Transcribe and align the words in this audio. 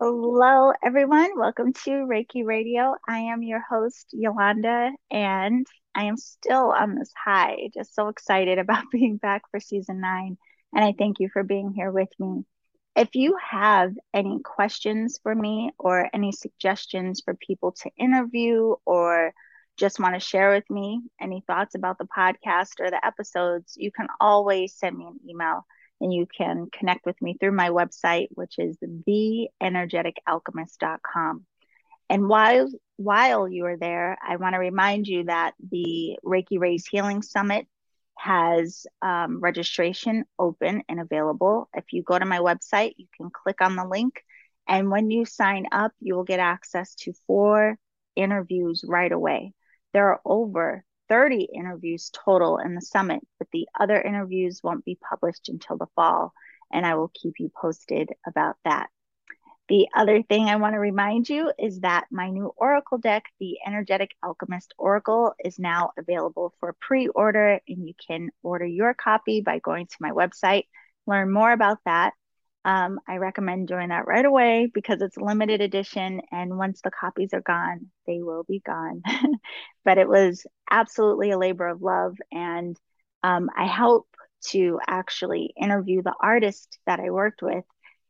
Hello, 0.00 0.72
everyone. 0.82 1.38
Welcome 1.38 1.72
to 1.72 1.90
Reiki 1.90 2.44
Radio. 2.44 2.94
I 3.08 3.18
am 3.18 3.42
your 3.42 3.60
host, 3.68 4.06
Yolanda, 4.12 4.90
and 5.10 5.66
I 5.94 6.04
am 6.04 6.16
still 6.16 6.70
on 6.72 6.94
this 6.94 7.12
high. 7.24 7.70
Just 7.74 7.94
so 7.94 8.08
excited 8.08 8.58
about 8.58 8.84
being 8.92 9.16
back 9.16 9.42
for 9.50 9.58
season 9.60 10.00
nine. 10.00 10.36
And 10.74 10.84
I 10.84 10.94
thank 10.96 11.18
you 11.20 11.28
for 11.32 11.42
being 11.42 11.72
here 11.72 11.90
with 11.90 12.10
me. 12.18 12.44
If 12.94 13.14
you 13.14 13.36
have 13.50 13.92
any 14.14 14.40
questions 14.44 15.18
for 15.22 15.34
me 15.34 15.72
or 15.78 16.08
any 16.14 16.32
suggestions 16.32 17.22
for 17.24 17.34
people 17.34 17.72
to 17.82 17.90
interview 17.98 18.74
or 18.84 19.32
just 19.78 19.98
want 20.00 20.14
to 20.14 20.20
share 20.20 20.52
with 20.52 20.68
me 20.70 21.02
any 21.20 21.42
thoughts 21.46 21.74
about 21.74 21.98
the 21.98 22.06
podcast 22.16 22.80
or 22.80 22.90
the 22.90 23.04
episodes, 23.04 23.74
you 23.76 23.90
can 23.90 24.08
always 24.20 24.74
send 24.76 24.96
me 24.96 25.06
an 25.06 25.18
email 25.28 25.64
and 26.00 26.12
you 26.12 26.26
can 26.26 26.68
connect 26.72 27.06
with 27.06 27.20
me 27.20 27.36
through 27.38 27.52
my 27.52 27.70
website, 27.70 28.28
which 28.30 28.58
is 28.58 28.76
theenergeticalchemist.com. 29.08 31.44
And 32.10 32.28
while 32.28 32.70
while 32.96 33.48
you 33.48 33.66
are 33.66 33.76
there, 33.76 34.16
I 34.26 34.36
want 34.36 34.54
to 34.54 34.58
remind 34.58 35.06
you 35.06 35.24
that 35.24 35.54
the 35.70 36.18
Reiki 36.24 36.58
Rays 36.58 36.86
Healing 36.86 37.22
Summit 37.22 37.66
has 38.16 38.86
um, 39.02 39.40
registration 39.40 40.24
open 40.38 40.82
and 40.88 41.00
available. 41.00 41.68
If 41.74 41.92
you 41.92 42.02
go 42.02 42.18
to 42.18 42.24
my 42.24 42.38
website, 42.38 42.94
you 42.96 43.06
can 43.16 43.30
click 43.30 43.60
on 43.60 43.76
the 43.76 43.84
link, 43.84 44.22
and 44.66 44.90
when 44.90 45.10
you 45.10 45.24
sign 45.24 45.66
up, 45.70 45.92
you 46.00 46.16
will 46.16 46.24
get 46.24 46.40
access 46.40 46.94
to 46.96 47.12
four 47.26 47.78
interviews 48.16 48.84
right 48.86 49.12
away. 49.12 49.52
There 49.92 50.08
are 50.08 50.20
over 50.24 50.84
30 51.08 51.48
interviews 51.54 52.10
total 52.12 52.58
in 52.58 52.74
the 52.74 52.80
summit, 52.80 53.20
but 53.38 53.48
the 53.52 53.68
other 53.78 54.00
interviews 54.00 54.60
won't 54.62 54.84
be 54.84 54.98
published 55.08 55.48
until 55.48 55.76
the 55.76 55.86
fall, 55.94 56.32
and 56.72 56.86
I 56.86 56.94
will 56.94 57.10
keep 57.14 57.34
you 57.38 57.50
posted 57.54 58.10
about 58.26 58.56
that. 58.64 58.88
The 59.68 59.88
other 59.94 60.22
thing 60.22 60.48
I 60.48 60.56
want 60.56 60.74
to 60.74 60.78
remind 60.78 61.28
you 61.28 61.52
is 61.58 61.80
that 61.80 62.06
my 62.10 62.30
new 62.30 62.50
Oracle 62.56 62.96
deck, 62.96 63.24
the 63.38 63.58
Energetic 63.66 64.12
Alchemist 64.22 64.72
Oracle, 64.78 65.34
is 65.44 65.58
now 65.58 65.90
available 65.98 66.54
for 66.58 66.74
pre 66.80 67.08
order, 67.08 67.60
and 67.68 67.86
you 67.86 67.92
can 68.06 68.30
order 68.42 68.64
your 68.64 68.94
copy 68.94 69.42
by 69.42 69.58
going 69.58 69.86
to 69.86 69.96
my 70.00 70.12
website, 70.12 70.64
learn 71.06 71.30
more 71.30 71.52
about 71.52 71.78
that, 71.84 72.14
um, 72.64 73.00
I 73.08 73.16
recommend 73.16 73.68
doing 73.68 73.88
that 73.88 74.06
right 74.06 74.24
away 74.24 74.70
because 74.72 75.00
it's 75.00 75.16
a 75.16 75.24
limited 75.24 75.60
edition. 75.60 76.20
And 76.30 76.58
once 76.58 76.80
the 76.82 76.90
copies 76.90 77.32
are 77.32 77.40
gone, 77.40 77.86
they 78.06 78.20
will 78.22 78.44
be 78.44 78.60
gone. 78.60 79.02
but 79.84 79.98
it 79.98 80.08
was 80.08 80.46
absolutely 80.70 81.30
a 81.30 81.38
labor 81.38 81.66
of 81.66 81.82
love. 81.82 82.16
And 82.32 82.76
um, 83.22 83.48
I 83.56 83.66
hope 83.66 84.08
to 84.50 84.78
actually 84.86 85.52
interview 85.60 86.02
the 86.02 86.14
artist 86.20 86.78
that 86.86 87.00
I 87.00 87.10
worked 87.10 87.42
with 87.42 87.64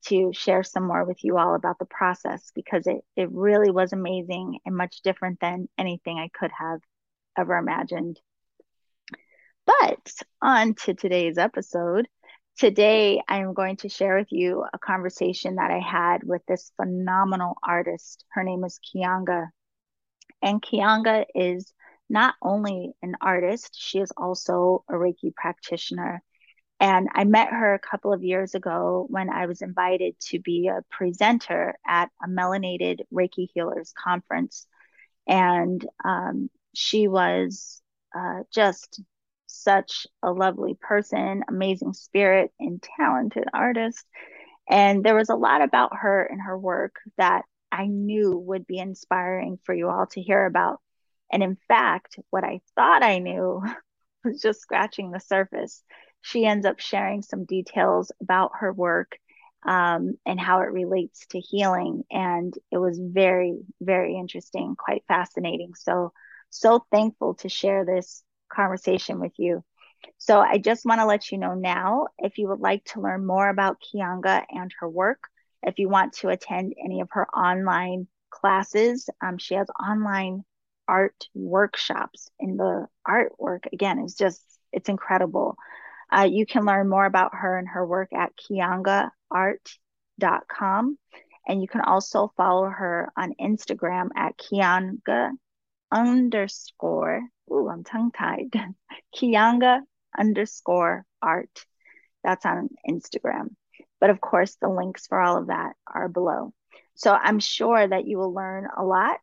to 0.06 0.32
share 0.32 0.62
some 0.62 0.86
more 0.86 1.04
with 1.04 1.22
you 1.24 1.36
all 1.36 1.54
about 1.54 1.78
the 1.78 1.84
process 1.84 2.50
because 2.54 2.86
it, 2.86 2.98
it 3.16 3.28
really 3.32 3.70
was 3.70 3.92
amazing 3.92 4.58
and 4.64 4.76
much 4.76 5.02
different 5.02 5.40
than 5.40 5.68
anything 5.76 6.18
I 6.18 6.30
could 6.38 6.50
have 6.58 6.80
ever 7.36 7.56
imagined. 7.56 8.20
But 9.66 10.12
on 10.40 10.74
to 10.74 10.94
today's 10.94 11.36
episode. 11.36 12.08
Today, 12.58 13.22
I 13.28 13.38
am 13.38 13.54
going 13.54 13.76
to 13.76 13.88
share 13.88 14.18
with 14.18 14.32
you 14.32 14.64
a 14.72 14.80
conversation 14.80 15.54
that 15.56 15.70
I 15.70 15.78
had 15.78 16.24
with 16.24 16.42
this 16.48 16.72
phenomenal 16.76 17.54
artist. 17.62 18.24
Her 18.30 18.42
name 18.42 18.64
is 18.64 18.80
Kianga. 18.80 19.50
And 20.42 20.60
Kianga 20.60 21.24
is 21.36 21.72
not 22.10 22.34
only 22.42 22.94
an 23.00 23.14
artist, 23.20 23.76
she 23.78 24.00
is 24.00 24.10
also 24.16 24.82
a 24.88 24.94
Reiki 24.94 25.32
practitioner. 25.36 26.20
And 26.80 27.08
I 27.14 27.22
met 27.22 27.50
her 27.50 27.74
a 27.74 27.78
couple 27.78 28.12
of 28.12 28.24
years 28.24 28.56
ago 28.56 29.06
when 29.08 29.30
I 29.30 29.46
was 29.46 29.62
invited 29.62 30.18
to 30.30 30.40
be 30.40 30.66
a 30.66 30.82
presenter 30.90 31.78
at 31.86 32.10
a 32.20 32.26
Melanated 32.26 33.02
Reiki 33.14 33.46
Healers 33.54 33.92
Conference. 33.96 34.66
And 35.28 35.86
um, 36.04 36.50
she 36.74 37.06
was 37.06 37.80
uh, 38.12 38.40
just 38.52 39.00
such 39.62 40.06
a 40.22 40.32
lovely 40.32 40.76
person, 40.80 41.42
amazing 41.48 41.92
spirit, 41.92 42.52
and 42.58 42.82
talented 42.96 43.44
artist. 43.52 44.04
And 44.68 45.04
there 45.04 45.14
was 45.14 45.30
a 45.30 45.36
lot 45.36 45.62
about 45.62 45.96
her 45.96 46.22
and 46.24 46.40
her 46.40 46.58
work 46.58 46.96
that 47.16 47.44
I 47.72 47.86
knew 47.86 48.36
would 48.36 48.66
be 48.66 48.78
inspiring 48.78 49.58
for 49.64 49.74
you 49.74 49.88
all 49.88 50.06
to 50.08 50.22
hear 50.22 50.44
about. 50.46 50.80
And 51.32 51.42
in 51.42 51.56
fact, 51.68 52.18
what 52.30 52.44
I 52.44 52.60
thought 52.74 53.02
I 53.02 53.18
knew 53.18 53.62
was 54.24 54.40
just 54.40 54.60
scratching 54.60 55.10
the 55.10 55.20
surface. 55.20 55.82
She 56.20 56.44
ends 56.44 56.66
up 56.66 56.80
sharing 56.80 57.22
some 57.22 57.44
details 57.44 58.12
about 58.20 58.52
her 58.60 58.72
work 58.72 59.18
um, 59.66 60.14
and 60.26 60.40
how 60.40 60.60
it 60.60 60.72
relates 60.72 61.26
to 61.28 61.40
healing. 61.40 62.04
And 62.10 62.54
it 62.70 62.78
was 62.78 62.98
very, 62.98 63.58
very 63.80 64.16
interesting, 64.16 64.76
quite 64.76 65.04
fascinating. 65.08 65.74
So, 65.74 66.12
so 66.50 66.84
thankful 66.90 67.34
to 67.36 67.48
share 67.48 67.84
this 67.84 68.22
conversation 68.48 69.20
with 69.20 69.32
you. 69.36 69.62
So 70.18 70.40
I 70.40 70.58
just 70.58 70.84
want 70.84 71.00
to 71.00 71.06
let 71.06 71.30
you 71.30 71.38
know 71.38 71.54
now 71.54 72.08
if 72.18 72.38
you 72.38 72.48
would 72.48 72.60
like 72.60 72.84
to 72.86 73.00
learn 73.00 73.26
more 73.26 73.48
about 73.48 73.82
Kianga 73.82 74.44
and 74.50 74.72
her 74.80 74.88
work, 74.88 75.28
if 75.62 75.78
you 75.78 75.88
want 75.88 76.14
to 76.14 76.28
attend 76.28 76.74
any 76.82 77.00
of 77.00 77.08
her 77.12 77.28
online 77.30 78.06
classes, 78.30 79.08
um, 79.20 79.38
she 79.38 79.54
has 79.54 79.68
online 79.70 80.44
art 80.86 81.28
workshops 81.34 82.30
and 82.40 82.58
the 82.58 82.86
artwork 83.06 83.66
again 83.72 83.98
is 83.98 84.14
just 84.14 84.42
it's 84.72 84.88
incredible. 84.88 85.56
Uh, 86.10 86.28
you 86.30 86.46
can 86.46 86.64
learn 86.64 86.88
more 86.88 87.04
about 87.04 87.34
her 87.34 87.58
and 87.58 87.68
her 87.68 87.86
work 87.86 88.12
at 88.12 88.32
kiangaart.com. 88.36 90.98
And 91.46 91.62
you 91.62 91.68
can 91.68 91.80
also 91.80 92.32
follow 92.36 92.66
her 92.66 93.10
on 93.16 93.34
Instagram 93.40 94.10
at 94.14 94.38
Kianga 94.38 95.30
underscore 95.90 97.22
ooh, 97.50 97.68
I'm 97.68 97.84
tongue 97.84 98.12
tied. 98.12 98.52
Kianga 99.16 99.80
underscore 100.16 101.04
art. 101.22 101.64
That's 102.24 102.44
on 102.44 102.68
Instagram. 102.88 103.54
But 104.00 104.10
of 104.10 104.20
course, 104.20 104.56
the 104.60 104.68
links 104.68 105.06
for 105.06 105.20
all 105.20 105.38
of 105.38 105.48
that 105.48 105.74
are 105.86 106.08
below. 106.08 106.52
So 106.94 107.12
I'm 107.12 107.40
sure 107.40 107.86
that 107.86 108.06
you 108.06 108.18
will 108.18 108.32
learn 108.32 108.68
a 108.76 108.84
lot 108.84 109.18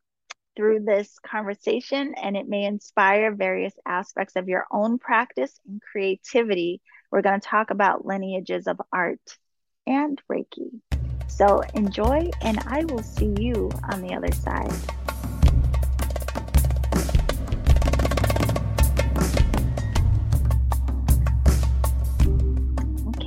through 0.55 0.79
this 0.85 1.19
conversation 1.19 2.13
and 2.15 2.37
it 2.37 2.47
may 2.47 2.63
inspire 2.63 3.35
various 3.35 3.73
aspects 3.85 4.37
of 4.37 4.47
your 4.47 4.65
own 4.71 4.97
practice 4.97 5.59
and 5.67 5.81
creativity. 5.81 6.81
We're 7.11 7.21
going 7.21 7.39
to 7.39 7.47
talk 7.47 7.71
about 7.71 8.05
lineages 8.05 8.67
of 8.67 8.81
art 8.93 9.37
and 9.85 10.21
Reiki. 10.31 10.79
So 11.27 11.61
enjoy, 11.73 12.31
and 12.41 12.59
I 12.65 12.85
will 12.85 13.03
see 13.03 13.33
you 13.37 13.69
on 13.91 14.01
the 14.01 14.13
other 14.13 14.31
side. 14.31 14.71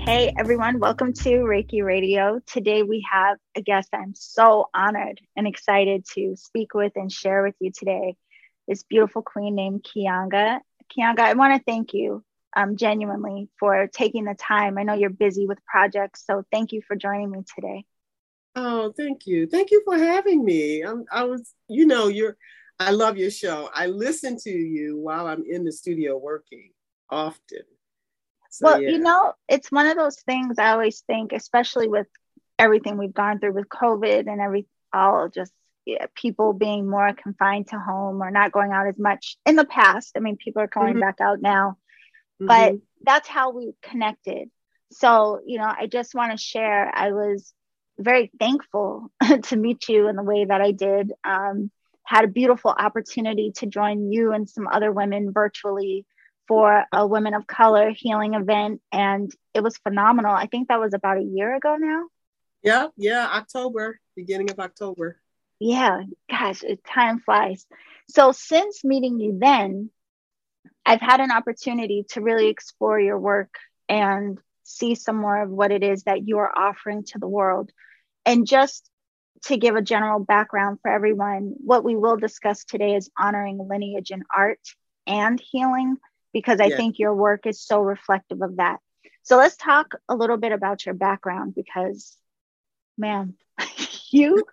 Hey 0.08 0.32
everyone, 0.38 0.78
welcome 0.78 1.12
to 1.12 1.28
Reiki 1.28 1.84
Radio. 1.84 2.40
Today 2.46 2.82
we 2.82 3.06
have 3.12 3.36
a 3.54 3.60
guest 3.60 3.90
I'm 3.92 4.14
so 4.14 4.70
honored 4.72 5.20
and 5.36 5.46
excited 5.46 6.06
to 6.14 6.34
speak 6.34 6.72
with 6.72 6.92
and 6.96 7.12
share 7.12 7.42
with 7.42 7.54
you 7.60 7.70
today. 7.70 8.16
This 8.66 8.84
beautiful 8.84 9.20
queen 9.20 9.54
named 9.54 9.84
Kianga. 9.84 10.60
Kianga, 10.90 11.18
I 11.18 11.34
want 11.34 11.58
to 11.58 11.62
thank 11.62 11.92
you 11.92 12.24
um, 12.56 12.78
genuinely 12.78 13.50
for 13.60 13.86
taking 13.86 14.24
the 14.24 14.32
time. 14.32 14.78
I 14.78 14.82
know 14.84 14.94
you're 14.94 15.10
busy 15.10 15.46
with 15.46 15.62
projects, 15.66 16.24
so 16.24 16.42
thank 16.50 16.72
you 16.72 16.80
for 16.88 16.96
joining 16.96 17.30
me 17.30 17.42
today. 17.54 17.84
Oh, 18.56 18.94
thank 18.96 19.26
you. 19.26 19.46
Thank 19.46 19.70
you 19.70 19.82
for 19.84 19.98
having 19.98 20.42
me. 20.42 20.80
I'm, 20.80 21.04
I 21.12 21.24
was, 21.24 21.52
you 21.68 21.84
know, 21.84 22.08
you're, 22.08 22.38
I 22.80 22.92
love 22.92 23.18
your 23.18 23.30
show. 23.30 23.68
I 23.74 23.88
listen 23.88 24.38
to 24.44 24.50
you 24.50 24.96
while 24.96 25.26
I'm 25.26 25.44
in 25.46 25.66
the 25.66 25.72
studio 25.72 26.16
working 26.16 26.70
often. 27.10 27.60
So, 28.58 28.66
well, 28.66 28.82
yeah. 28.82 28.90
you 28.90 28.98
know, 28.98 29.34
it's 29.48 29.70
one 29.70 29.86
of 29.86 29.96
those 29.96 30.16
things 30.20 30.58
I 30.58 30.72
always 30.72 31.00
think, 31.06 31.32
especially 31.32 31.86
with 31.86 32.08
everything 32.58 32.98
we've 32.98 33.14
gone 33.14 33.38
through 33.38 33.52
with 33.52 33.68
COVID 33.68 34.26
and 34.26 34.40
every 34.40 34.66
all 34.92 35.28
just 35.28 35.52
yeah, 35.86 36.06
people 36.16 36.52
being 36.52 36.90
more 36.90 37.12
confined 37.14 37.68
to 37.68 37.78
home 37.78 38.20
or 38.20 38.32
not 38.32 38.50
going 38.50 38.72
out 38.72 38.88
as 38.88 38.98
much 38.98 39.38
in 39.46 39.54
the 39.54 39.64
past. 39.64 40.12
I 40.16 40.20
mean, 40.20 40.36
people 40.36 40.60
are 40.60 40.66
going 40.66 40.94
mm-hmm. 40.94 41.00
back 41.00 41.20
out 41.20 41.40
now, 41.40 41.78
mm-hmm. 42.42 42.46
but 42.46 42.74
that's 43.04 43.28
how 43.28 43.52
we 43.52 43.74
connected. 43.80 44.50
So, 44.90 45.40
you 45.46 45.58
know, 45.58 45.72
I 45.72 45.86
just 45.86 46.16
want 46.16 46.32
to 46.32 46.38
share. 46.38 46.90
I 46.92 47.12
was 47.12 47.52
very 47.96 48.30
thankful 48.40 49.12
to 49.44 49.56
meet 49.56 49.88
you 49.88 50.08
in 50.08 50.16
the 50.16 50.22
way 50.24 50.44
that 50.46 50.60
I 50.60 50.72
did. 50.72 51.12
Um, 51.22 51.70
had 52.02 52.24
a 52.24 52.28
beautiful 52.28 52.74
opportunity 52.76 53.52
to 53.52 53.66
join 53.66 54.10
you 54.10 54.32
and 54.32 54.48
some 54.48 54.66
other 54.66 54.90
women 54.90 55.32
virtually 55.32 56.06
for 56.48 56.84
a 56.92 57.06
women 57.06 57.34
of 57.34 57.46
color 57.46 57.90
healing 57.90 58.34
event 58.34 58.80
and 58.90 59.30
it 59.54 59.62
was 59.62 59.76
phenomenal. 59.78 60.32
I 60.32 60.46
think 60.46 60.68
that 60.68 60.80
was 60.80 60.94
about 60.94 61.18
a 61.18 61.22
year 61.22 61.54
ago 61.54 61.76
now. 61.78 62.04
Yeah 62.62 62.88
yeah 62.96 63.26
october 63.26 64.00
beginning 64.16 64.50
of 64.50 64.58
october. 64.58 65.20
Yeah 65.60 66.02
gosh 66.30 66.64
time 66.86 67.20
flies. 67.20 67.66
So 68.08 68.32
since 68.32 68.84
meeting 68.84 69.20
you 69.20 69.38
then 69.38 69.90
i've 70.84 71.00
had 71.00 71.20
an 71.20 71.30
opportunity 71.30 72.04
to 72.10 72.20
really 72.20 72.48
explore 72.48 72.98
your 72.98 73.18
work 73.18 73.54
and 73.88 74.38
see 74.68 74.94
some 74.94 75.16
more 75.16 75.42
of 75.42 75.50
what 75.50 75.72
it 75.72 75.82
is 75.82 76.04
that 76.04 76.26
you 76.28 76.38
are 76.38 76.58
offering 76.58 77.02
to 77.02 77.18
the 77.18 77.28
world. 77.28 77.70
And 78.26 78.46
just 78.46 78.88
to 79.44 79.56
give 79.56 79.76
a 79.76 79.82
general 79.82 80.20
background 80.20 80.78
for 80.82 80.90
everyone, 80.90 81.54
what 81.58 81.84
we 81.84 81.96
will 81.96 82.16
discuss 82.16 82.64
today 82.64 82.94
is 82.94 83.10
honoring 83.18 83.58
lineage 83.58 84.10
in 84.10 84.24
art 84.34 84.60
and 85.06 85.40
healing, 85.40 85.96
because 86.32 86.60
I 86.60 86.66
yeah. 86.66 86.76
think 86.76 86.98
your 86.98 87.14
work 87.14 87.46
is 87.46 87.60
so 87.60 87.80
reflective 87.80 88.42
of 88.42 88.56
that. 88.56 88.78
So 89.22 89.36
let's 89.36 89.56
talk 89.56 89.94
a 90.08 90.14
little 90.14 90.36
bit 90.36 90.52
about 90.52 90.86
your 90.86 90.94
background 90.94 91.54
because, 91.54 92.16
man, 92.96 93.34
you 94.10 94.44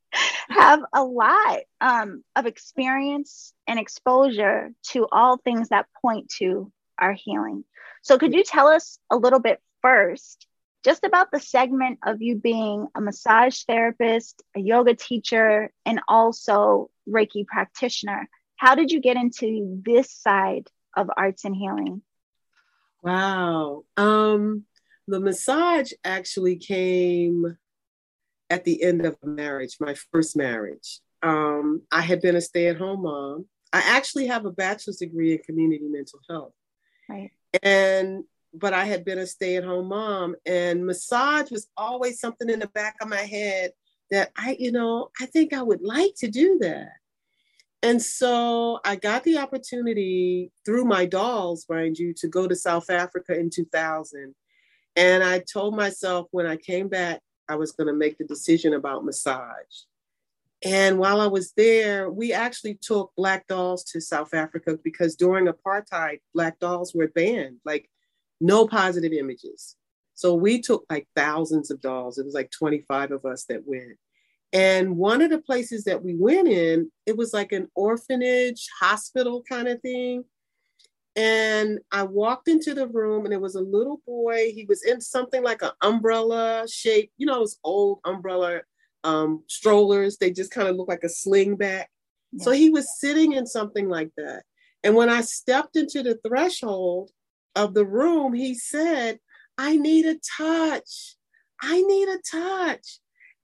have 0.48 0.80
a 0.92 1.04
lot 1.04 1.60
um, 1.80 2.22
of 2.36 2.46
experience 2.46 3.54
and 3.66 3.78
exposure 3.78 4.72
to 4.90 5.06
all 5.10 5.38
things 5.38 5.68
that 5.68 5.86
point 6.00 6.30
to 6.38 6.70
our 6.98 7.12
healing. 7.12 7.64
So, 8.02 8.18
could 8.18 8.34
you 8.34 8.44
tell 8.44 8.68
us 8.68 8.98
a 9.10 9.16
little 9.16 9.40
bit 9.40 9.60
first 9.80 10.46
just 10.84 11.04
about 11.04 11.30
the 11.30 11.40
segment 11.40 12.00
of 12.04 12.20
you 12.20 12.36
being 12.36 12.88
a 12.94 13.00
massage 13.00 13.62
therapist, 13.62 14.42
a 14.56 14.60
yoga 14.60 14.94
teacher, 14.94 15.72
and 15.86 16.00
also 16.08 16.90
Reiki 17.08 17.46
practitioner? 17.46 18.28
How 18.56 18.74
did 18.74 18.90
you 18.90 19.00
get 19.00 19.16
into 19.16 19.80
this 19.84 20.10
side 20.10 20.68
of 20.96 21.10
arts 21.16 21.44
and 21.44 21.56
healing? 21.56 22.02
Wow. 23.02 23.84
Um, 23.96 24.64
the 25.08 25.20
massage 25.20 25.92
actually 26.04 26.56
came 26.56 27.56
at 28.50 28.64
the 28.64 28.82
end 28.82 29.04
of 29.04 29.16
marriage, 29.22 29.76
my 29.80 29.94
first 30.12 30.36
marriage. 30.36 31.00
Um, 31.22 31.82
I 31.90 32.02
had 32.02 32.20
been 32.20 32.36
a 32.36 32.40
stay 32.40 32.68
at 32.68 32.76
home 32.76 33.02
mom. 33.02 33.46
I 33.72 33.80
actually 33.80 34.26
have 34.26 34.44
a 34.44 34.50
bachelor's 34.50 34.98
degree 34.98 35.32
in 35.32 35.38
community 35.38 35.88
mental 35.88 36.20
health. 36.28 36.52
Right. 37.08 37.30
And 37.62 38.24
but 38.54 38.74
I 38.74 38.84
had 38.84 39.04
been 39.04 39.18
a 39.18 39.26
stay 39.26 39.56
at 39.56 39.64
home 39.64 39.88
mom, 39.88 40.36
and 40.44 40.84
massage 40.84 41.50
was 41.50 41.68
always 41.76 42.20
something 42.20 42.50
in 42.50 42.58
the 42.58 42.68
back 42.68 42.96
of 43.00 43.08
my 43.08 43.16
head 43.16 43.72
that 44.10 44.30
I, 44.36 44.56
you 44.58 44.72
know, 44.72 45.10
I 45.20 45.26
think 45.26 45.54
I 45.54 45.62
would 45.62 45.82
like 45.82 46.14
to 46.18 46.28
do 46.28 46.58
that. 46.60 46.90
And 47.82 48.00
so 48.00 48.78
I 48.84 48.96
got 48.96 49.24
the 49.24 49.38
opportunity 49.38 50.52
through 50.64 50.84
my 50.84 51.04
dolls, 51.04 51.66
mind 51.68 51.98
you, 51.98 52.14
to 52.14 52.28
go 52.28 52.46
to 52.46 52.54
South 52.54 52.90
Africa 52.90 53.36
in 53.38 53.50
2000. 53.50 54.34
And 54.94 55.24
I 55.24 55.40
told 55.40 55.74
myself 55.74 56.28
when 56.30 56.46
I 56.46 56.56
came 56.56 56.88
back, 56.88 57.20
I 57.48 57.56
was 57.56 57.72
going 57.72 57.88
to 57.88 57.92
make 57.92 58.18
the 58.18 58.24
decision 58.24 58.74
about 58.74 59.04
massage. 59.04 59.84
And 60.64 60.98
while 60.98 61.20
I 61.20 61.26
was 61.26 61.52
there, 61.56 62.08
we 62.08 62.32
actually 62.32 62.78
took 62.80 63.12
Black 63.16 63.48
dolls 63.48 63.82
to 63.84 64.00
South 64.00 64.32
Africa 64.32 64.78
because 64.84 65.16
during 65.16 65.48
apartheid, 65.48 66.20
Black 66.34 66.60
dolls 66.60 66.94
were 66.94 67.08
banned, 67.08 67.56
like 67.64 67.90
no 68.40 68.68
positive 68.68 69.12
images. 69.12 69.76
So 70.14 70.34
we 70.34 70.60
took 70.60 70.84
like 70.88 71.08
thousands 71.16 71.72
of 71.72 71.80
dolls. 71.80 72.18
It 72.18 72.24
was 72.24 72.34
like 72.34 72.52
25 72.52 73.10
of 73.10 73.24
us 73.24 73.44
that 73.46 73.66
went. 73.66 73.98
And 74.52 74.96
one 74.96 75.22
of 75.22 75.30
the 75.30 75.40
places 75.40 75.84
that 75.84 76.02
we 76.02 76.14
went 76.14 76.48
in, 76.48 76.90
it 77.06 77.16
was 77.16 77.32
like 77.32 77.52
an 77.52 77.68
orphanage 77.74 78.68
hospital 78.80 79.42
kind 79.48 79.68
of 79.68 79.80
thing. 79.80 80.24
And 81.16 81.78
I 81.90 82.02
walked 82.04 82.48
into 82.48 82.74
the 82.74 82.86
room 82.86 83.24
and 83.24 83.34
it 83.34 83.40
was 83.40 83.54
a 83.54 83.60
little 83.60 84.00
boy. 84.06 84.52
He 84.54 84.64
was 84.68 84.82
in 84.82 85.00
something 85.00 85.42
like 85.42 85.62
an 85.62 85.72
umbrella 85.82 86.66
shape, 86.68 87.12
you 87.16 87.26
know, 87.26 87.40
those 87.40 87.58
old 87.64 88.00
umbrella 88.04 88.60
um, 89.04 89.42
strollers. 89.46 90.18
They 90.18 90.30
just 90.30 90.50
kind 90.50 90.68
of 90.68 90.76
look 90.76 90.88
like 90.88 91.04
a 91.04 91.08
sling 91.08 91.56
back. 91.56 91.90
Yeah. 92.32 92.44
So 92.44 92.50
he 92.50 92.70
was 92.70 92.98
sitting 92.98 93.32
in 93.32 93.46
something 93.46 93.88
like 93.88 94.10
that. 94.16 94.42
And 94.84 94.94
when 94.94 95.08
I 95.08 95.20
stepped 95.20 95.76
into 95.76 96.02
the 96.02 96.18
threshold 96.26 97.10
of 97.54 97.74
the 97.74 97.84
room, 97.84 98.32
he 98.32 98.54
said, 98.54 99.18
I 99.58 99.76
need 99.76 100.06
a 100.06 100.18
touch. 100.36 101.16
I 101.60 101.80
need 101.82 102.08
a 102.08 102.18
touch. 102.18 103.00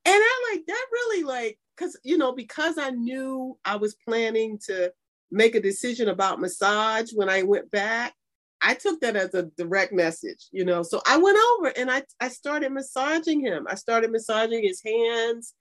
And 0.08 0.22
I 0.22 0.52
like 0.55 0.64
that 0.66 0.87
really 0.90 1.22
like 1.22 1.58
because 1.76 1.99
you 2.02 2.16
know 2.16 2.32
because 2.32 2.78
I 2.78 2.90
knew 2.90 3.58
I 3.62 3.76
was 3.76 3.94
planning 4.06 4.58
to 4.66 4.90
make 5.31 5.55
a 5.55 5.60
decision 5.60 6.08
about 6.08 6.40
massage 6.40 7.12
when 7.12 7.28
I 7.28 7.43
went 7.43 7.70
back. 7.70 8.14
I 8.62 8.72
took 8.72 9.02
that 9.02 9.16
as 9.16 9.34
a 9.34 9.50
direct 9.58 9.93
message, 9.93 10.46
you 10.50 10.64
know. 10.64 10.82
So 10.82 11.02
I 11.06 11.19
went 11.19 11.37
over 11.52 11.69
and 11.76 11.90
I 11.90 12.05
I 12.20 12.28
started 12.28 12.72
massaging 12.72 13.44
him. 13.44 13.66
I 13.69 13.75
started 13.75 14.10
massaging 14.10 14.62
his 14.62 14.81
hands. 14.82 15.52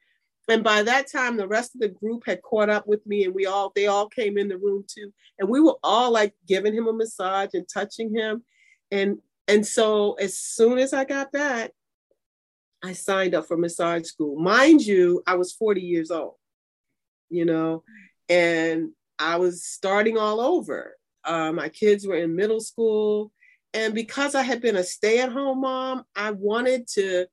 And 0.48 0.64
by 0.64 0.82
that 0.84 1.12
time, 1.12 1.36
the 1.36 1.48
rest 1.48 1.76
of 1.76 1.82
the 1.82 1.90
group 1.90 2.24
had 2.26 2.42
caught 2.42 2.70
up 2.70 2.88
with 2.88 3.06
me, 3.06 3.26
and 3.26 3.36
we 3.36 3.48
all 3.48 3.74
they 3.76 3.88
all 3.88 4.08
came 4.08 4.38
in 4.38 4.48
the 4.48 4.58
room 4.58 4.86
too, 4.88 5.12
and 5.40 5.50
we 5.50 5.60
were 5.60 5.76
all 5.84 6.10
like 6.10 6.34
giving 6.48 6.74
him 6.74 6.88
a 6.88 6.94
massage 6.94 7.50
and 7.54 7.68
touching 7.68 8.16
him, 8.16 8.46
and 8.92 9.18
and 9.50 9.68
so 9.68 10.14
as 10.14 10.38
soon 10.38 10.78
as 10.78 10.94
I 10.94 11.04
got 11.04 11.34
back, 11.34 11.72
I 12.84 12.94
signed 12.94 13.34
up 13.34 13.48
for 13.48 13.58
massage 13.58 14.06
school. 14.06 14.40
Mind 14.40 14.82
you, 14.82 15.24
I 15.26 15.36
was 15.36 15.54
40 15.54 15.82
years 15.82 16.12
old, 16.12 16.36
you 17.30 17.46
know, 17.46 17.84
and 18.30 18.92
I 19.20 19.38
was 19.38 19.64
starting 19.64 20.18
all 20.18 20.40
over. 20.40 20.96
Uh, 21.24 21.52
my 21.52 21.70
kids 21.70 22.06
were 22.06 22.18
in 22.18 22.36
middle 22.36 22.60
school. 22.60 23.32
And 23.74 23.94
because 23.94 24.36
I 24.36 24.44
had 24.44 24.62
been 24.62 24.78
a 24.78 24.84
stay 24.84 25.20
at 25.20 25.32
home 25.32 25.62
mom, 25.62 26.04
I 26.16 26.32
wanted 26.32 26.88
to 26.94 27.28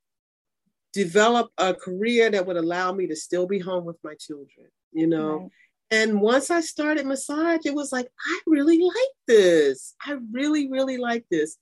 develop 0.93 1.51
a 1.59 1.75
career 1.75 2.31
that 2.31 2.47
would 2.47 2.57
allow 2.57 2.93
me 2.93 3.07
to 3.09 3.17
still 3.17 3.47
be 3.47 3.59
home 3.59 3.85
with 3.85 3.97
my 4.03 4.15
children, 4.15 4.69
you 4.93 5.07
know. 5.07 5.37
Right. 5.37 5.51
And 5.91 6.21
once 6.21 6.51
I 6.51 6.61
started 6.61 7.07
massage, 7.07 7.67
it 7.67 7.75
was 7.75 7.93
like, 7.93 8.07
I 8.27 8.41
really 8.47 8.81
like 8.83 9.15
this. 9.27 9.95
I 10.05 10.17
really, 10.33 10.69
really 10.69 10.97
like 10.97 11.25
this. 11.31 11.57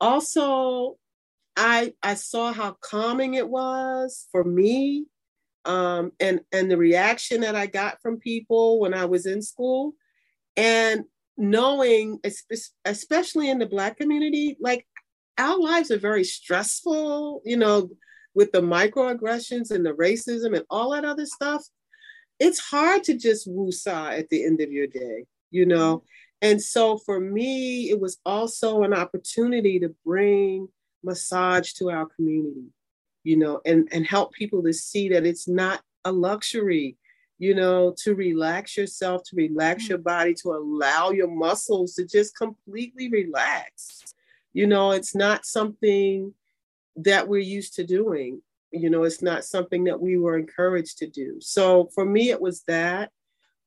Also, 0.00 0.96
I 1.56 1.92
I 2.02 2.14
saw 2.14 2.52
how 2.52 2.76
calming 2.80 3.34
it 3.34 3.48
was 3.48 4.26
for 4.32 4.44
me, 4.44 5.06
um, 5.64 6.12
and 6.20 6.40
and 6.52 6.70
the 6.70 6.76
reaction 6.76 7.42
that 7.42 7.56
I 7.56 7.66
got 7.66 8.00
from 8.00 8.18
people 8.18 8.80
when 8.80 8.94
I 8.94 9.04
was 9.04 9.26
in 9.26 9.42
school, 9.42 9.94
and 10.56 11.04
knowing, 11.36 12.20
especially 12.84 13.50
in 13.50 13.58
the 13.58 13.66
Black 13.66 13.96
community, 13.96 14.56
like 14.60 14.86
our 15.38 15.58
lives 15.58 15.90
are 15.90 15.98
very 15.98 16.24
stressful. 16.24 17.42
You 17.44 17.56
know, 17.56 17.90
with 18.34 18.52
the 18.52 18.60
microaggressions 18.60 19.70
and 19.70 19.84
the 19.84 19.92
racism 19.92 20.56
and 20.56 20.64
all 20.70 20.90
that 20.90 21.04
other 21.04 21.26
stuff, 21.26 21.64
it's 22.38 22.58
hard 22.60 23.04
to 23.04 23.16
just 23.16 23.48
woosah 23.48 24.18
at 24.18 24.28
the 24.30 24.44
end 24.44 24.60
of 24.60 24.72
your 24.72 24.86
day. 24.86 25.26
You 25.50 25.66
know. 25.66 26.04
And 26.42 26.62
so 26.62 26.96
for 26.96 27.20
me, 27.20 27.90
it 27.90 28.00
was 28.00 28.18
also 28.24 28.82
an 28.82 28.94
opportunity 28.94 29.78
to 29.80 29.94
bring 30.06 30.68
massage 31.02 31.72
to 31.74 31.90
our 31.90 32.06
community, 32.06 32.66
you 33.24 33.36
know, 33.36 33.60
and, 33.64 33.88
and 33.92 34.06
help 34.06 34.32
people 34.32 34.62
to 34.62 34.72
see 34.72 35.08
that 35.10 35.26
it's 35.26 35.48
not 35.48 35.82
a 36.04 36.12
luxury, 36.12 36.96
you 37.38 37.54
know, 37.54 37.94
to 38.02 38.14
relax 38.14 38.76
yourself, 38.76 39.22
to 39.24 39.36
relax 39.36 39.88
your 39.88 39.98
body, 39.98 40.34
to 40.34 40.50
allow 40.50 41.10
your 41.10 41.28
muscles 41.28 41.94
to 41.94 42.04
just 42.04 42.36
completely 42.36 43.08
relax. 43.08 44.14
You 44.52 44.66
know, 44.66 44.92
it's 44.92 45.14
not 45.14 45.46
something 45.46 46.34
that 46.96 47.28
we're 47.28 47.38
used 47.40 47.74
to 47.74 47.84
doing. 47.84 48.42
You 48.72 48.90
know, 48.90 49.04
it's 49.04 49.22
not 49.22 49.44
something 49.44 49.84
that 49.84 50.00
we 50.00 50.16
were 50.16 50.38
encouraged 50.38 50.98
to 50.98 51.06
do. 51.06 51.38
So 51.40 51.88
for 51.94 52.04
me, 52.04 52.30
it 52.30 52.40
was 52.40 52.62
that. 52.64 53.10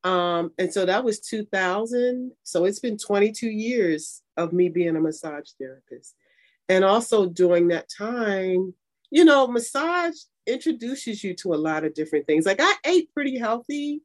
Um, 0.03 0.51
and 0.57 0.72
so 0.74 0.86
that 0.86 1.03
was 1.03 1.19
2000. 1.19 2.31
So 2.43 2.65
it's 2.65 2.79
been 2.79 2.98
22 2.98 3.48
years 3.50 4.22
of 4.38 4.53
me 4.53 4.69
being 4.69 4.96
a 4.96 5.01
massage 5.01 5.50
therapist. 5.60 6.15
And 6.70 6.84
also 6.84 7.25
during 7.25 7.67
that 7.70 7.89
time, 7.89 8.74
you 9.12 9.25
know, 9.25 9.48
massage 9.48 10.15
introduces 10.48 11.24
you 11.24 11.34
to 11.36 11.53
a 11.53 11.55
lot 11.55 11.84
of 11.84 11.93
different 11.93 12.25
things. 12.25 12.46
Like 12.46 12.60
I 12.62 12.74
ate 12.86 13.13
pretty 13.13 13.38
healthy 13.38 14.01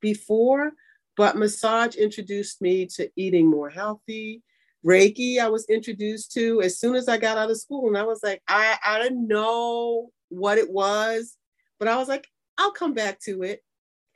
before, 0.00 0.72
but 1.16 1.36
massage 1.36 1.96
introduced 1.96 2.60
me 2.60 2.86
to 2.86 3.10
eating 3.16 3.48
more 3.48 3.70
healthy. 3.70 4.42
Reiki, 4.84 5.38
I 5.38 5.48
was 5.48 5.64
introduced 5.66 6.32
to 6.32 6.60
as 6.60 6.78
soon 6.78 6.96
as 6.96 7.08
I 7.08 7.18
got 7.18 7.38
out 7.38 7.50
of 7.50 7.60
school. 7.60 7.88
And 7.88 7.96
I 7.96 8.02
was 8.02 8.20
like, 8.22 8.42
I, 8.48 8.76
I 8.84 9.00
didn't 9.00 9.28
know 9.28 10.10
what 10.28 10.58
it 10.58 10.70
was, 10.70 11.36
but 11.78 11.88
I 11.88 11.96
was 11.96 12.08
like, 12.08 12.26
I'll 12.58 12.72
come 12.72 12.94
back 12.94 13.20
to 13.20 13.42
it. 13.42 13.62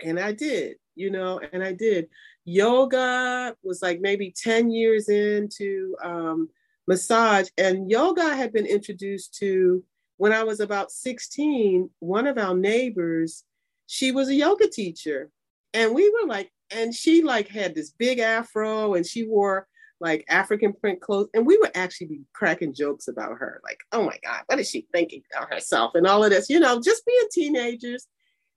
And 0.02 0.18
I 0.18 0.33
did, 0.33 0.76
you 0.95 1.11
know, 1.11 1.40
and 1.52 1.62
I 1.62 1.73
did. 1.73 2.09
Yoga 2.45 3.56
was 3.62 3.80
like 3.80 4.00
maybe 4.00 4.35
10 4.37 4.71
years 4.71 5.09
into 5.09 5.97
um, 6.02 6.49
massage. 6.87 7.49
And 7.59 7.90
yoga 7.90 8.35
had 8.35 8.52
been 8.52 8.66
introduced 8.66 9.35
to 9.38 9.83
when 10.16 10.33
I 10.33 10.45
was 10.45 10.61
about 10.61 10.90
16. 10.90 11.90
One 11.99 12.26
of 12.26 12.38
our 12.38 12.55
neighbors, 12.55 13.45
she 13.87 14.12
was 14.12 14.28
a 14.28 14.35
yoga 14.35 14.69
teacher. 14.69 15.31
And 15.75 15.95
we 15.95 16.09
were 16.11 16.26
like, 16.26 16.50
and 16.71 16.95
she 16.95 17.23
like 17.23 17.49
had 17.49 17.75
this 17.75 17.90
big 17.90 18.19
afro 18.19 18.95
and 18.95 19.07
she 19.07 19.26
wore 19.26 19.69
like 20.00 20.25
African 20.28 20.73
print 20.73 21.00
clothes. 21.00 21.28
And 21.35 21.47
we 21.47 21.59
would 21.59 21.71
actually 21.75 22.09
be 22.09 22.21
cracking 22.33 22.75
jokes 22.75 23.09
about 23.09 23.38
her. 23.38 23.61
Like, 23.64 23.78
oh 23.93 24.05
my 24.05 24.19
God, 24.25 24.43
what 24.47 24.59
is 24.59 24.69
she 24.69 24.87
thinking 24.93 25.23
of 25.40 25.49
herself? 25.49 25.95
And 25.95 26.07
all 26.07 26.25
of 26.25 26.31
this, 26.31 26.50
you 26.50 26.61
know, 26.61 26.81
just 26.81 27.07
being 27.07 27.28
teenagers. 27.33 28.07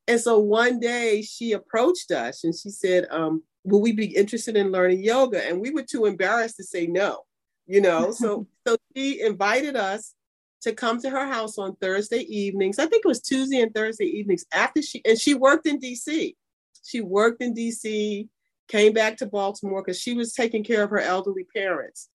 And 0.08 0.20
so 0.20 0.40
one 0.40 0.80
day 0.80 1.22
she 1.22 1.52
approached 1.52 2.12
us 2.12 2.44
and 2.44 2.56
she 2.56 2.70
said, 2.70 3.06
um, 3.12 3.44
will 3.64 3.82
we 3.82 3.92
be 3.92 4.16
interested 4.16 4.56
in 4.56 4.72
learning 4.72 5.04
yoga? 5.04 5.46
And 5.48 5.62
we 5.62 5.70
were 5.70 5.84
too 5.84 6.06
embarrassed 6.06 6.58
to 6.58 6.64
say 6.64 6.88
no 6.88 7.26
you 7.70 7.80
know 7.80 8.12
so 8.24 8.46
so 8.68 8.76
she 8.94 9.22
invited 9.22 9.78
us 9.78 10.14
to 10.62 10.74
come 10.74 11.00
to 11.00 11.10
her 11.10 11.26
house 11.26 11.58
on 11.58 11.76
Thursday 11.78 12.22
evenings. 12.22 12.80
I 12.80 12.86
think 12.86 13.06
it 13.06 13.08
was 13.08 13.22
Tuesday 13.22 13.62
and 13.62 13.74
Thursday 13.74 14.06
evenings 14.06 14.46
after 14.52 14.82
she 14.82 15.02
and 15.06 15.18
she 15.18 15.34
worked 15.34 15.68
in 15.68 15.80
DC. 15.80 16.36
She 16.84 17.02
worked 17.02 17.42
in 17.42 17.54
DC, 17.54 18.28
came 18.68 18.94
back 18.94 19.18
to 19.18 19.26
Baltimore 19.26 19.84
because 19.84 20.00
she 20.00 20.14
was 20.14 20.34
taking 20.34 20.64
care 20.64 20.84
of 20.84 20.90
her 20.90 21.00
elderly 21.00 21.46
parents. 21.56 22.10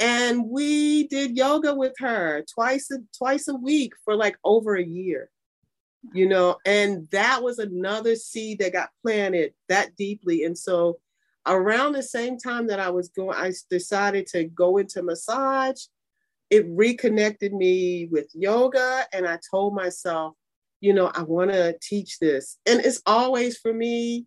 And 0.00 0.48
we 0.48 1.06
did 1.08 1.36
yoga 1.36 1.74
with 1.74 1.92
her 1.98 2.44
twice 2.52 2.90
a 2.90 2.98
twice 3.16 3.48
a 3.48 3.54
week 3.54 3.92
for 4.04 4.16
like 4.16 4.36
over 4.44 4.74
a 4.74 4.84
year. 4.84 5.28
You 6.12 6.28
know, 6.28 6.56
and 6.66 7.08
that 7.12 7.42
was 7.42 7.58
another 7.58 8.16
seed 8.16 8.58
that 8.58 8.72
got 8.72 8.90
planted 9.02 9.54
that 9.68 9.94
deeply. 9.96 10.42
And 10.42 10.58
so 10.58 10.98
around 11.46 11.92
the 11.92 12.02
same 12.02 12.38
time 12.38 12.68
that 12.68 12.80
I 12.80 12.90
was 12.90 13.08
going, 13.08 13.36
I 13.36 13.52
decided 13.70 14.26
to 14.28 14.44
go 14.44 14.78
into 14.78 15.02
massage 15.02 15.82
it 16.52 16.66
reconnected 16.68 17.54
me 17.54 18.06
with 18.10 18.28
yoga 18.34 19.04
and 19.12 19.26
i 19.26 19.38
told 19.50 19.74
myself 19.74 20.34
you 20.80 20.92
know 20.92 21.10
i 21.14 21.22
want 21.22 21.50
to 21.50 21.74
teach 21.80 22.18
this 22.18 22.58
and 22.66 22.80
it's 22.80 23.00
always 23.06 23.56
for 23.56 23.72
me 23.72 24.26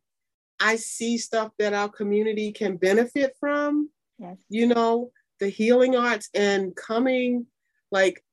i 0.60 0.76
see 0.76 1.20
stuff 1.20 1.52
that 1.60 1.74
our 1.74 1.88
community 1.88 2.52
can 2.52 2.78
benefit 2.78 3.36
from 3.40 3.90
yes. 4.18 4.38
you 4.50 4.66
know 4.66 5.12
the 5.40 5.48
healing 5.48 5.96
arts 5.96 6.30
and 6.34 6.76
coming 6.76 7.46
like 7.92 8.24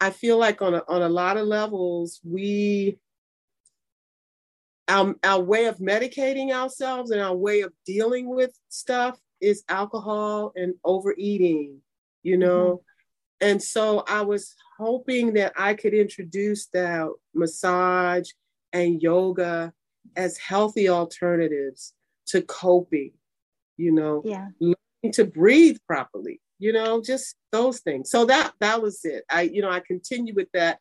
i 0.00 0.08
feel 0.08 0.38
like 0.38 0.62
on 0.62 0.74
a, 0.74 0.82
on 0.88 1.02
a 1.02 1.08
lot 1.08 1.36
of 1.36 1.46
levels 1.46 2.20
we 2.24 2.98
our, 4.88 5.14
our 5.22 5.40
way 5.40 5.66
of 5.66 5.78
medicating 5.78 6.50
ourselves 6.50 7.10
and 7.10 7.20
our 7.20 7.36
way 7.36 7.60
of 7.60 7.72
dealing 7.84 8.28
with 8.28 8.50
stuff 8.68 9.18
is 9.40 9.62
alcohol 9.68 10.52
and 10.56 10.74
overeating 10.84 11.78
you 12.22 12.36
know 12.36 12.66
mm-hmm 12.66 12.82
and 13.40 13.62
so 13.62 14.04
I 14.08 14.22
was 14.22 14.54
hoping 14.78 15.34
that 15.34 15.52
I 15.56 15.74
could 15.74 15.94
introduce 15.94 16.66
that 16.66 17.08
massage 17.34 18.30
and 18.72 19.00
yoga 19.00 19.72
as 20.16 20.38
healthy 20.38 20.88
alternatives 20.88 21.92
to 22.28 22.42
coping, 22.42 23.12
you 23.76 23.92
know, 23.92 24.22
yeah. 24.24 24.48
learning 24.60 25.12
to 25.12 25.24
breathe 25.24 25.78
properly, 25.86 26.40
you 26.58 26.72
know, 26.72 27.00
just 27.00 27.36
those 27.52 27.80
things. 27.80 28.10
So 28.10 28.24
that 28.26 28.52
that 28.60 28.82
was 28.82 29.04
it. 29.04 29.24
I, 29.30 29.42
you 29.42 29.62
know, 29.62 29.70
I 29.70 29.80
continue 29.80 30.34
with 30.34 30.48
that. 30.52 30.80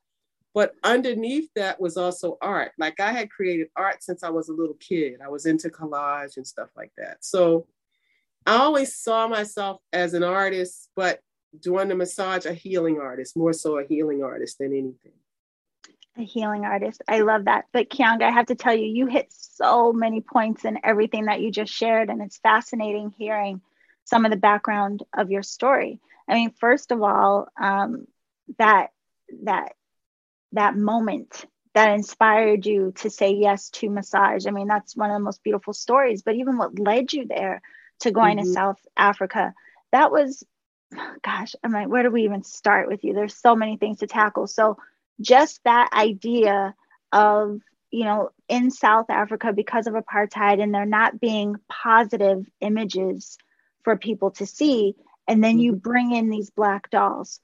But 0.54 0.74
underneath 0.84 1.50
that 1.56 1.80
was 1.80 1.98
also 1.98 2.38
art. 2.42 2.72
Like 2.80 3.00
I 3.00 3.12
had 3.12 3.30
created 3.30 3.68
art 3.76 4.02
since 4.02 4.24
I 4.24 4.30
was 4.30 4.50
a 4.50 4.54
little 4.54 4.78
kid. 4.80 5.20
I 5.24 5.30
was 5.30 5.46
into 5.46 5.70
collage 5.70 6.38
and 6.38 6.48
stuff 6.48 6.70
like 6.76 6.92
that. 6.98 7.18
So 7.22 7.68
I 8.46 8.58
always 8.58 8.96
saw 8.96 9.28
myself 9.28 9.82
as 9.94 10.14
an 10.14 10.24
artist, 10.24 10.90
but 10.96 11.20
doing 11.60 11.90
the 11.90 11.96
massage 11.96 12.46
a 12.46 12.54
healing 12.54 13.00
artist, 13.00 13.38
more 13.38 13.54
so 13.54 13.78
a 13.78 13.86
healing 13.86 14.24
artist 14.24 14.58
than 14.60 14.72
anything. 14.72 15.14
A 16.18 16.24
healing 16.24 16.66
artist. 16.66 17.02
I 17.08 17.20
love 17.22 17.46
that. 17.46 17.66
But 17.72 17.90
Kianga, 17.90 18.24
I 18.24 18.32
have 18.32 18.48
to 18.48 18.56
tell 18.56 18.74
you, 18.74 18.88
you 18.88 19.06
hit 19.06 19.28
so 19.30 19.94
many 19.94 20.22
points 20.22 20.66
in 20.66 20.80
everything 20.84 21.26
that 21.26 21.42
you 21.42 21.52
just 21.52 21.72
shared. 21.72 22.10
And 22.10 22.22
it's 22.22 22.38
fascinating 22.38 23.14
hearing 23.18 23.62
some 24.06 24.26
of 24.26 24.32
the 24.32 24.38
background 24.38 25.04
of 25.16 25.30
your 25.30 25.44
story. 25.44 26.00
I 26.28 26.36
mean, 26.36 26.52
first 26.52 26.92
of 26.92 27.02
all, 27.02 27.48
um, 27.60 28.08
that 28.58 28.92
that 29.44 29.74
that 30.54 30.76
moment 30.76 31.46
that 31.74 31.94
inspired 31.94 32.66
you 32.66 32.92
to 32.98 33.10
say 33.10 33.32
yes 33.32 33.70
to 33.70 33.90
massage. 33.90 34.48
I 34.48 34.52
mean, 34.52 34.68
that's 34.68 34.96
one 34.96 35.12
of 35.12 35.16
the 35.16 35.24
most 35.24 35.44
beautiful 35.44 35.74
stories. 35.74 36.24
But 36.24 36.36
even 36.36 36.58
what 36.58 36.80
led 36.80 37.14
you 37.14 37.26
there 37.28 37.62
to 38.00 38.12
going 38.12 38.38
mm-hmm. 38.38 38.48
to 38.48 38.54
South 38.54 38.80
Africa, 38.98 39.54
that 39.92 40.12
was 40.12 40.44
gosh, 41.24 41.56
I'm 41.64 41.72
like, 41.72 41.90
where 41.90 42.04
do 42.04 42.12
we 42.12 42.24
even 42.24 42.44
start 42.44 42.88
with 42.88 43.04
you? 43.04 43.14
There's 43.14 43.36
so 43.36 43.56
many 43.56 43.78
things 43.78 44.00
to 44.00 44.08
tackle. 44.08 44.48
So 44.48 44.78
just 45.20 45.62
that 45.64 45.90
idea 45.94 46.76
of, 47.12 47.60
you 47.92 48.06
know, 48.06 48.30
in 48.48 48.72
South 48.72 49.10
Africa 49.10 49.54
because 49.54 49.88
of 49.88 49.94
apartheid 49.94 50.62
and 50.62 50.74
there 50.74 50.86
not 50.86 51.20
being 51.20 51.56
positive 51.70 52.46
images 52.62 53.38
for 53.84 53.98
people 53.98 54.32
to 54.32 54.46
see. 54.46 54.96
And 55.28 55.44
then 55.44 55.60
you 55.60 55.74
mm-hmm. 55.74 55.80
bring 55.80 56.12
in 56.12 56.30
these 56.30 56.50
black 56.50 56.90
dolls. 56.90 57.40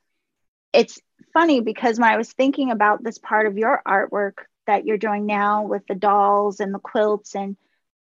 It's 0.72 1.00
funny 1.32 1.62
because 1.62 2.00
when 2.00 2.10
I 2.10 2.18
was 2.18 2.32
thinking 2.32 2.72
about 2.72 3.04
this 3.04 3.18
part 3.18 3.48
of 3.48 3.58
your 3.58 3.82
artwork 3.86 4.34
that 4.68 4.86
you're 4.86 4.98
doing 4.98 5.26
now 5.26 5.64
with 5.64 5.86
the 5.88 5.96
dolls 5.96 6.60
and 6.60 6.74
the 6.74 6.80
quilts 6.80 7.36
and 7.36 7.58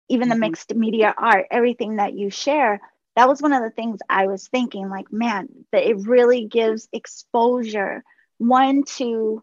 even 0.09 0.29
the 0.29 0.35
mm-hmm. 0.35 0.41
mixed 0.41 0.75
media 0.75 1.15
art, 1.17 1.47
everything 1.51 1.97
that 1.97 2.15
you 2.15 2.31
share, 2.31 2.81
that 3.17 3.29
was 3.29 3.43
one 3.43 3.53
of 3.53 3.63
the 3.63 3.71
things 3.71 4.01
I 4.09 4.27
was 4.27 4.49
thinking 4.49 4.89
like, 4.89 5.13
man, 5.13 5.49
that 5.73 5.89
it 5.89 6.07
really 6.07 6.47
gives 6.47 6.89
exposure, 6.93 8.03
one 8.39 8.85
to 8.97 9.43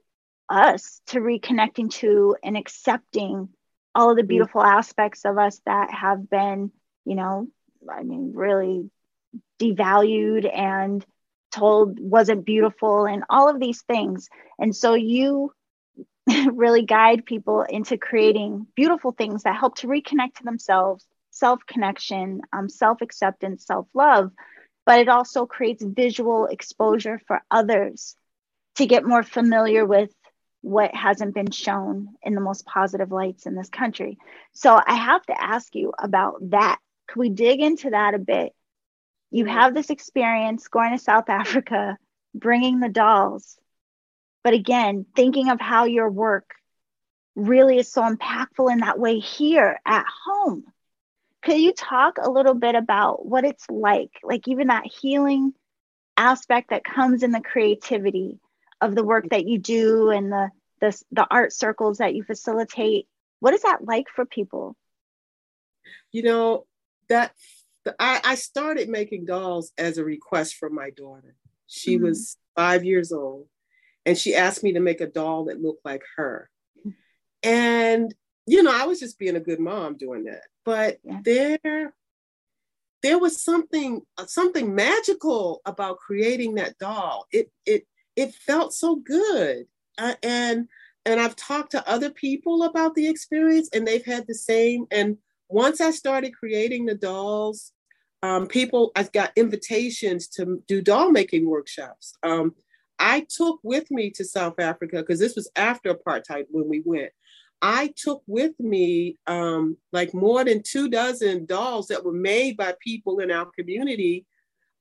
us 0.49 1.01
to 1.07 1.19
reconnecting 1.19 1.91
to 1.91 2.35
and 2.43 2.57
accepting 2.57 3.49
all 3.93 4.11
of 4.11 4.17
the 4.17 4.23
mm. 4.23 4.27
beautiful 4.27 4.61
mm-hmm. 4.61 4.77
aspects 4.77 5.25
of 5.25 5.37
us 5.37 5.61
that 5.65 5.91
have 5.91 6.29
been, 6.29 6.71
you 7.05 7.15
know, 7.15 7.47
I 7.89 8.03
mean, 8.03 8.31
really 8.33 8.89
devalued 9.59 10.49
and 10.53 11.05
told 11.51 11.99
wasn't 11.99 12.45
beautiful 12.45 13.05
and 13.05 13.23
all 13.29 13.49
of 13.49 13.59
these 13.59 13.81
things. 13.83 14.29
And 14.59 14.75
so 14.75 14.93
you 14.93 15.53
really 16.51 16.83
guide 16.83 17.25
people 17.25 17.61
into 17.63 17.97
creating 17.97 18.67
beautiful 18.75 19.11
things 19.11 19.43
that 19.43 19.55
help 19.55 19.75
to 19.77 19.87
reconnect 19.87 20.35
to 20.35 20.43
themselves 20.43 21.05
self 21.31 21.65
connection, 21.65 22.41
um, 22.51 22.69
self 22.69 23.01
acceptance, 23.01 23.65
self 23.65 23.87
love, 23.93 24.31
but 24.85 24.99
it 24.99 25.09
also 25.09 25.45
creates 25.45 25.83
visual 25.83 26.45
exposure 26.45 27.21
for 27.27 27.41
others 27.51 28.15
to 28.75 28.85
get 28.85 29.05
more 29.05 29.23
familiar 29.23 29.85
with 29.85 30.09
what 30.61 30.93
hasn't 30.93 31.33
been 31.33 31.51
shown 31.51 32.09
in 32.23 32.35
the 32.35 32.41
most 32.41 32.65
positive 32.65 33.11
lights 33.11 33.45
in 33.45 33.55
this 33.55 33.69
country. 33.69 34.17
So 34.53 34.79
I 34.85 34.95
have 34.95 35.23
to 35.27 35.41
ask 35.41 35.73
you 35.75 35.93
about 35.97 36.49
that. 36.49 36.79
Could 37.07 37.19
we 37.19 37.29
dig 37.29 37.61
into 37.61 37.91
that 37.91 38.15
a 38.15 38.19
bit? 38.19 38.53
You 39.31 39.45
have 39.45 39.73
this 39.73 39.89
experience 39.89 40.67
going 40.67 40.91
to 40.91 41.03
South 41.03 41.29
Africa, 41.29 41.97
bringing 42.33 42.79
the 42.79 42.89
dolls, 42.89 43.57
but 44.43 44.53
again, 44.53 45.05
thinking 45.15 45.49
of 45.49 45.59
how 45.59 45.85
your 45.85 46.09
work 46.09 46.51
really 47.35 47.77
is 47.77 47.91
so 47.91 48.01
impactful 48.01 48.71
in 48.71 48.79
that 48.79 48.97
way 48.97 49.19
here 49.19 49.79
at 49.85 50.05
home 50.25 50.63
could 51.47 51.59
you 51.59 51.71
talk 51.71 52.17
a 52.17 52.29
little 52.29 52.53
bit 52.53 52.75
about 52.75 53.25
what 53.25 53.45
it's 53.45 53.69
like, 53.69 54.11
like 54.21 54.47
even 54.49 54.67
that 54.67 54.85
healing 54.85 55.53
aspect 56.17 56.71
that 56.71 56.83
comes 56.83 57.23
in 57.23 57.31
the 57.31 57.39
creativity 57.39 58.39
of 58.81 58.95
the 58.95 59.03
work 59.03 59.29
that 59.29 59.45
you 59.45 59.57
do 59.57 60.09
and 60.09 60.31
the 60.31 60.49
the, 60.79 61.03
the 61.11 61.25
art 61.31 61.53
circles 61.53 61.99
that 61.99 62.13
you 62.13 62.23
facilitate? 62.23 63.07
What 63.39 63.53
is 63.53 63.61
that 63.63 63.83
like 63.83 64.07
for 64.13 64.25
people? 64.25 64.75
You 66.11 66.23
know, 66.23 66.65
that 67.07 67.31
I, 67.99 68.21
I 68.23 68.35
started 68.35 68.89
making 68.89 69.25
dolls 69.25 69.71
as 69.77 69.97
a 69.97 70.03
request 70.03 70.55
from 70.55 70.75
my 70.75 70.89
daughter. 70.91 71.35
She 71.67 71.95
mm-hmm. 71.95 72.05
was 72.05 72.37
five 72.55 72.83
years 72.83 73.11
old 73.11 73.47
and 74.05 74.17
she 74.17 74.35
asked 74.35 74.63
me 74.63 74.73
to 74.73 74.79
make 74.79 75.01
a 75.01 75.07
doll 75.07 75.45
that 75.45 75.61
looked 75.61 75.85
like 75.85 76.03
her. 76.15 76.49
And, 77.43 78.13
you 78.45 78.63
know, 78.63 78.73
I 78.73 78.85
was 78.85 78.99
just 78.99 79.19
being 79.19 79.35
a 79.35 79.41
good 79.41 79.59
mom 79.59 79.97
doing 79.97 80.25
that 80.25 80.43
but 80.67 80.97
yeah. 81.01 81.19
there 81.23 81.93
there 83.01 83.17
was 83.17 83.41
something 83.41 84.01
something 84.25 84.75
magical 84.75 85.61
about 85.65 85.97
creating 85.97 86.55
that 86.55 86.77
doll 86.77 87.25
it 87.31 87.49
it 87.65 87.87
it 88.17 88.35
felt 88.35 88.73
so 88.73 88.97
good 88.97 89.65
uh, 89.97 90.13
and 90.21 90.67
and 91.05 91.21
i've 91.21 91.37
talked 91.37 91.71
to 91.71 91.89
other 91.89 92.09
people 92.09 92.63
about 92.63 92.95
the 92.95 93.07
experience 93.07 93.69
and 93.73 93.87
they've 93.87 94.05
had 94.05 94.27
the 94.27 94.35
same 94.35 94.85
and 94.91 95.17
once 95.47 95.79
i 95.79 95.89
started 95.89 96.35
creating 96.35 96.85
the 96.85 96.95
dolls 96.95 97.71
um, 98.27 98.47
people 98.47 98.91
I've 98.95 99.11
got 99.11 99.31
invitations 99.35 100.27
to 100.29 100.63
do 100.67 100.81
doll 100.81 101.11
making 101.11 101.49
workshops 101.49 102.13
um, 102.23 102.55
i 102.99 103.25
took 103.29 103.59
with 103.63 103.89
me 103.91 104.09
to 104.11 104.25
south 104.25 104.59
africa 104.59 104.97
because 104.97 105.19
this 105.19 105.35
was 105.35 105.49
after 105.55 105.93
apartheid 105.93 106.45
when 106.49 106.67
we 106.67 106.81
went 106.85 107.11
I 107.61 107.93
took 107.95 108.21
with 108.27 108.53
me 108.59 109.17
um, 109.25 109.77
like 109.91 110.13
more 110.13 110.43
than 110.43 110.61
two 110.61 110.89
dozen 110.89 111.45
dolls 111.45 111.87
that 111.87 112.05
were 112.05 112.13
made 112.13 112.55
by 112.55 112.75
people 112.79 113.19
in 113.19 113.31
our 113.31 113.47
community, 113.57 114.25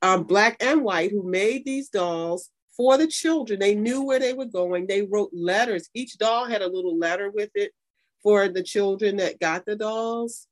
um, 0.03 0.25
black 0.25 0.63
and 0.63 0.83
white, 0.83 1.11
who 1.11 1.23
made 1.23 1.65
these 1.65 1.89
dolls 1.89 2.51
for 2.77 2.99
the 2.99 3.07
children. 3.07 3.59
They 3.59 3.75
knew 3.75 4.05
where 4.05 4.19
they 4.19 4.35
were 4.35 4.47
going. 4.47 4.87
They 4.87 5.03
wrote 5.03 5.31
letters. 5.33 5.89
Each 5.95 6.19
doll 6.19 6.47
had 6.47 6.61
a 6.61 6.69
little 6.69 6.99
letter 6.99 7.31
with 7.31 7.51
it 7.55 7.73
for 8.23 8.49
the 8.49 8.63
children 8.63 9.17
that 9.17 9.41
got 9.41 9.65
the 9.65 9.77
dolls. 9.77 10.47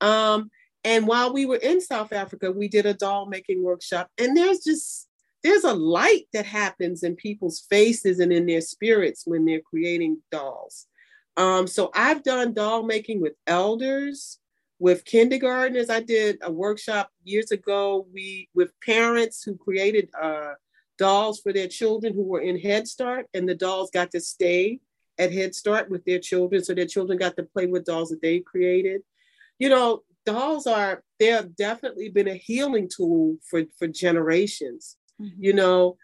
Um, 0.00 0.50
and 0.84 1.06
while 1.06 1.32
we 1.32 1.46
were 1.46 1.56
in 1.56 1.80
South 1.80 2.12
Africa, 2.12 2.50
we 2.50 2.68
did 2.68 2.86
a 2.86 2.94
doll 2.94 3.26
making 3.26 3.62
workshop. 3.62 4.10
And 4.18 4.36
there's 4.36 4.60
just 4.60 5.08
there's 5.42 5.64
a 5.64 5.74
light 5.74 6.26
that 6.32 6.46
happens 6.46 7.02
in 7.02 7.16
people's 7.16 7.60
faces 7.68 8.20
and 8.20 8.32
in 8.32 8.46
their 8.46 8.60
spirits 8.60 9.24
when 9.26 9.44
they're 9.44 9.60
creating 9.60 10.18
dolls. 10.30 10.86
Um, 11.36 11.66
so 11.66 11.90
I've 11.94 12.22
done 12.22 12.52
doll 12.52 12.84
making 12.84 13.20
with 13.20 13.32
elders, 13.46 14.38
with 14.78 15.04
kindergartners. 15.04 15.90
I 15.90 16.00
did 16.00 16.38
a 16.42 16.52
workshop 16.52 17.10
years 17.24 17.50
ago. 17.50 18.06
We 18.12 18.48
with 18.54 18.72
parents 18.84 19.42
who 19.42 19.56
created 19.56 20.10
uh, 20.20 20.52
dolls 20.98 21.40
for 21.40 21.52
their 21.52 21.68
children 21.68 22.14
who 22.14 22.22
were 22.22 22.40
in 22.40 22.58
Head 22.58 22.86
Start, 22.86 23.26
and 23.34 23.48
the 23.48 23.54
dolls 23.54 23.90
got 23.90 24.10
to 24.12 24.20
stay 24.20 24.80
at 25.18 25.32
Head 25.32 25.54
Start 25.54 25.90
with 25.90 26.04
their 26.04 26.18
children, 26.18 26.62
so 26.62 26.74
their 26.74 26.86
children 26.86 27.18
got 27.18 27.36
to 27.36 27.44
play 27.44 27.66
with 27.66 27.84
dolls 27.84 28.10
that 28.10 28.22
they 28.22 28.40
created. 28.40 29.02
You 29.58 29.68
know, 29.68 30.02
dolls 30.24 30.66
are 30.66 31.02
they 31.18 31.26
have 31.26 31.56
definitely 31.56 32.08
been 32.08 32.28
a 32.28 32.34
healing 32.34 32.88
tool 32.94 33.36
for 33.48 33.62
for 33.78 33.88
generations. 33.88 34.96
Mm-hmm. 35.20 35.42
You 35.42 35.52
know, 35.52 35.96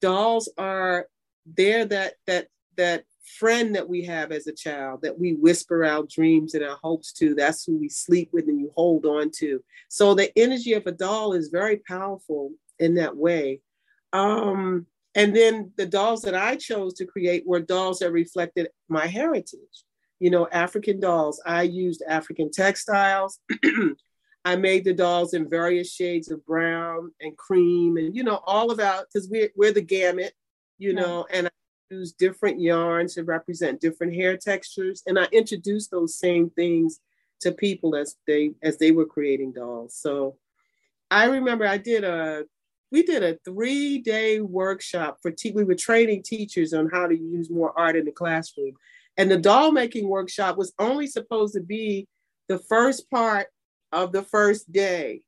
dolls 0.00 0.48
are 0.58 1.06
they're 1.46 1.86
that 1.86 2.14
that 2.26 2.48
that 2.76 3.04
friend 3.38 3.74
that 3.74 3.88
we 3.88 4.04
have 4.04 4.32
as 4.32 4.46
a 4.46 4.52
child 4.52 5.02
that 5.02 5.18
we 5.18 5.34
whisper 5.34 5.84
our 5.84 6.04
dreams 6.04 6.54
and 6.54 6.64
our 6.64 6.78
hopes 6.82 7.12
to. 7.12 7.34
That's 7.34 7.64
who 7.64 7.76
we 7.78 7.88
sleep 7.88 8.30
with 8.32 8.48
and 8.48 8.58
you 8.58 8.72
hold 8.74 9.04
on 9.04 9.30
to. 9.36 9.62
So 9.88 10.14
the 10.14 10.36
energy 10.38 10.72
of 10.72 10.86
a 10.86 10.92
doll 10.92 11.34
is 11.34 11.48
very 11.48 11.76
powerful 11.76 12.52
in 12.78 12.94
that 12.94 13.16
way. 13.16 13.60
Um, 14.12 14.86
and 15.14 15.34
then 15.34 15.72
the 15.76 15.86
dolls 15.86 16.22
that 16.22 16.34
I 16.34 16.56
chose 16.56 16.94
to 16.94 17.06
create 17.06 17.46
were 17.46 17.60
dolls 17.60 17.98
that 17.98 18.12
reflected 18.12 18.68
my 18.88 19.06
heritage. 19.06 19.84
You 20.20 20.30
know, 20.30 20.48
African 20.50 21.00
dolls. 21.00 21.40
I 21.46 21.62
used 21.62 22.02
African 22.06 22.50
textiles. 22.50 23.40
I 24.44 24.56
made 24.56 24.84
the 24.84 24.94
dolls 24.94 25.34
in 25.34 25.50
various 25.50 25.92
shades 25.92 26.30
of 26.30 26.44
brown 26.46 27.12
and 27.20 27.36
cream, 27.36 27.96
and 27.96 28.16
you 28.16 28.24
know, 28.24 28.40
all 28.46 28.70
about 28.70 29.06
because 29.12 29.28
we're 29.28 29.50
we're 29.56 29.72
the 29.72 29.82
gamut, 29.82 30.32
you 30.78 30.94
know, 30.94 31.26
and 31.30 31.46
I 31.46 31.50
use 31.90 32.12
different 32.12 32.60
yarns 32.60 33.14
to 33.14 33.24
represent 33.24 33.80
different 33.80 34.14
hair 34.14 34.36
textures, 34.36 35.02
and 35.06 35.18
I 35.18 35.26
introduced 35.32 35.90
those 35.90 36.18
same 36.18 36.50
things 36.50 37.00
to 37.40 37.52
people 37.52 37.94
as 37.94 38.16
they 38.26 38.52
as 38.62 38.78
they 38.78 38.90
were 38.90 39.06
creating 39.06 39.52
dolls. 39.52 39.94
So 39.94 40.36
I 41.10 41.26
remember 41.26 41.66
I 41.66 41.78
did 41.78 42.04
a 42.04 42.44
we 42.90 43.02
did 43.02 43.22
a 43.22 43.38
three 43.44 43.98
day 43.98 44.40
workshop 44.40 45.18
for 45.20 45.30
te- 45.30 45.52
we 45.52 45.64
were 45.64 45.74
training 45.74 46.22
teachers 46.22 46.72
on 46.72 46.88
how 46.88 47.06
to 47.06 47.16
use 47.16 47.50
more 47.50 47.78
art 47.78 47.96
in 47.96 48.04
the 48.04 48.12
classroom 48.12 48.74
and 49.18 49.30
the 49.30 49.36
doll 49.36 49.72
making 49.72 50.08
workshop 50.08 50.56
was 50.56 50.72
only 50.78 51.06
supposed 51.06 51.54
to 51.54 51.60
be 51.60 52.06
the 52.48 52.58
first 52.58 53.10
part 53.10 53.48
of 53.92 54.12
the 54.12 54.22
first 54.22 54.70
day 54.72 55.20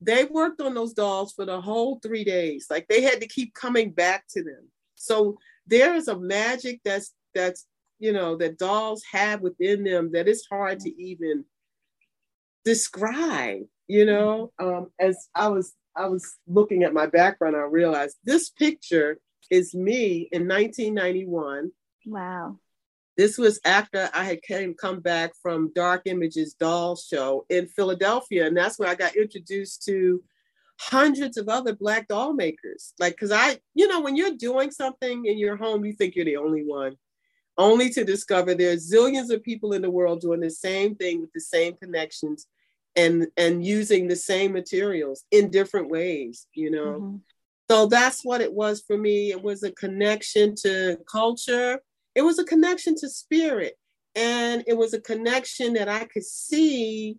they 0.00 0.24
worked 0.26 0.60
on 0.60 0.74
those 0.74 0.92
dolls 0.92 1.32
for 1.32 1.44
the 1.44 1.60
whole 1.60 1.98
three 2.00 2.22
days 2.22 2.66
like 2.70 2.86
they 2.88 3.02
had 3.02 3.20
to 3.20 3.26
keep 3.26 3.52
coming 3.54 3.90
back 3.90 4.24
to 4.28 4.44
them 4.44 4.68
so 4.94 5.36
there 5.66 5.94
is 5.94 6.08
a 6.08 6.18
magic 6.18 6.80
that's 6.84 7.14
that's 7.34 7.66
you 7.98 8.12
know 8.12 8.36
that 8.36 8.58
dolls 8.58 9.02
have 9.10 9.40
within 9.40 9.82
them 9.82 10.12
that 10.12 10.28
is 10.28 10.46
hard 10.48 10.78
to 10.78 11.02
even 11.02 11.44
describe 12.64 13.62
you 13.88 14.04
know 14.04 14.52
um, 14.60 14.88
as 15.00 15.28
i 15.34 15.48
was 15.48 15.74
I 15.98 16.06
was 16.06 16.36
looking 16.46 16.84
at 16.84 16.94
my 16.94 17.06
background, 17.06 17.56
I 17.56 17.62
realized 17.62 18.16
this 18.22 18.50
picture 18.50 19.18
is 19.50 19.74
me 19.74 20.28
in 20.30 20.46
1991. 20.46 21.72
Wow. 22.06 22.58
This 23.18 23.36
was 23.36 23.60
after 23.64 24.08
I 24.14 24.24
had 24.24 24.42
came 24.42 24.74
come 24.74 25.00
back 25.00 25.32
from 25.42 25.72
Dark 25.74 26.02
Images 26.06 26.54
doll 26.54 26.96
show 26.96 27.44
in 27.50 27.66
Philadelphia, 27.66 28.46
and 28.46 28.56
that's 28.56 28.78
where 28.78 28.88
I 28.88 28.94
got 28.94 29.16
introduced 29.16 29.84
to 29.86 30.22
hundreds 30.80 31.36
of 31.36 31.48
other 31.48 31.74
black 31.74 32.06
doll 32.06 32.32
makers. 32.32 32.94
Like, 33.00 33.16
cause 33.18 33.32
I, 33.32 33.58
you 33.74 33.88
know, 33.88 34.00
when 34.00 34.14
you're 34.14 34.36
doing 34.36 34.70
something 34.70 35.26
in 35.26 35.36
your 35.36 35.56
home, 35.56 35.84
you 35.84 35.92
think 35.92 36.14
you're 36.14 36.24
the 36.24 36.36
only 36.36 36.62
one, 36.62 36.96
only 37.58 37.90
to 37.90 38.04
discover 38.04 38.54
there's 38.54 38.88
zillions 38.88 39.30
of 39.34 39.42
people 39.42 39.72
in 39.72 39.82
the 39.82 39.90
world 39.90 40.20
doing 40.20 40.40
the 40.40 40.48
same 40.48 40.94
thing 40.94 41.20
with 41.20 41.32
the 41.34 41.40
same 41.40 41.74
connections 41.74 42.46
and 42.98 43.26
and 43.36 43.64
using 43.64 44.08
the 44.08 44.16
same 44.16 44.52
materials 44.52 45.24
in 45.30 45.50
different 45.50 45.88
ways 45.88 46.46
you 46.54 46.70
know 46.70 46.92
mm-hmm. 47.00 47.16
so 47.70 47.86
that's 47.86 48.24
what 48.24 48.40
it 48.40 48.52
was 48.52 48.82
for 48.86 48.96
me 48.96 49.30
it 49.30 49.40
was 49.40 49.62
a 49.62 49.70
connection 49.72 50.54
to 50.54 50.98
culture 51.10 51.80
it 52.18 52.24
was 52.24 52.40
a 52.40 52.44
connection 52.44 52.96
to 52.96 53.08
spirit 53.08 53.78
and 54.16 54.64
it 54.66 54.76
was 54.76 54.92
a 54.92 55.00
connection 55.00 55.74
that 55.74 55.88
i 55.88 56.04
could 56.04 56.24
see 56.24 57.16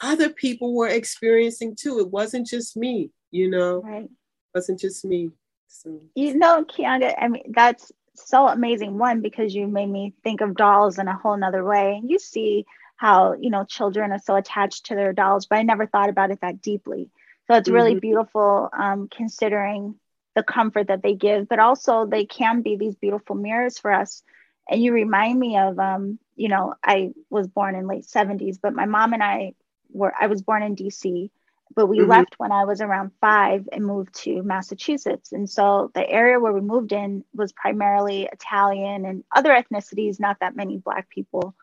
other 0.00 0.30
people 0.30 0.74
were 0.74 0.88
experiencing 0.88 1.76
too 1.78 1.98
it 1.98 2.08
wasn't 2.08 2.46
just 2.46 2.74
me 2.74 3.10
you 3.30 3.50
know 3.50 3.82
right. 3.82 4.04
it 4.04 4.10
wasn't 4.54 4.80
just 4.80 5.04
me 5.04 5.30
so. 5.68 6.00
you 6.14 6.34
know 6.34 6.64
kianga 6.64 7.14
i 7.20 7.28
mean 7.28 7.44
that's 7.54 7.92
so 8.14 8.48
amazing 8.48 8.96
one 8.96 9.20
because 9.20 9.54
you 9.54 9.66
made 9.66 9.90
me 9.90 10.14
think 10.24 10.40
of 10.40 10.56
dolls 10.56 10.98
in 10.98 11.08
a 11.08 11.16
whole 11.16 11.36
nother 11.36 11.62
way 11.62 11.96
and 12.00 12.10
you 12.10 12.18
see 12.18 12.64
how 12.96 13.34
you 13.38 13.50
know 13.50 13.64
children 13.64 14.12
are 14.12 14.18
so 14.18 14.34
attached 14.34 14.86
to 14.86 14.94
their 14.94 15.12
dolls 15.12 15.44
but 15.44 15.58
i 15.58 15.62
never 15.62 15.86
thought 15.86 16.08
about 16.08 16.30
it 16.30 16.40
that 16.40 16.62
deeply 16.62 17.10
so 17.48 17.56
it's 17.56 17.68
really 17.68 17.92
mm-hmm. 17.92 18.08
beautiful 18.08 18.70
um, 18.72 19.08
considering 19.14 19.96
the 20.34 20.42
comfort 20.42 20.88
that 20.88 21.02
they 21.02 21.14
give 21.14 21.48
but 21.48 21.58
also 21.58 22.06
they 22.06 22.24
can 22.24 22.62
be 22.62 22.76
these 22.76 22.94
beautiful 22.96 23.36
mirrors 23.36 23.78
for 23.78 23.92
us 23.92 24.22
and 24.68 24.82
you 24.82 24.92
remind 24.92 25.38
me 25.38 25.58
of 25.58 25.78
um, 25.78 26.18
you 26.36 26.48
know 26.48 26.74
i 26.84 27.10
was 27.30 27.46
born 27.48 27.74
in 27.74 27.86
late 27.86 28.04
70s 28.04 28.58
but 28.62 28.74
my 28.74 28.86
mom 28.86 29.12
and 29.12 29.22
i 29.22 29.52
were 29.90 30.12
i 30.18 30.26
was 30.26 30.42
born 30.42 30.62
in 30.62 30.76
dc 30.76 31.30
but 31.74 31.86
we 31.86 31.98
mm-hmm. 31.98 32.10
left 32.10 32.34
when 32.38 32.52
i 32.52 32.64
was 32.64 32.80
around 32.80 33.10
five 33.20 33.68
and 33.72 33.84
moved 33.84 34.14
to 34.14 34.42
massachusetts 34.42 35.32
and 35.32 35.48
so 35.48 35.90
the 35.94 36.08
area 36.08 36.40
where 36.40 36.52
we 36.52 36.60
moved 36.60 36.92
in 36.92 37.24
was 37.34 37.52
primarily 37.52 38.28
italian 38.32 39.04
and 39.04 39.24
other 39.34 39.50
ethnicities 39.50 40.18
not 40.18 40.38
that 40.40 40.56
many 40.56 40.78
black 40.78 41.08
people 41.08 41.54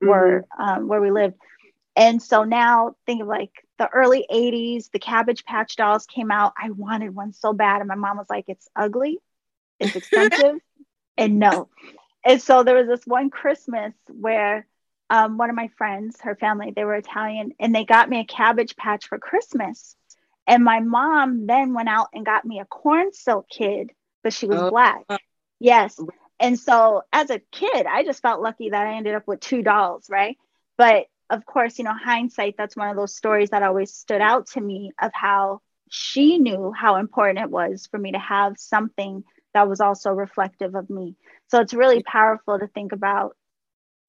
were 0.00 0.46
mm-hmm. 0.58 0.62
um, 0.62 0.88
where 0.88 1.00
we 1.00 1.10
lived. 1.10 1.34
And 1.98 2.22
so 2.22 2.44
now 2.44 2.94
think 3.06 3.22
of 3.22 3.28
like 3.28 3.50
the 3.78 3.88
early 3.88 4.24
80s, 4.32 4.90
the 4.92 5.00
Cabbage 5.00 5.44
Patch 5.44 5.74
dolls 5.76 6.06
came 6.06 6.30
out. 6.30 6.52
I 6.56 6.70
wanted 6.70 7.14
one 7.14 7.32
so 7.32 7.52
bad. 7.52 7.80
And 7.80 7.88
my 7.88 7.96
mom 7.96 8.16
was 8.16 8.30
like, 8.30 8.44
it's 8.48 8.68
ugly, 8.74 9.18
it's 9.80 9.96
expensive, 9.96 10.60
and 11.16 11.38
no. 11.38 11.68
And 12.24 12.40
so 12.40 12.62
there 12.62 12.76
was 12.76 12.86
this 12.86 13.06
one 13.06 13.30
Christmas 13.30 13.92
where 14.06 14.66
um, 15.10 15.38
one 15.38 15.50
of 15.50 15.56
my 15.56 15.68
friends, 15.76 16.20
her 16.20 16.36
family, 16.36 16.72
they 16.74 16.84
were 16.84 16.94
Italian, 16.94 17.52
and 17.58 17.74
they 17.74 17.84
got 17.84 18.08
me 18.08 18.20
a 18.20 18.24
Cabbage 18.24 18.76
Patch 18.76 19.08
for 19.08 19.18
Christmas. 19.18 19.96
And 20.46 20.64
my 20.64 20.80
mom 20.80 21.46
then 21.46 21.74
went 21.74 21.88
out 21.88 22.08
and 22.14 22.24
got 22.24 22.44
me 22.44 22.60
a 22.60 22.64
corn 22.64 23.12
silk 23.12 23.48
kid, 23.48 23.90
but 24.22 24.32
she 24.32 24.46
was 24.46 24.60
oh. 24.60 24.70
black. 24.70 25.04
Yes 25.60 26.00
and 26.40 26.58
so 26.58 27.02
as 27.12 27.30
a 27.30 27.40
kid, 27.50 27.86
I 27.86 28.04
just 28.04 28.22
felt 28.22 28.40
lucky 28.40 28.70
that 28.70 28.86
I 28.86 28.94
ended 28.94 29.14
up 29.14 29.26
with 29.26 29.40
two 29.40 29.62
dolls, 29.62 30.08
right? 30.08 30.36
But 30.76 31.06
of 31.30 31.44
course, 31.44 31.78
you 31.78 31.84
know, 31.84 31.94
hindsight, 31.94 32.56
that's 32.56 32.76
one 32.76 32.88
of 32.88 32.96
those 32.96 33.14
stories 33.14 33.50
that 33.50 33.62
always 33.62 33.92
stood 33.92 34.20
out 34.20 34.46
to 34.48 34.60
me 34.60 34.92
of 35.00 35.10
how 35.14 35.60
she 35.90 36.38
knew 36.38 36.72
how 36.72 36.96
important 36.96 37.38
it 37.38 37.50
was 37.50 37.86
for 37.90 37.98
me 37.98 38.12
to 38.12 38.18
have 38.18 38.58
something 38.58 39.24
that 39.54 39.68
was 39.68 39.80
also 39.80 40.10
reflective 40.10 40.74
of 40.74 40.88
me. 40.90 41.16
So 41.48 41.60
it's 41.60 41.74
really 41.74 42.02
powerful 42.02 42.58
to 42.58 42.66
think 42.66 42.92
about, 42.92 43.36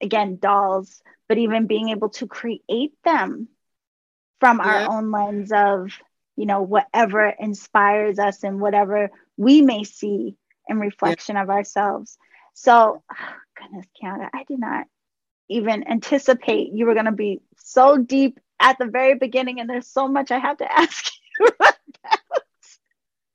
again, 0.00 0.38
dolls, 0.40 1.02
but 1.28 1.38
even 1.38 1.66
being 1.66 1.90
able 1.90 2.10
to 2.10 2.26
create 2.26 2.92
them 3.04 3.48
from 4.40 4.58
yeah. 4.58 4.86
our 4.86 4.96
own 4.96 5.10
lens 5.10 5.52
of, 5.52 5.90
you 6.36 6.46
know, 6.46 6.62
whatever 6.62 7.26
inspires 7.26 8.18
us 8.18 8.42
and 8.44 8.60
whatever 8.60 9.10
we 9.36 9.62
may 9.62 9.84
see 9.84 10.36
in 10.68 10.78
reflection 10.78 11.36
yeah. 11.36 11.42
of 11.42 11.50
ourselves. 11.50 12.18
So, 12.54 13.02
oh, 13.10 13.28
goodness, 13.60 13.86
Kianga, 14.00 14.28
I 14.32 14.44
did 14.44 14.58
not 14.58 14.86
even 15.50 15.86
anticipate 15.88 16.72
you 16.72 16.86
were 16.86 16.94
going 16.94 17.06
to 17.06 17.12
be 17.12 17.40
so 17.56 17.98
deep 17.98 18.40
at 18.58 18.78
the 18.78 18.86
very 18.86 19.14
beginning, 19.14 19.60
and 19.60 19.68
there's 19.68 19.88
so 19.88 20.08
much 20.08 20.30
I 20.30 20.38
have 20.38 20.58
to 20.58 20.72
ask 20.78 21.12
you 21.38 21.46
about. 21.46 21.74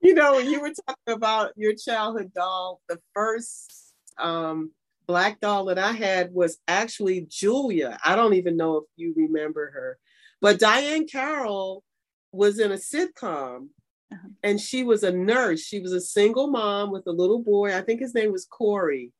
You 0.02 0.14
know, 0.14 0.36
when 0.36 0.50
you 0.50 0.62
were 0.62 0.72
talking 0.72 1.16
about 1.16 1.52
your 1.56 1.74
childhood 1.74 2.32
doll, 2.34 2.80
the 2.88 3.00
first 3.14 3.94
um, 4.20 4.72
black 5.08 5.40
doll 5.40 5.66
that 5.66 5.80
I 5.80 5.94
had 5.94 6.32
was 6.32 6.58
actually 6.68 7.28
Julia. 7.30 7.98
I 8.04 8.16
don't 8.16 8.36
even 8.36 8.56
know 8.56 8.78
if 8.78 8.84
you 8.96 9.14
remember 9.18 9.72
her, 9.72 9.98
but 10.42 10.60
Diahann 10.60 11.12
Carroll 11.12 11.84
was 12.32 12.60
in 12.60 12.72
a 12.72 12.76
sitcom 12.76 13.70
uh-huh. 14.12 14.30
And 14.44 14.62
she 14.62 14.84
was 14.84 15.04
a 15.04 15.12
nurse. 15.12 15.62
She 15.62 15.80
was 15.80 15.92
a 15.92 16.02
single 16.02 16.48
mom 16.48 16.92
with 16.92 17.08
a 17.08 17.12
little 17.12 17.40
boy. 17.40 17.76
I 17.76 17.82
think 17.82 18.00
his 18.00 18.14
name 18.14 18.32
was 18.32 18.46
Corey. 18.46 19.12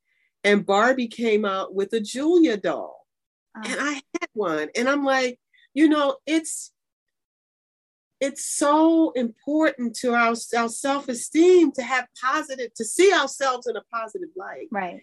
And 0.46 0.66
Barbie 0.66 1.08
came 1.08 1.44
out 1.44 1.74
with 1.74 1.92
a 1.94 2.00
Julia 2.00 2.56
doll. 2.56 3.06
Uh-huh. 3.58 3.68
And 3.70 3.82
I 3.82 3.94
had 3.94 4.30
one. 4.34 4.70
And 4.76 4.88
I'm 4.88 5.04
like, 5.04 5.40
you 5.74 5.90
know, 5.90 6.18
it's 6.26 6.72
it's 8.22 8.46
so 8.46 9.12
important 9.12 9.94
to 9.98 10.14
our, 10.14 10.36
our 10.58 10.70
self-esteem 10.70 11.74
to 11.74 11.84
have 11.84 12.08
positive 12.20 12.74
to 12.76 12.86
see 12.86 13.12
ourselves 13.14 13.68
in 13.68 13.76
a 13.76 13.84
positive 13.94 14.30
light 14.38 14.70
right 14.72 15.02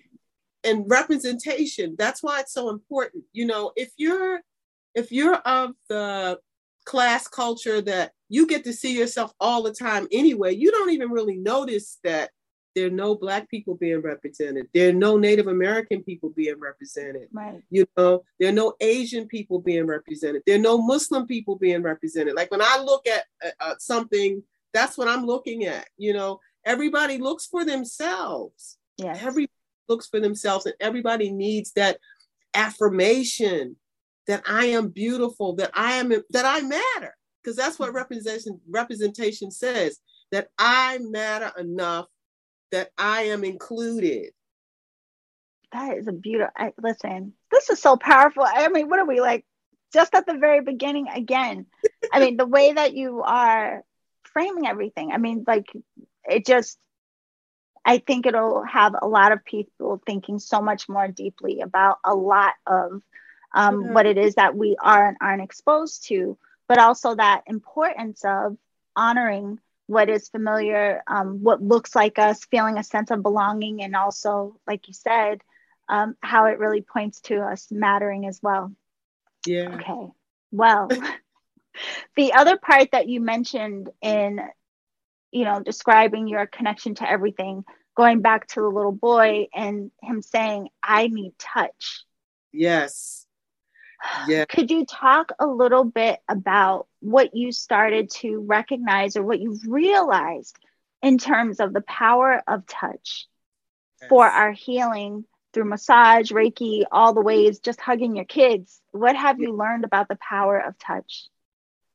and 0.65 0.87
representation 0.89 1.95
that's 1.99 2.23
why 2.23 2.41
it's 2.41 2.55
so 2.55 2.71
important 2.71 3.23
you 3.35 3.45
know 3.45 3.71
if 3.77 3.93
you're 3.99 4.41
if 4.95 5.13
you're 5.13 5.37
of 5.37 5.73
the 5.91 6.39
class 6.85 7.29
culture 7.29 7.81
that 7.81 8.13
you 8.29 8.47
get 8.47 8.65
to 8.65 8.73
see 8.73 8.97
yourself 8.97 9.33
all 9.41 9.63
the 9.63 9.73
time 9.73 10.07
anyway. 10.11 10.55
You 10.55 10.71
don't 10.71 10.91
even 10.91 11.11
really 11.11 11.37
notice 11.37 11.99
that 12.05 12.31
there 12.75 12.87
are 12.87 12.91
no 12.91 13.15
black 13.15 13.49
people 13.51 13.75
being 13.75 14.01
represented. 14.01 14.69
There 14.73 14.91
are 14.91 14.95
no 14.95 15.17
Native 15.17 15.47
American 15.47 16.03
people 16.03 16.31
being 16.31 16.59
represented. 16.59 17.29
Right. 17.33 17.63
You 17.71 17.87
know, 17.97 18.25
there 18.39 18.49
are 18.49 18.55
no 18.55 18.75
Asian 18.81 19.27
people 19.27 19.61
being 19.61 19.87
represented. 19.87 20.43
There 20.47 20.57
are 20.57 20.63
no 20.63 20.79
Muslim 20.79 21.27
people 21.27 21.57
being 21.57 21.83
represented. 21.83 22.35
Like 22.35 22.51
when 22.51 22.63
I 22.63 22.83
look 22.85 23.07
at 23.07 23.25
uh, 23.45 23.51
uh 23.61 23.75
something, 23.79 24.43
that's 24.73 24.97
what 24.97 25.09
I'm 25.09 25.27
looking 25.27 25.65
at. 25.65 25.89
You 25.97 26.15
know, 26.15 26.41
everybody 26.65 27.19
looks 27.19 27.47
for 27.47 27.65
themselves. 27.65 28.79
Yeah. 28.99 29.17
Everybody 29.21 29.53
looks 29.89 30.07
for 30.07 30.21
themselves, 30.21 30.67
and 30.67 30.75
everybody 30.81 31.31
needs 31.31 31.73
that 31.73 31.99
affirmation 32.55 33.77
that 34.27 34.43
I 34.49 34.67
am 34.67 34.89
beautiful, 34.89 35.55
that 35.57 35.71
I 35.75 35.95
am 35.95 36.09
that 36.09 36.45
I 36.45 36.61
matter. 36.63 37.15
Because 37.43 37.57
that's 37.57 37.79
what 37.79 37.93
representation 37.93 38.61
representation 38.69 39.51
says, 39.51 39.99
that 40.31 40.49
I 40.59 40.99
matter 40.99 41.53
enough 41.59 42.07
that 42.73 42.91
I 42.99 43.23
am 43.25 43.45
included. 43.45 44.33
That 45.73 45.97
is 45.97 46.09
a 46.09 46.13
beautiful 46.13 46.53
I, 46.57 46.73
listen, 46.83 47.33
this 47.51 47.71
is 47.71 47.81
so 47.81 47.97
powerful. 47.97 48.45
I 48.47 48.69
mean, 48.69 48.89
what 48.89 48.99
are 48.99 49.07
we 49.07 49.21
like 49.21 49.45
just 49.93 50.15
at 50.15 50.27
the 50.27 50.37
very 50.37 50.61
beginning 50.61 51.09
again? 51.09 51.67
I 52.13 52.21
mean, 52.21 52.37
the 52.37 52.47
way 52.47 52.73
that 52.73 52.95
you 52.95 53.23
are 53.23 53.85
framing 54.25 54.67
everything. 54.67 55.13
I 55.13 55.19
mean, 55.19 55.45
like 55.47 55.67
it 56.29 56.45
just 56.45 56.79
I 57.85 57.99
think 57.99 58.27
it'll 58.27 58.65
have 58.65 58.95
a 59.01 59.09
lot 59.09 59.33
of 59.33 59.45
people 59.45 60.01
thinking 60.07 60.39
so 60.39 60.61
much 60.61 60.89
more 60.89 61.09
deeply 61.09 61.61
about 61.61 61.99
a 62.05 62.15
lot 62.15 62.55
of 62.67 63.03
um, 63.55 63.85
mm-hmm. 63.85 63.95
what 63.95 64.07
it 64.07 64.19
is 64.19 64.37
that 64.37 64.57
we 64.57 64.77
are 64.81 65.09
and 65.09 65.17
aren't 65.21 65.43
exposed 65.43 66.07
to, 66.09 66.39
but 66.69 66.79
also 66.79 67.15
that 67.15 67.43
importance 67.47 68.25
of 68.25 68.57
honoring 68.95 69.59
what 69.93 70.09
is 70.09 70.29
familiar, 70.29 71.03
um, 71.07 71.43
what 71.43 71.63
looks 71.63 71.95
like 71.95 72.19
us, 72.19 72.45
feeling 72.45 72.79
a 72.79 72.85
sense 72.85 73.11
of 73.11 73.23
belonging, 73.23 73.83
and 73.83 73.95
also, 73.95 74.57
like 74.67 74.89
you 74.89 74.95
said, 74.95 75.43
um, 75.89 76.17
how 76.21 76.47
it 76.47 76.59
really 76.59 76.81
points 76.81 77.21
to 77.21 77.41
us 77.41 77.69
mattering 77.71 78.27
as 78.27 78.41
well. 78.43 78.73
Yeah. 79.47 79.75
Okay. 79.75 80.09
Well, 80.51 80.89
the 82.17 82.33
other 82.33 82.57
part 82.57 82.91
that 82.93 83.09
you 83.09 83.21
mentioned 83.21 83.91
in 84.01 84.41
you 85.33 85.45
know, 85.45 85.61
describing 85.61 86.29
your 86.29 86.47
connection 86.47 86.95
to 86.97 87.11
everything, 87.11 87.65
going 87.97 88.21
back 88.21 88.47
to 88.49 88.61
the 88.61 88.69
little 88.69 88.93
boy 88.93 89.49
and 89.55 89.91
him 90.03 90.23
saying, 90.23 90.69
I 90.83 91.09
need 91.09 91.33
touch. 91.39 92.05
Yes. 92.53 93.27
Yeah. 94.27 94.47
Could 94.47 94.73
you 94.73 94.85
talk 94.85 95.31
a 95.39 95.47
little 95.47 95.85
bit 95.85 96.19
about 96.29 96.89
what 97.03 97.35
you 97.35 97.51
started 97.51 98.11
to 98.11 98.39
recognize 98.39 99.17
or 99.17 99.25
what 99.25 99.41
you've 99.41 99.67
realized 99.67 100.57
in 101.03 101.19
terms 101.19 101.59
of 101.59 101.73
the 101.73 101.81
power 101.81 102.43
of 102.47 102.65
touch 102.67 103.27
yes. 104.01 104.09
for 104.09 104.25
our 104.25 104.53
healing 104.53 105.25
through 105.53 105.65
massage, 105.65 106.31
Reiki, 106.31 106.85
all 106.91 107.13
the 107.13 107.21
ways, 107.21 107.59
just 107.59 107.81
hugging 107.81 108.15
your 108.15 108.25
kids? 108.25 108.81
What 108.93 109.17
have 109.17 109.41
you 109.41 109.55
learned 109.55 109.85
about 109.85 110.09
the 110.09 110.17
power 110.17 110.59
of 110.59 110.79
touch? 110.79 111.29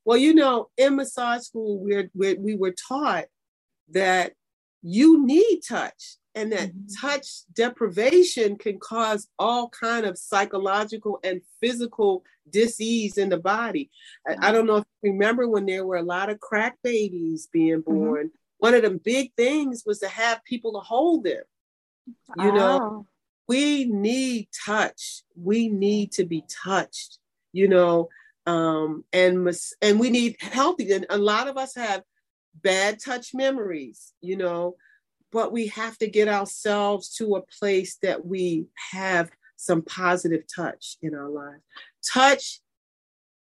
Well, 0.04 0.18
you 0.18 0.34
know, 0.34 0.70
in 0.78 0.98
massage 0.98 1.44
school, 1.44 1.80
we're, 1.80 2.12
we're, 2.14 2.40
we 2.40 2.56
were 2.56 2.76
taught 2.88 3.26
that 3.90 4.34
you 4.82 5.26
need 5.26 5.62
touch 5.68 6.18
and 6.38 6.52
that 6.52 6.70
mm-hmm. 6.70 7.08
touch 7.08 7.44
deprivation 7.54 8.58
can 8.58 8.80
cause 8.80 9.28
all 9.38 9.70
kind 9.70 10.06
of 10.06 10.18
psychological 10.18 11.20
and 11.24 11.42
physical 11.62 12.24
disease 12.50 13.18
in 13.18 13.30
the 13.30 13.38
body 13.38 13.90
mm-hmm. 14.28 14.44
I, 14.44 14.50
I, 14.50 14.52
don't 14.52 14.66
know 14.66 14.78
if 14.78 14.86
you 15.02 15.12
remember 15.12 15.48
when 15.48 15.66
there 15.66 15.86
were 15.86 15.98
a 15.98 16.04
lot 16.04 16.30
of 16.30 16.40
crack 16.40 16.78
babies 16.84 17.48
being 17.52 17.82
mm-hmm. 17.82 17.94
born 17.94 18.28
mm-hmm. 18.28 18.36
one 18.60 18.74
of 18.74 18.84
the 18.84 18.92
big 18.92 19.34
things 19.36 19.84
was 19.86 20.00
to 20.00 20.08
have 20.08 20.44
people 20.44 20.74
to 20.74 20.80
hold 20.80 21.24
them 21.24 21.44
you 22.38 22.52
oh. 22.52 22.56
know 22.56 23.08
we 23.48 23.86
need 23.86 24.48
touch 24.66 25.24
we 25.36 25.68
need 25.68 26.12
to 26.14 26.26
be 26.26 26.44
touched 26.64 27.20
you 27.52 27.68
know 27.68 28.10
um, 28.48 29.04
and 29.12 29.48
and 29.82 30.00
we 30.00 30.10
need 30.10 30.38
healthy. 30.40 30.92
And 30.94 31.06
a 31.10 31.18
lot 31.18 31.50
of 31.50 31.58
us 31.58 31.76
have 31.76 32.02
bad 32.56 32.98
touch 33.04 33.34
memories, 33.34 34.14
you 34.22 34.38
know, 34.38 34.78
but 35.32 35.52
we 35.52 35.68
have 35.68 35.98
to 35.98 36.08
get 36.08 36.28
ourselves 36.28 37.10
to 37.16 37.36
a 37.36 37.42
place 37.60 37.98
that 38.02 38.26
we 38.26 38.68
have 38.92 39.30
some 39.56 39.82
positive 39.82 40.44
touch 40.54 40.98
in 41.02 41.16
our 41.16 41.30
lives. 41.30 41.62
Touch 42.06 42.62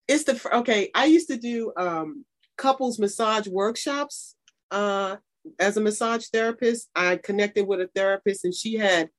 is 0.09 0.25
the 0.25 0.41
okay. 0.53 0.91
I 0.95 1.07
used 1.07 1.29
to 1.29 1.37
do 1.37 1.73
um, 1.77 2.25
couples 2.57 2.99
massage 2.99 3.47
workshops 3.47 4.35
uh, 4.71 5.17
as 5.59 5.77
a 5.77 5.81
massage 5.81 6.27
therapist. 6.27 6.89
I 6.95 7.17
connected 7.17 7.67
with 7.67 7.81
a 7.81 7.91
therapist, 7.95 8.45
and 8.45 8.55
she 8.55 8.75
had 8.75 9.11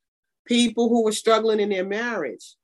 people 0.46 0.90
who 0.90 1.04
were 1.04 1.12
struggling 1.12 1.60
in 1.60 1.70
their 1.70 1.86
marriage. 1.86 2.56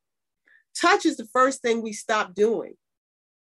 Touch 0.80 1.06
is 1.06 1.18
the 1.18 1.28
first 1.28 1.62
thing 1.62 1.82
we 1.82 1.94
stop 1.94 2.34
doing 2.34 2.74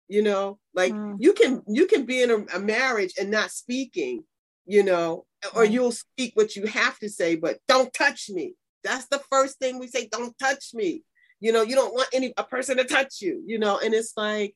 you 0.09 0.23
know 0.23 0.59
like 0.73 0.91
mm. 0.91 1.15
you 1.19 1.31
can 1.33 1.61
you 1.67 1.85
can 1.85 2.03
be 2.03 2.21
in 2.21 2.31
a, 2.31 2.57
a, 2.57 2.59
marriage 2.59 3.13
and 3.19 3.29
not 3.29 3.51
speaking 3.51 4.23
you 4.69 4.83
know 4.83 5.25
or 5.55 5.65
you'll 5.65 5.91
speak 5.91 6.31
what 6.35 6.55
you 6.55 6.67
have 6.67 6.97
to 6.99 7.09
say 7.09 7.35
but 7.35 7.57
don't 7.67 7.93
touch 7.93 8.29
me. 8.29 8.53
That's 8.83 9.07
the 9.07 9.21
first 9.31 9.57
thing 9.59 9.79
we 9.79 9.87
say 9.87 10.07
don't 10.09 10.37
touch 10.37 10.73
me. 10.73 11.03
You 11.39 11.51
know 11.51 11.63
you 11.63 11.75
don't 11.75 11.93
want 11.93 12.09
any 12.13 12.33
a 12.37 12.43
person 12.43 12.77
to 12.77 12.83
touch 12.83 13.21
you 13.21 13.43
you 13.45 13.59
know 13.59 13.79
and 13.79 13.93
it's 13.93 14.13
like 14.15 14.55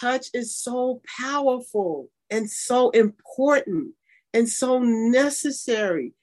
touch 0.00 0.26
is 0.32 0.56
so 0.56 1.02
powerful 1.20 2.08
and 2.30 2.50
so 2.50 2.90
important 2.90 3.94
and 4.32 4.48
so 4.48 4.78
necessary. 4.78 6.14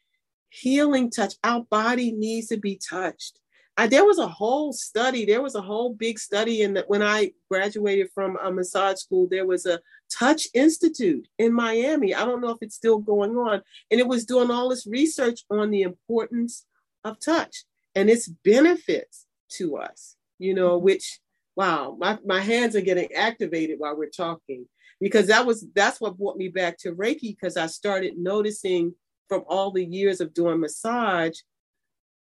Healing 0.50 1.12
touch 1.12 1.36
our 1.44 1.64
body 1.70 2.12
needs 2.12 2.48
to 2.48 2.58
be 2.58 2.80
touched 2.90 3.40
I, 3.78 3.86
there 3.86 4.06
was 4.06 4.18
a 4.18 4.28
whole 4.28 4.74
study. 4.74 5.24
There 5.24 5.42
was 5.42 5.54
a 5.54 5.62
whole 5.62 5.94
big 5.94 6.18
study 6.18 6.64
in 6.64 6.74
that 6.74 6.90
when 6.90 7.04
I 7.04 7.32
graduated 7.50 8.10
from 8.14 8.36
a 8.42 8.52
massage 8.52 8.98
school, 8.98 9.28
there 9.30 9.46
was 9.46 9.68
a 9.68 9.80
Touch 10.12 10.48
Institute 10.56 11.28
in 11.38 11.54
Miami. 11.54 12.16
I 12.16 12.26
don't 12.26 12.42
know 12.42 12.50
if 12.50 12.58
it's 12.62 12.76
still 12.76 12.98
going 12.98 13.38
on, 13.38 13.62
and 13.92 14.00
it 14.00 14.08
was 14.08 14.26
doing 14.26 14.50
all 14.50 14.70
this 14.70 14.88
research 14.88 15.42
on 15.52 15.70
the 15.70 15.84
importance 15.84 16.66
of 17.04 17.20
touch 17.20 17.66
and 17.94 18.10
its 18.10 18.28
benefits 18.28 19.28
to 19.58 19.78
us. 19.78 20.16
You 20.40 20.56
know, 20.56 20.78
which 20.78 21.20
wow, 21.56 21.96
my, 22.00 22.18
my 22.26 22.40
hands 22.40 22.76
are 22.76 22.82
getting 22.82 23.12
activated 23.14 23.80
while 23.80 23.98
we're 23.98 24.10
talking 24.10 24.68
because 25.00 25.28
that 25.28 25.46
was 25.46 25.66
that's 25.76 26.02
what 26.02 26.18
brought 26.18 26.38
me 26.38 26.48
back 26.48 26.78
to 26.80 26.94
Reiki 26.94 27.36
because 27.36 27.58
I 27.58 27.68
started 27.68 28.18
noticing 28.18 28.96
from 29.28 29.44
all 29.48 29.72
the 29.72 29.86
years 29.86 30.22
of 30.22 30.34
doing 30.34 30.60
massage 30.60 31.38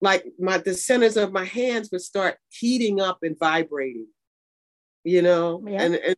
like 0.00 0.24
my 0.38 0.58
the 0.58 0.74
centers 0.74 1.16
of 1.16 1.32
my 1.32 1.44
hands 1.44 1.90
would 1.92 2.00
start 2.00 2.38
heating 2.48 3.00
up 3.00 3.18
and 3.22 3.38
vibrating 3.38 4.06
you 5.04 5.22
know? 5.22 5.62
Yeah. 5.66 5.82
and, 5.82 5.94
and 5.94 6.16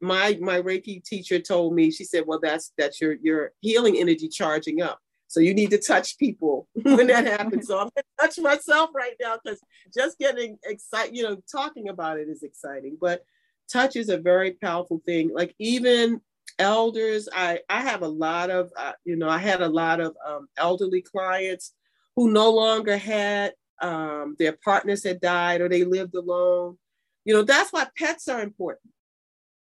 my 0.00 0.36
my 0.40 0.60
reiki 0.60 1.02
teacher 1.02 1.38
told 1.38 1.74
me 1.74 1.90
she 1.90 2.04
said 2.04 2.24
well 2.26 2.38
that's 2.42 2.72
that's 2.76 3.00
your 3.00 3.14
your 3.22 3.52
healing 3.60 3.96
energy 3.96 4.28
charging 4.28 4.82
up. 4.82 5.00
So 5.28 5.40
you 5.40 5.54
need 5.54 5.70
to 5.70 5.78
touch 5.78 6.18
people 6.18 6.68
when 6.74 7.06
that 7.08 7.26
happens. 7.26 7.68
So 7.68 7.78
i'm 7.78 7.88
gonna 7.96 8.04
touch 8.20 8.38
myself 8.38 8.90
right 8.94 9.14
now 9.20 9.38
because 9.42 9.60
just 9.96 10.18
getting 10.18 10.58
excited 10.64 11.16
you 11.16 11.22
know 11.22 11.38
talking 11.50 11.88
about 11.88 12.18
it 12.18 12.28
is 12.28 12.42
exciting. 12.42 12.98
But 13.00 13.24
touch 13.72 13.96
is 13.96 14.08
a 14.08 14.18
very 14.18 14.52
powerful 14.52 15.00
thing. 15.06 15.30
Like 15.32 15.54
even 15.58 16.20
elders 16.58 17.28
i 17.34 17.58
i 17.68 17.82
have 17.82 18.00
a 18.00 18.08
lot 18.08 18.48
of 18.48 18.72
uh, 18.78 18.92
you 19.04 19.14
know 19.14 19.28
i 19.28 19.36
had 19.36 19.60
a 19.60 19.68
lot 19.68 20.00
of 20.00 20.16
um, 20.26 20.48
elderly 20.56 21.02
clients 21.02 21.74
who 22.16 22.30
no 22.30 22.50
longer 22.50 22.96
had 22.96 23.52
um, 23.80 24.36
their 24.38 24.56
partners 24.64 25.04
had 25.04 25.20
died 25.20 25.60
or 25.60 25.68
they 25.68 25.84
lived 25.84 26.14
alone. 26.14 26.78
You 27.24 27.34
know, 27.34 27.42
that's 27.42 27.72
why 27.72 27.86
pets 27.96 28.28
are 28.28 28.42
important. 28.42 28.92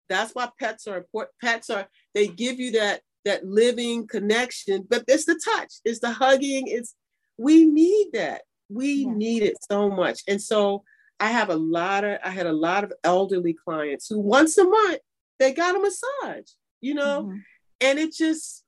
That's 0.09 0.35
why 0.35 0.49
pets 0.59 0.87
are 0.87 0.99
important. 0.99 1.35
Pets 1.41 1.71
are, 1.71 1.87
they 2.15 2.27
give 2.27 2.59
you 2.59 2.73
that 2.73 3.03
that 3.27 3.45
living 3.45 4.07
connection, 4.07 4.87
but 4.89 5.05
it's 5.07 5.27
the 5.27 5.39
touch, 5.45 5.75
it's 5.85 6.01
the 6.01 6.11
hugging, 6.11 6.67
it's 6.67 6.95
we 7.37 7.67
need 7.67 8.09
that. 8.15 8.43
We 8.71 9.05
yeah. 9.05 9.13
need 9.13 9.43
it 9.43 9.59
so 9.71 9.91
much. 9.91 10.23
And 10.27 10.41
so 10.41 10.85
I 11.19 11.29
have 11.29 11.51
a 11.51 11.57
lot 11.57 12.05
of, 12.05 12.19
I 12.25 12.31
had 12.31 12.47
a 12.47 12.53
lot 12.53 12.83
of 12.83 12.93
elderly 13.05 13.53
clients 13.53 14.09
who 14.09 14.19
once 14.19 14.57
a 14.57 14.65
month 14.65 15.01
they 15.39 15.53
got 15.53 15.77
a 15.77 15.81
massage, 15.81 16.51
you 16.81 16.95
know, 16.95 17.25
mm-hmm. 17.25 17.39
and 17.81 17.99
it 17.99 18.15
just 18.15 18.65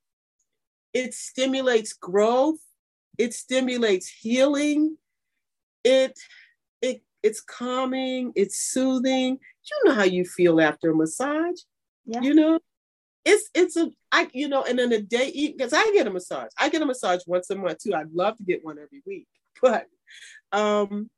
it 0.92 1.14
stimulates 1.14 1.94
growth 1.94 2.58
it 3.18 3.35
stimulates 3.35 4.09
healing. 4.09 4.96
It 5.85 6.18
it 6.81 7.03
it's 7.22 7.40
calming, 7.40 8.33
it's 8.35 8.59
soothing. 8.59 9.38
You 9.64 9.88
know 9.88 9.94
how 9.94 10.05
you 10.05 10.25
feel 10.25 10.61
after 10.61 10.90
a 10.90 10.96
massage. 10.96 11.61
Yeah. 12.07 12.20
You 12.20 12.35
know, 12.35 12.59
it's 13.25 13.51
it's 13.55 13.77
a 13.77 13.90
I 14.11 14.29
you 14.33 14.48
know, 14.48 14.64
and 14.64 14.79
then 14.79 14.92
a 14.92 15.01
day 15.01 15.55
because 15.57 15.72
I 15.72 15.90
get 15.92 16.07
a 16.07 16.11
massage. 16.11 16.51
I 16.59 16.68
get 16.68 16.83
a 16.83 16.87
massage 16.87 17.20
once 17.27 17.51
a 17.51 17.57
month 17.57 17.79
too. 17.79 17.94
I'd 17.94 18.12
love 18.12 18.37
to 18.38 18.44
get 18.44 18.64
one 18.64 18.79
every 18.79 19.03
week, 19.07 19.29
but 19.62 19.87
um, 20.53 21.11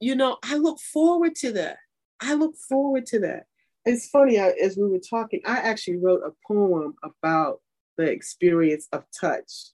you 0.00 0.14
know, 0.14 0.38
I 0.42 0.56
look 0.56 0.80
forward 0.80 1.34
to 1.36 1.52
that. 1.54 1.78
I 2.20 2.34
look 2.34 2.56
forward 2.56 3.06
to 3.06 3.20
that. 3.20 3.44
It's 3.84 4.08
funny 4.08 4.38
I, 4.38 4.50
as 4.62 4.76
we 4.76 4.88
were 4.88 4.98
talking. 4.98 5.40
I 5.46 5.58
actually 5.58 5.96
wrote 5.96 6.22
a 6.24 6.32
poem 6.46 6.94
about 7.02 7.60
the 7.96 8.04
experience 8.04 8.86
of 8.92 9.04
touch 9.18 9.70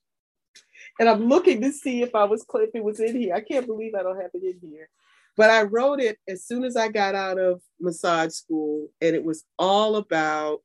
and 0.99 1.09
I'm 1.09 1.29
looking 1.29 1.61
to 1.63 1.73
see 1.73 2.03
if 2.03 2.15
I 2.15 2.25
was 2.25 2.45
if 2.55 2.71
it 2.75 2.85
was 2.85 3.01
in 3.01 3.17
here. 3.21 3.35
I 3.35 3.41
can't 3.41 3.67
believe 3.67 3.95
I 3.95 4.03
don't 4.03 4.21
have 4.21 4.31
it 4.35 4.43
in 4.43 4.69
here. 4.69 4.89
But 5.37 5.51
I 5.51 5.63
wrote 5.63 6.01
it 6.01 6.19
as 6.29 6.45
soon 6.45 6.65
as 6.65 6.77
I 6.77 6.89
got 6.89 7.15
out 7.15 7.39
of 7.39 7.61
massage 7.81 8.33
school, 8.33 8.89
and 9.01 9.17
it 9.17 9.25
was 9.25 9.45
all 9.59 9.97
about 9.97 10.61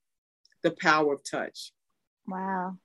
the 0.61 0.71
power 0.71 1.13
of 1.13 1.23
touch. 1.23 1.71
Wow. 2.27 2.77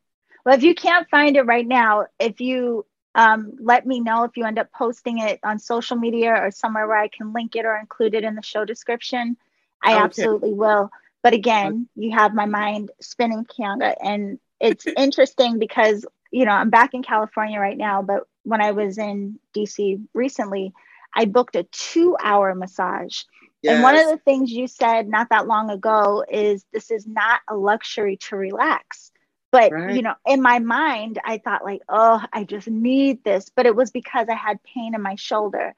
well, 0.47 0.55
if 0.55 0.63
you 0.63 0.75
can't 0.75 1.09
find 1.11 1.37
it 1.37 1.43
right 1.43 1.67
now, 1.67 2.07
if 2.19 2.41
you 2.41 2.87
um, 3.15 3.53
let 3.61 3.87
me 3.87 4.01
know 4.01 4.25
if 4.25 4.37
you 4.37 4.45
end 4.45 4.59
up 4.59 4.73
posting 4.73 5.19
it 5.19 5.39
on 5.45 5.59
social 5.59 5.97
media 5.97 6.35
or 6.35 6.51
somewhere 6.51 6.89
where 6.89 6.99
I 6.99 7.09
can 7.09 7.33
link 7.33 7.55
it 7.55 7.65
or 7.65 7.77
include 7.77 8.15
it 8.15 8.25
in 8.25 8.35
the 8.35 8.43
show 8.43 8.65
description. 8.65 9.37
I 9.83 9.95
okay. 9.95 10.03
absolutely 10.03 10.53
will. 10.53 10.91
But 11.23 11.33
again, 11.33 11.89
you 11.95 12.13
have 12.13 12.35
my 12.35 12.47
mind 12.47 12.91
spinning, 13.01 13.45
Kianga, 13.45 13.95
and 14.03 14.39
it's 14.61 14.87
interesting 14.97 15.59
because 15.59 16.05
you 16.35 16.45
know 16.45 16.53
I'm 16.53 16.71
back 16.71 16.95
in 16.95 17.03
California 17.03 17.61
right 17.61 17.79
now, 17.79 18.03
but 18.03 18.25
when 18.43 18.61
I 18.61 18.73
was 18.73 18.99
in 18.99 19.39
DC 19.57 20.05
recently, 20.13 20.73
I 21.15 21.27
booked 21.27 21.55
a 21.55 21.63
two-hour 21.63 22.55
massage. 22.57 23.23
Yes. 23.63 23.75
And 23.75 23.83
one 23.83 23.97
of 23.97 24.09
the 24.09 24.19
things 24.19 24.51
you 24.51 24.67
said 24.67 25.09
not 25.09 25.29
that 25.31 25.47
long 25.47 25.71
ago 25.71 26.25
is 26.29 26.65
this 26.73 26.91
is 26.91 27.07
not 27.07 27.41
a 27.49 27.55
luxury 27.55 28.17
to 28.29 28.37
relax. 28.37 29.13
But 29.53 29.71
right. 29.71 29.95
you 29.95 30.03
know, 30.03 30.15
in 30.27 30.43
my 30.43 30.59
mind, 30.59 31.21
I 31.25 31.39
thought 31.39 31.65
like, 31.65 31.83
oh, 31.89 32.21
I 32.33 32.43
just 32.43 32.69
need 32.69 33.23
this. 33.23 33.51
But 33.55 33.67
it 33.67 33.77
was 33.77 33.93
because 33.93 34.27
I 34.29 34.35
had 34.35 34.59
pain 34.65 34.97
in 34.97 35.03
my 35.03 35.15
shoulder. 35.15 35.75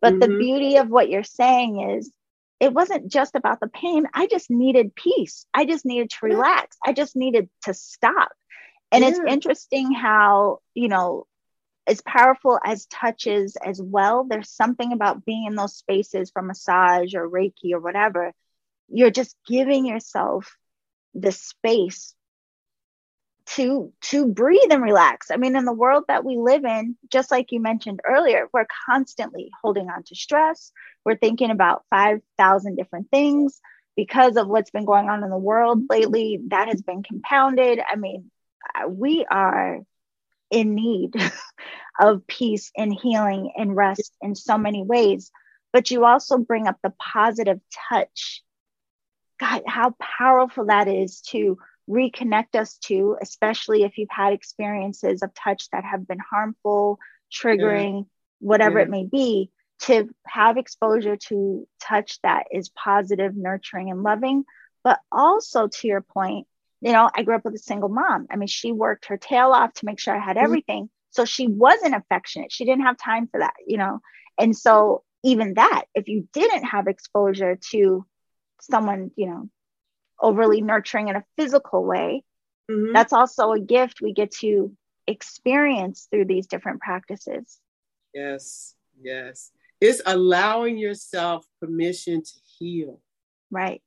But 0.00 0.14
mm-hmm. 0.14 0.32
the 0.32 0.38
beauty 0.38 0.76
of 0.78 0.88
what 0.88 1.08
you're 1.08 1.22
saying 1.22 1.96
is 1.96 2.10
it 2.58 2.72
wasn't 2.74 3.10
just 3.10 3.36
about 3.36 3.60
the 3.60 3.68
pain. 3.68 4.08
I 4.12 4.26
just 4.26 4.50
needed 4.50 4.94
peace. 4.96 5.46
I 5.54 5.66
just 5.66 5.86
needed 5.86 6.10
to 6.10 6.26
relax. 6.26 6.76
I 6.84 6.92
just 6.92 7.14
needed 7.14 7.48
to 7.62 7.74
stop. 7.74 8.32
And 8.92 9.02
yeah. 9.02 9.10
it's 9.10 9.20
interesting 9.26 9.92
how, 9.92 10.58
you 10.74 10.88
know, 10.88 11.26
as 11.86 12.02
powerful 12.02 12.58
as 12.64 12.86
touches 12.86 13.56
as 13.56 13.80
well, 13.82 14.24
there's 14.28 14.50
something 14.50 14.92
about 14.92 15.24
being 15.24 15.46
in 15.46 15.54
those 15.54 15.76
spaces 15.76 16.30
for 16.30 16.42
massage 16.42 17.14
or 17.14 17.28
Reiki 17.28 17.72
or 17.72 17.80
whatever. 17.80 18.32
You're 18.88 19.10
just 19.10 19.36
giving 19.46 19.86
yourself 19.86 20.56
the 21.14 21.32
space 21.32 22.14
to 23.46 23.92
to 24.02 24.26
breathe 24.26 24.70
and 24.70 24.82
relax. 24.82 25.30
I 25.30 25.36
mean, 25.36 25.56
in 25.56 25.64
the 25.64 25.72
world 25.72 26.04
that 26.08 26.24
we 26.24 26.36
live 26.36 26.64
in, 26.64 26.96
just 27.10 27.30
like 27.30 27.50
you 27.50 27.60
mentioned 27.60 28.00
earlier, 28.04 28.48
we're 28.52 28.66
constantly 28.86 29.50
holding 29.62 29.88
on 29.88 30.04
to 30.04 30.14
stress. 30.14 30.72
We're 31.04 31.16
thinking 31.16 31.50
about 31.50 31.84
5,000 31.90 32.76
different 32.76 33.10
things 33.10 33.60
because 33.96 34.36
of 34.36 34.46
what's 34.46 34.70
been 34.70 34.84
going 34.84 35.08
on 35.08 35.24
in 35.24 35.30
the 35.30 35.36
world 35.36 35.82
lately. 35.88 36.40
That 36.48 36.68
has 36.68 36.82
been 36.82 37.02
compounded. 37.02 37.80
I 37.80 37.96
mean, 37.96 38.30
Uh, 38.74 38.88
we 38.88 39.24
are 39.30 39.80
in 40.50 40.74
need 40.74 41.14
of 42.00 42.26
peace 42.26 42.70
and 42.76 42.92
healing 42.92 43.52
and 43.56 43.76
rest 43.76 44.12
in 44.20 44.34
so 44.34 44.58
many 44.58 44.82
ways. 44.82 45.30
But 45.72 45.90
you 45.90 46.04
also 46.04 46.38
bring 46.38 46.66
up 46.66 46.78
the 46.82 46.92
positive 46.98 47.60
touch. 47.88 48.42
God, 49.38 49.62
how 49.66 49.94
powerful 50.18 50.66
that 50.66 50.88
is 50.88 51.20
to 51.28 51.58
reconnect 51.88 52.54
us 52.54 52.76
to, 52.78 53.16
especially 53.20 53.82
if 53.82 53.98
you've 53.98 54.10
had 54.10 54.32
experiences 54.32 55.22
of 55.22 55.34
touch 55.34 55.68
that 55.70 55.84
have 55.84 56.06
been 56.06 56.18
harmful, 56.18 56.98
triggering, 57.32 57.98
yeah. 57.98 58.02
whatever 58.40 58.78
yeah. 58.78 58.84
it 58.84 58.90
may 58.90 59.04
be, 59.04 59.50
to 59.82 60.08
have 60.26 60.56
exposure 60.56 61.16
to 61.16 61.66
touch 61.80 62.20
that 62.22 62.44
is 62.52 62.68
positive, 62.68 63.34
nurturing, 63.34 63.90
and 63.90 64.02
loving. 64.02 64.44
But 64.84 65.00
also, 65.10 65.68
to 65.68 65.88
your 65.88 66.02
point, 66.02 66.46
you 66.80 66.92
know, 66.92 67.10
I 67.14 67.22
grew 67.22 67.34
up 67.34 67.44
with 67.44 67.54
a 67.54 67.58
single 67.58 67.88
mom. 67.88 68.26
I 68.30 68.36
mean, 68.36 68.48
she 68.48 68.72
worked 68.72 69.06
her 69.06 69.16
tail 69.16 69.52
off 69.52 69.74
to 69.74 69.86
make 69.86 70.00
sure 70.00 70.14
I 70.14 70.18
had 70.18 70.36
mm-hmm. 70.36 70.44
everything. 70.44 70.84
Mm-hmm. 70.84 71.10
So 71.10 71.24
she 71.24 71.46
wasn't 71.46 71.94
affectionate. 71.94 72.52
She 72.52 72.64
didn't 72.64 72.84
have 72.84 72.96
time 72.96 73.28
for 73.28 73.40
that, 73.40 73.54
you 73.66 73.78
know. 73.78 74.00
And 74.38 74.56
so, 74.56 75.02
even 75.22 75.54
that, 75.54 75.84
if 75.94 76.08
you 76.08 76.26
didn't 76.32 76.64
have 76.64 76.86
exposure 76.86 77.58
to 77.72 78.06
someone, 78.62 79.10
you 79.16 79.26
know, 79.26 79.50
overly 80.20 80.62
nurturing 80.62 81.08
in 81.08 81.16
a 81.16 81.24
physical 81.36 81.84
way, 81.84 82.24
mm-hmm. 82.70 82.92
that's 82.94 83.12
also 83.12 83.52
a 83.52 83.60
gift 83.60 84.00
we 84.00 84.14
get 84.14 84.30
to 84.30 84.74
experience 85.06 86.08
through 86.10 86.24
these 86.24 86.46
different 86.46 86.80
practices. 86.80 87.58
Yes, 88.14 88.74
yes. 89.00 89.50
It's 89.80 90.00
allowing 90.06 90.78
yourself 90.78 91.44
permission 91.60 92.22
to 92.22 92.32
heal. 92.58 93.00
Right. 93.50 93.82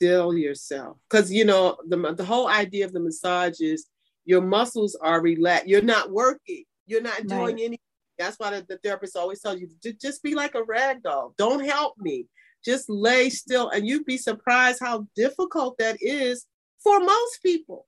Still 0.00 0.36
yourself. 0.36 0.98
Because, 1.08 1.32
you 1.32 1.44
know, 1.44 1.76
the, 1.86 1.96
the 2.14 2.24
whole 2.24 2.48
idea 2.48 2.84
of 2.84 2.92
the 2.92 3.00
massage 3.00 3.60
is 3.60 3.86
your 4.24 4.42
muscles 4.42 4.96
are 5.00 5.20
relaxed. 5.20 5.68
You're 5.68 5.82
not 5.82 6.10
working, 6.10 6.64
you're 6.86 7.02
not 7.02 7.26
doing 7.26 7.40
right. 7.40 7.54
anything. 7.54 7.78
That's 8.18 8.38
why 8.38 8.50
the, 8.50 8.66
the 8.66 8.78
therapist 8.78 9.16
always 9.16 9.40
tells 9.40 9.60
you 9.60 9.68
to 9.82 9.92
just 9.92 10.22
be 10.22 10.34
like 10.34 10.54
a 10.54 10.64
rag 10.64 11.02
doll. 11.02 11.34
Don't 11.36 11.64
help 11.64 11.94
me 11.98 12.26
just 12.66 12.90
lay 12.90 13.30
still 13.30 13.70
and 13.70 13.86
you'd 13.86 14.04
be 14.04 14.18
surprised 14.18 14.80
how 14.80 15.06
difficult 15.14 15.78
that 15.78 15.96
is 16.00 16.46
for 16.82 16.98
most 16.98 17.42
people 17.42 17.86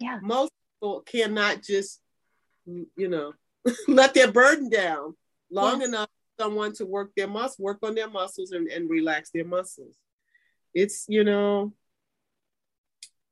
yeah 0.00 0.18
most 0.22 0.50
people 0.74 1.00
cannot 1.02 1.62
just 1.62 2.00
mm, 2.68 2.86
you 2.96 3.08
know 3.08 3.32
let 3.88 4.14
their 4.14 4.32
burden 4.32 4.70
down 4.70 5.14
long 5.50 5.80
yeah. 5.80 5.88
enough 5.88 6.08
someone 6.40 6.72
to 6.72 6.86
work 6.86 7.10
their 7.16 7.28
muscle 7.28 7.62
work 7.62 7.78
on 7.82 7.94
their 7.94 8.08
muscles 8.08 8.52
and, 8.52 8.68
and 8.68 8.88
relax 8.88 9.30
their 9.30 9.44
muscles 9.44 9.94
it's 10.74 11.06
you 11.08 11.24
know 11.24 11.72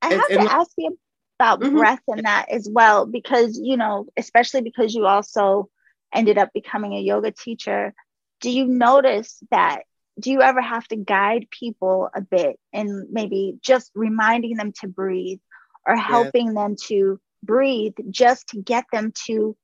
i 0.03 0.13
have 0.15 0.25
and, 0.31 0.41
to 0.41 0.53
ask 0.53 0.71
you 0.77 0.99
about 1.39 1.61
mm-hmm. 1.61 1.77
breath 1.77 2.03
and 2.09 2.25
that 2.25 2.49
as 2.51 2.69
well 2.71 3.07
because 3.07 3.59
you 3.63 3.77
know 3.77 4.07
especially 4.17 4.63
because 4.63 4.95
you 4.95 5.07
also 5.07 5.69
ended 6.13 6.39
up 6.39 6.53
becoming 6.53 6.95
a 6.95 7.01
yoga 7.01 7.31
teacher. 7.31 7.95
Do 8.41 8.51
you 8.51 8.67
notice 8.67 9.43
that 9.51 9.83
do 10.19 10.31
you 10.31 10.41
ever 10.41 10.63
have 10.63 10.89
to 10.89 10.97
guide 10.97 11.47
people 11.51 12.09
a 12.15 12.23
bit 12.23 12.59
and 12.73 13.11
maybe 13.11 13.59
just 13.61 13.91
reminding 13.95 14.57
them 14.57 14.73
to 14.81 14.89
breathe 14.89 15.41
or 15.87 15.95
helping 15.95 16.55
them 16.55 16.77
to 16.85 17.21
breathe 17.43 17.93
just 18.09 18.49
to 18.49 18.63
get 18.63 18.87
them 18.91 19.13
to 19.27 19.55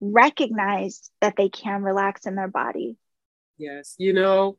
recognize 0.00 1.10
that 1.20 1.34
they 1.36 1.48
can 1.48 1.82
relax 1.82 2.26
in 2.26 2.36
their 2.36 2.46
body? 2.46 2.96
Yes. 3.56 3.96
You 3.98 4.12
know 4.12 4.56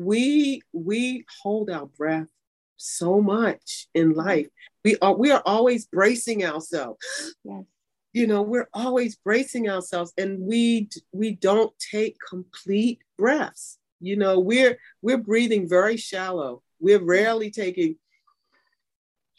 we 0.00 0.62
we 0.72 1.24
hold 1.42 1.70
our 1.70 1.86
breath 1.86 2.28
so 2.76 3.20
much 3.20 3.86
in 3.94 4.12
life 4.12 4.46
we 4.84 4.96
are 5.02 5.14
we 5.14 5.30
are 5.30 5.42
always 5.44 5.86
bracing 5.86 6.44
ourselves 6.44 7.04
yes 7.44 7.64
you 8.12 8.26
know 8.26 8.42
we're 8.42 8.68
always 8.72 9.16
bracing 9.16 9.68
ourselves 9.68 10.12
and 10.16 10.40
we 10.40 10.88
we 11.12 11.32
don't 11.32 11.72
take 11.78 12.16
complete 12.28 13.00
breaths 13.18 13.78
you 14.00 14.16
know, 14.16 14.40
we're 14.40 14.78
we're 15.02 15.18
breathing 15.18 15.68
very 15.68 15.98
shallow. 15.98 16.62
We're 16.80 17.04
rarely 17.04 17.50
taking 17.50 17.96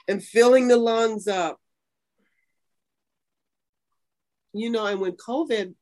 and 0.07 0.23
filling 0.23 0.67
the 0.67 0.77
lungs 0.77 1.27
up. 1.27 1.57
You 4.53 4.69
know, 4.69 4.85
and 4.85 5.01
when 5.01 5.13
COVID, 5.13 5.73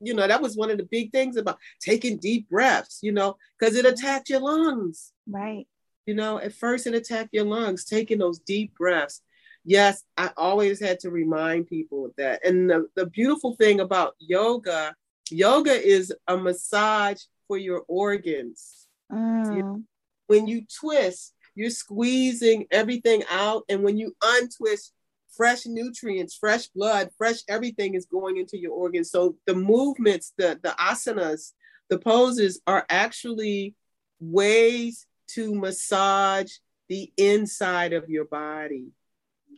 you 0.00 0.14
know, 0.14 0.26
that 0.26 0.42
was 0.42 0.56
one 0.56 0.70
of 0.70 0.78
the 0.78 0.88
big 0.90 1.12
things 1.12 1.36
about 1.36 1.58
taking 1.80 2.18
deep 2.18 2.48
breaths, 2.48 3.00
you 3.02 3.12
know, 3.12 3.36
because 3.58 3.76
it 3.76 3.86
attacked 3.86 4.28
your 4.28 4.40
lungs. 4.40 5.12
Right. 5.26 5.66
You 6.06 6.14
know, 6.14 6.38
at 6.38 6.52
first 6.52 6.86
it 6.86 6.94
attacked 6.94 7.30
your 7.32 7.44
lungs, 7.44 7.84
taking 7.84 8.18
those 8.18 8.38
deep 8.38 8.74
breaths. 8.76 9.22
Yes, 9.64 10.02
I 10.16 10.30
always 10.36 10.78
had 10.78 11.00
to 11.00 11.10
remind 11.10 11.68
people 11.68 12.04
of 12.04 12.12
that. 12.18 12.44
And 12.44 12.68
the, 12.68 12.88
the 12.94 13.06
beautiful 13.06 13.56
thing 13.56 13.80
about 13.80 14.14
yoga, 14.18 14.94
yoga 15.30 15.72
is 15.72 16.12
a 16.28 16.36
massage 16.36 17.22
for 17.48 17.56
your 17.56 17.82
organs. 17.88 18.86
Mm. 19.10 19.56
You, 19.56 19.84
when 20.26 20.46
you 20.46 20.66
twist, 20.80 21.32
you're 21.54 21.70
squeezing 21.70 22.66
everything 22.70 23.22
out. 23.30 23.64
And 23.68 23.82
when 23.82 23.96
you 23.96 24.14
untwist, 24.22 24.92
fresh 25.36 25.66
nutrients, 25.66 26.36
fresh 26.36 26.68
blood, 26.68 27.10
fresh 27.16 27.38
everything 27.48 27.94
is 27.94 28.06
going 28.06 28.36
into 28.36 28.58
your 28.58 28.72
organs. 28.72 29.10
So 29.10 29.36
the 29.46 29.54
movements, 29.54 30.32
the, 30.36 30.58
the 30.62 30.70
asanas, 30.70 31.52
the 31.90 31.98
poses 31.98 32.60
are 32.66 32.86
actually 32.88 33.74
ways 34.20 35.06
to 35.28 35.54
massage 35.54 36.52
the 36.88 37.12
inside 37.16 37.92
of 37.92 38.08
your 38.08 38.24
body. 38.24 38.88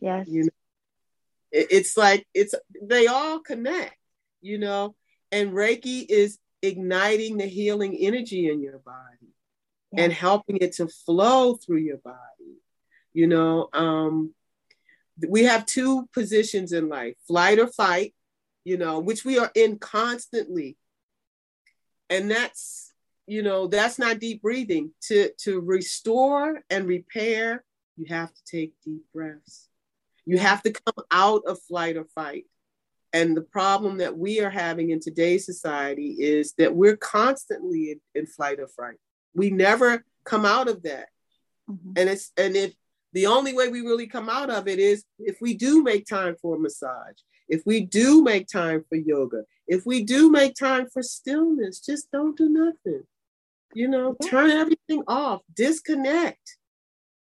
Yes. 0.01 0.27
You 0.29 0.43
know, 0.43 0.49
it, 1.51 1.67
it's 1.71 1.97
like 1.97 2.27
it's 2.33 2.55
they 2.81 3.07
all 3.07 3.39
connect, 3.39 3.97
you 4.41 4.57
know, 4.57 4.95
and 5.31 5.51
Reiki 5.51 6.05
is 6.07 6.37
igniting 6.61 7.37
the 7.37 7.45
healing 7.45 7.95
energy 7.95 8.49
in 8.49 8.61
your 8.61 8.79
body 8.79 9.33
and 9.95 10.11
helping 10.11 10.57
it 10.57 10.73
to 10.73 10.87
flow 10.87 11.55
through 11.55 11.77
your 11.77 11.97
body. 11.97 12.17
You 13.13 13.27
know, 13.27 13.69
um, 13.73 14.33
we 15.27 15.43
have 15.43 15.65
two 15.65 16.07
positions 16.13 16.73
in 16.73 16.89
life 16.89 17.15
flight 17.27 17.59
or 17.59 17.67
fight, 17.67 18.13
you 18.63 18.77
know, 18.77 18.99
which 18.99 19.25
we 19.25 19.39
are 19.39 19.51
in 19.55 19.79
constantly. 19.79 20.77
And 22.09 22.29
that's, 22.29 22.93
you 23.25 23.43
know, 23.43 23.67
that's 23.67 23.99
not 23.99 24.19
deep 24.19 24.41
breathing. 24.41 24.91
To, 25.07 25.31
to 25.43 25.59
restore 25.59 26.61
and 26.69 26.87
repair, 26.87 27.63
you 27.97 28.05
have 28.09 28.33
to 28.33 28.41
take 28.49 28.73
deep 28.85 29.03
breaths. 29.13 29.67
You 30.25 30.37
have 30.37 30.61
to 30.63 30.71
come 30.71 31.05
out 31.11 31.43
of 31.47 31.61
flight 31.63 31.97
or 31.97 32.05
fight. 32.15 32.45
And 33.13 33.35
the 33.35 33.41
problem 33.41 33.97
that 33.97 34.17
we 34.17 34.41
are 34.41 34.49
having 34.49 34.91
in 34.91 34.99
today's 34.99 35.45
society 35.45 36.17
is 36.19 36.53
that 36.57 36.75
we're 36.75 36.97
constantly 36.97 37.91
in, 37.91 37.99
in 38.13 38.25
flight 38.27 38.59
or 38.59 38.67
fright. 38.67 38.97
We 39.33 39.49
never 39.49 40.03
come 40.25 40.45
out 40.45 40.67
of 40.67 40.83
that. 40.83 41.07
Mm-hmm. 41.69 41.93
And 41.95 42.09
it's 42.09 42.31
and 42.37 42.55
if 42.55 42.73
the 43.13 43.27
only 43.27 43.53
way 43.53 43.69
we 43.69 43.81
really 43.81 44.07
come 44.07 44.29
out 44.29 44.49
of 44.49 44.67
it 44.67 44.79
is 44.79 45.03
if 45.19 45.37
we 45.41 45.53
do 45.53 45.83
make 45.83 46.05
time 46.05 46.35
for 46.41 46.55
a 46.55 46.59
massage, 46.59 47.15
if 47.47 47.63
we 47.65 47.81
do 47.81 48.23
make 48.23 48.47
time 48.47 48.83
for 48.89 48.95
yoga, 48.95 49.43
if 49.67 49.85
we 49.85 50.03
do 50.03 50.29
make 50.29 50.55
time 50.55 50.87
for 50.91 51.01
stillness, 51.01 51.79
just 51.79 52.11
don't 52.11 52.37
do 52.37 52.49
nothing. 52.49 53.03
You 53.73 53.87
know, 53.87 54.15
turn 54.23 54.49
everything 54.49 55.03
off, 55.07 55.41
disconnect. 55.53 56.57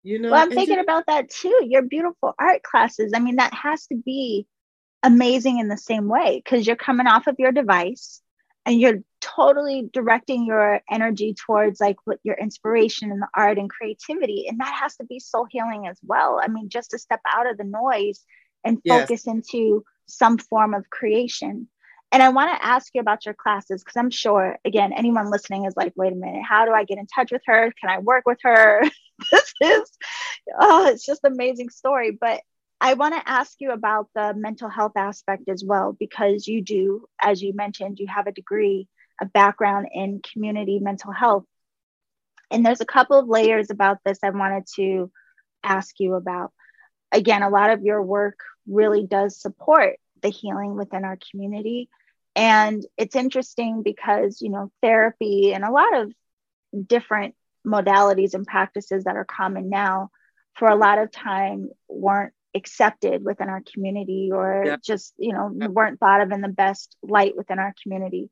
You 0.04 0.20
know, 0.20 0.32
well, 0.32 0.42
I'm 0.44 0.50
thinking 0.50 0.76
just- 0.76 0.84
about 0.84 1.06
that 1.08 1.30
too. 1.30 1.66
Your 1.66 1.84
beautiful 1.84 2.34
art 2.38 2.62
classes. 2.64 3.14
I 3.16 3.20
mean, 3.20 3.38
that 3.38 3.54
has 3.54 3.88
to 3.88 3.96
be 3.96 4.46
amazing 5.02 5.60
in 5.60 5.68
the 5.68 5.78
same 5.78 6.08
way 6.08 6.42
because 6.44 6.66
you're 6.68 6.76
coming 6.76 7.08
off 7.08 7.28
of 7.28 7.36
your 7.40 7.52
device 7.52 8.22
and 8.66 8.80
you're 8.80 9.00
totally 9.24 9.90
directing 9.94 10.46
your 10.46 10.82
energy 10.92 11.34
towards 11.46 11.80
like 11.80 11.96
what 12.06 12.20
your 12.24 12.36
inspiration 12.36 13.12
and 13.12 13.22
the 13.22 13.28
art 13.36 13.58
and 13.58 13.70
creativity 13.70 14.46
and 14.48 14.60
that 14.60 14.74
has 14.74 14.96
to 14.98 15.06
be 15.06 15.20
soul 15.20 15.48
healing 15.50 15.88
as 15.88 15.98
well. 16.04 16.40
I 16.42 16.48
mean 16.48 16.70
just 16.70 16.92
to 16.92 17.00
step 17.00 17.22
out 17.26 17.50
of 17.50 17.58
the 17.58 17.64
noise 17.64 18.22
and 18.66 18.82
focus 18.88 19.24
yes. 19.26 19.28
into 19.28 19.84
some 20.08 20.38
form 20.38 20.74
of 20.74 20.90
creation. 20.90 21.68
And 22.12 22.22
i 22.22 22.30
want 22.30 22.52
to 22.52 22.66
ask 22.66 22.92
you 22.94 23.02
about 23.02 23.26
your 23.26 23.34
classes 23.34 23.84
because 23.84 23.98
i'm 23.98 24.12
sure 24.12 24.60
again 24.66 24.94
anyone 24.94 25.32
listening 25.32 25.66
is 25.66 25.74
like 25.76 25.94
wait 25.96 26.14
a 26.14 26.16
minute 26.16 26.44
how 26.48 26.66
do 26.66 26.72
i 26.72 26.84
get 26.84 27.00
in 27.00 27.08
touch 27.08 27.32
with 27.32 27.42
her? 27.48 27.74
Can 27.80 27.90
i 27.90 28.00
work 28.00 28.24
with 28.26 28.40
her? 28.44 28.82
This 29.32 29.54
is 29.62 29.90
oh 30.60 30.88
it's 30.88 31.06
just 31.06 31.22
amazing 31.24 31.70
story. 31.70 32.12
But 32.12 32.42
I 32.84 32.96
want 32.96 33.16
to 33.16 33.30
ask 33.30 33.62
you 33.62 33.72
about 33.72 34.10
the 34.14 34.34
mental 34.36 34.68
health 34.68 34.98
aspect 34.98 35.48
as 35.48 35.64
well, 35.64 35.96
because 35.98 36.48
you 36.50 36.62
do, 36.62 37.08
as 37.22 37.42
you 37.42 37.54
mentioned, 37.54 37.98
you 37.98 38.08
have 38.08 38.28
a 38.28 38.34
degree, 38.34 38.90
a 39.24 39.26
background 39.26 39.88
in 39.94 40.22
community 40.22 40.80
mental 40.80 41.12
health. 41.12 41.46
And 42.52 42.66
there's 42.66 42.82
a 42.82 42.86
couple 42.86 43.18
of 43.18 43.28
layers 43.28 43.72
about 43.72 44.00
this 44.06 44.20
I 44.22 44.30
wanted 44.30 44.66
to 44.76 45.12
ask 45.64 46.00
you 46.00 46.16
about. 46.16 46.52
Again, 47.12 47.42
a 47.42 47.50
lot 47.50 47.72
of 47.72 47.84
your 47.84 48.02
work 48.02 48.40
really 48.68 49.08
does 49.08 49.42
support 49.42 49.98
the 50.22 50.30
healing 50.30 50.76
within 50.76 51.06
our 51.06 51.18
community. 51.32 51.90
And 52.36 52.86
it's 52.98 53.16
interesting 53.16 53.82
because, 53.82 54.42
you 54.42 54.50
know, 54.50 54.72
therapy 54.82 55.54
and 55.54 55.64
a 55.64 55.72
lot 55.72 55.96
of 55.96 56.12
different 56.86 57.36
modalities 57.66 58.34
and 58.34 58.46
practices 58.46 59.06
that 59.06 59.16
are 59.16 59.26
common 59.26 59.70
now 59.70 60.10
for 60.56 60.68
a 60.68 60.76
lot 60.76 61.00
of 61.00 61.12
time 61.12 61.70
weren't 61.88 62.34
accepted 62.56 63.24
within 63.24 63.50
our 63.50 63.64
community 63.74 64.30
or 64.32 64.64
yeah. 64.66 64.78
just 64.84 65.14
you 65.18 65.34
know 65.34 65.52
yeah. 65.58 65.68
weren't 65.68 66.00
thought 66.00 66.22
of 66.22 66.32
in 66.32 66.42
the 66.42 66.48
best 66.48 66.96
light 67.02 67.36
within 67.36 67.58
our 67.58 67.74
community 67.82 68.30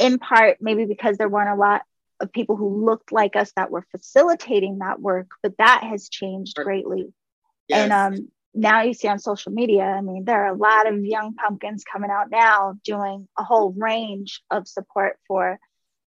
in 0.00 0.18
part 0.18 0.56
maybe 0.60 0.86
because 0.86 1.18
there 1.18 1.28
weren't 1.28 1.50
a 1.50 1.54
lot 1.54 1.82
of 2.20 2.32
people 2.32 2.56
who 2.56 2.84
looked 2.84 3.12
like 3.12 3.36
us 3.36 3.52
that 3.54 3.70
were 3.70 3.84
facilitating 3.90 4.78
that 4.78 5.00
work 5.00 5.28
but 5.42 5.56
that 5.58 5.84
has 5.84 6.08
changed 6.08 6.56
greatly 6.56 7.12
yes. 7.68 7.78
and 7.78 7.92
um, 7.92 8.28
now 8.54 8.82
you 8.82 8.94
see 8.94 9.08
on 9.08 9.18
social 9.18 9.52
media 9.52 9.84
i 9.84 10.00
mean 10.00 10.24
there 10.24 10.44
are 10.44 10.54
a 10.54 10.56
lot 10.56 10.90
of 10.90 11.04
young 11.04 11.34
pumpkins 11.34 11.84
coming 11.84 12.10
out 12.10 12.30
now 12.30 12.74
doing 12.84 13.28
a 13.38 13.44
whole 13.44 13.72
range 13.72 14.42
of 14.50 14.66
support 14.66 15.18
for 15.28 15.58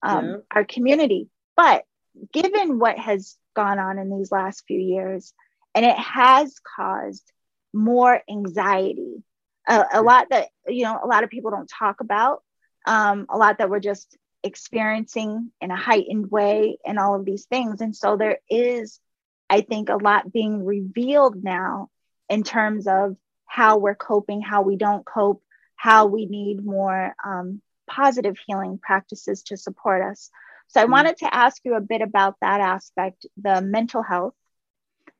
um, 0.02 0.26
yeah. 0.26 0.36
our 0.50 0.64
community 0.64 1.28
but 1.56 1.84
given 2.32 2.78
what 2.78 2.98
has 2.98 3.36
gone 3.54 3.78
on 3.78 3.98
in 3.98 4.10
these 4.10 4.32
last 4.32 4.64
few 4.66 4.80
years 4.80 5.32
and 5.74 5.84
it 5.84 5.96
has 5.96 6.56
caused 6.76 7.30
more 7.72 8.20
anxiety 8.30 9.22
a, 9.68 9.84
a, 9.94 10.02
lot 10.02 10.28
that 10.30 10.48
you 10.68 10.84
know 10.84 10.98
a 11.02 11.06
lot 11.06 11.24
of 11.24 11.30
people 11.30 11.50
don't 11.50 11.70
talk 11.78 12.00
about 12.00 12.42
um, 12.86 13.26
a 13.30 13.36
lot 13.36 13.58
that 13.58 13.70
we're 13.70 13.80
just 13.80 14.16
experiencing 14.42 15.50
in 15.60 15.70
a 15.70 15.76
heightened 15.76 16.30
way 16.30 16.78
and 16.84 16.98
all 16.98 17.14
of 17.14 17.24
these 17.24 17.46
things 17.46 17.80
and 17.80 17.96
so 17.96 18.16
there 18.18 18.38
is 18.50 19.00
i 19.48 19.62
think 19.62 19.88
a 19.88 19.96
lot 19.96 20.30
being 20.30 20.66
revealed 20.66 21.42
now 21.42 21.88
in 22.28 22.42
terms 22.42 22.86
of 22.86 23.16
how 23.46 23.78
we're 23.78 23.94
coping 23.94 24.42
how 24.42 24.60
we 24.60 24.76
don't 24.76 25.06
cope 25.06 25.42
how 25.76 26.06
we 26.06 26.26
need 26.26 26.64
more 26.64 27.14
um, 27.24 27.62
positive 27.88 28.36
healing 28.46 28.78
practices 28.78 29.42
to 29.44 29.56
support 29.56 30.02
us 30.02 30.30
so 30.68 30.78
i 30.78 30.82
mm-hmm. 30.82 30.92
wanted 30.92 31.16
to 31.16 31.34
ask 31.34 31.62
you 31.64 31.74
a 31.74 31.80
bit 31.80 32.02
about 32.02 32.36
that 32.42 32.60
aspect 32.60 33.24
the 33.40 33.62
mental 33.62 34.02
health 34.02 34.34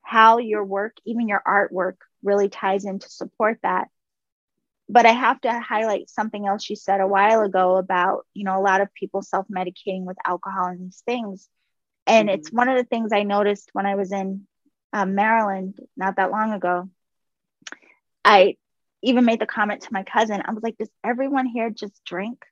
how 0.04 0.38
your 0.38 0.64
work, 0.64 0.96
even 1.04 1.28
your 1.28 1.42
artwork, 1.44 1.96
really 2.22 2.48
ties 2.48 2.84
in 2.84 2.98
to 3.00 3.08
support 3.08 3.58
that. 3.62 3.88
But 4.88 5.06
I 5.06 5.12
have 5.12 5.40
to 5.42 5.60
highlight 5.60 6.10
something 6.10 6.46
else 6.46 6.68
you 6.68 6.76
said 6.76 7.00
a 7.00 7.06
while 7.06 7.40
ago 7.40 7.76
about, 7.76 8.26
you 8.34 8.44
know, 8.44 8.58
a 8.58 8.62
lot 8.62 8.80
of 8.80 8.92
people 8.92 9.22
self 9.22 9.46
medicating 9.48 10.04
with 10.04 10.16
alcohol 10.26 10.66
and 10.66 10.80
these 10.80 11.02
things. 11.06 11.48
And 12.06 12.28
mm-hmm. 12.28 12.38
it's 12.38 12.52
one 12.52 12.68
of 12.68 12.76
the 12.76 12.84
things 12.84 13.12
I 13.12 13.22
noticed 13.22 13.70
when 13.72 13.86
I 13.86 13.94
was 13.94 14.12
in 14.12 14.46
um, 14.92 15.14
Maryland 15.14 15.78
not 15.96 16.16
that 16.16 16.30
long 16.30 16.52
ago. 16.52 16.90
I 18.24 18.56
even 19.02 19.24
made 19.24 19.40
the 19.40 19.46
comment 19.46 19.82
to 19.82 19.92
my 19.92 20.02
cousin, 20.02 20.42
I 20.44 20.52
was 20.52 20.62
like, 20.62 20.78
does 20.78 20.90
everyone 21.02 21.46
here 21.46 21.70
just 21.70 22.02
drink? 22.04 22.42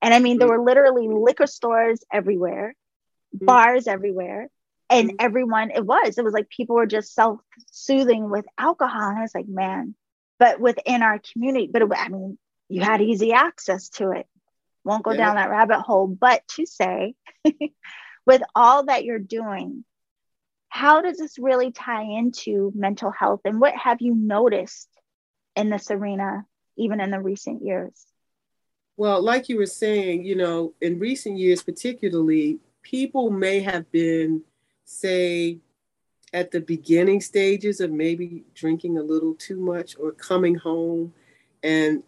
And 0.00 0.14
I 0.14 0.18
mean, 0.18 0.38
there 0.38 0.48
were 0.48 0.64
literally 0.64 1.08
liquor 1.08 1.46
stores 1.46 2.00
everywhere, 2.10 2.74
mm-hmm. 3.34 3.44
bars 3.44 3.86
everywhere 3.86 4.48
and 4.90 5.08
mm-hmm. 5.08 5.16
everyone 5.20 5.70
it 5.70 5.84
was 5.84 6.18
it 6.18 6.24
was 6.24 6.32
like 6.32 6.48
people 6.48 6.76
were 6.76 6.86
just 6.86 7.14
self-soothing 7.14 8.30
with 8.30 8.44
alcohol 8.58 9.08
and 9.08 9.18
i 9.18 9.22
was 9.22 9.34
like 9.34 9.48
man 9.48 9.94
but 10.44 10.60
within 10.60 11.02
our 11.02 11.18
community 11.32 11.70
but 11.72 11.80
it, 11.80 11.88
i 11.96 12.08
mean 12.10 12.36
you 12.68 12.82
had 12.82 13.00
easy 13.00 13.32
access 13.32 13.88
to 13.90 14.10
it. 14.10 14.26
Won't 14.84 15.02
go 15.02 15.12
yeah. 15.12 15.18
down 15.18 15.36
that 15.36 15.48
rabbit 15.48 15.80
hole 15.80 16.06
but 16.06 16.46
to 16.56 16.66
say 16.66 17.14
with 18.26 18.42
all 18.54 18.84
that 18.84 19.04
you're 19.04 19.18
doing 19.18 19.84
how 20.68 21.00
does 21.00 21.16
this 21.16 21.38
really 21.38 21.70
tie 21.70 22.02
into 22.02 22.72
mental 22.74 23.12
health? 23.12 23.42
And 23.44 23.60
what 23.60 23.74
have 23.76 24.00
you 24.00 24.12
noticed 24.12 24.88
in 25.54 25.70
this 25.70 25.88
arena 25.90 26.44
even 26.76 27.00
in 27.00 27.10
the 27.10 27.20
recent 27.20 27.64
years? 27.64 27.94
Well 28.98 29.22
like 29.22 29.48
you 29.48 29.56
were 29.56 29.66
saying 29.66 30.24
you 30.24 30.36
know 30.36 30.74
in 30.82 30.98
recent 30.98 31.38
years 31.38 31.62
particularly 31.62 32.58
people 32.82 33.30
may 33.30 33.60
have 33.60 33.90
been 33.90 34.42
say 34.84 35.58
at 36.34 36.50
the 36.50 36.60
beginning 36.60 37.20
stages 37.20 37.80
of 37.80 37.92
maybe 37.92 38.44
drinking 38.54 38.98
a 38.98 39.02
little 39.02 39.34
too 39.34 39.56
much 39.56 39.96
or 39.98 40.12
coming 40.12 40.56
home 40.56 41.14
and 41.62 42.02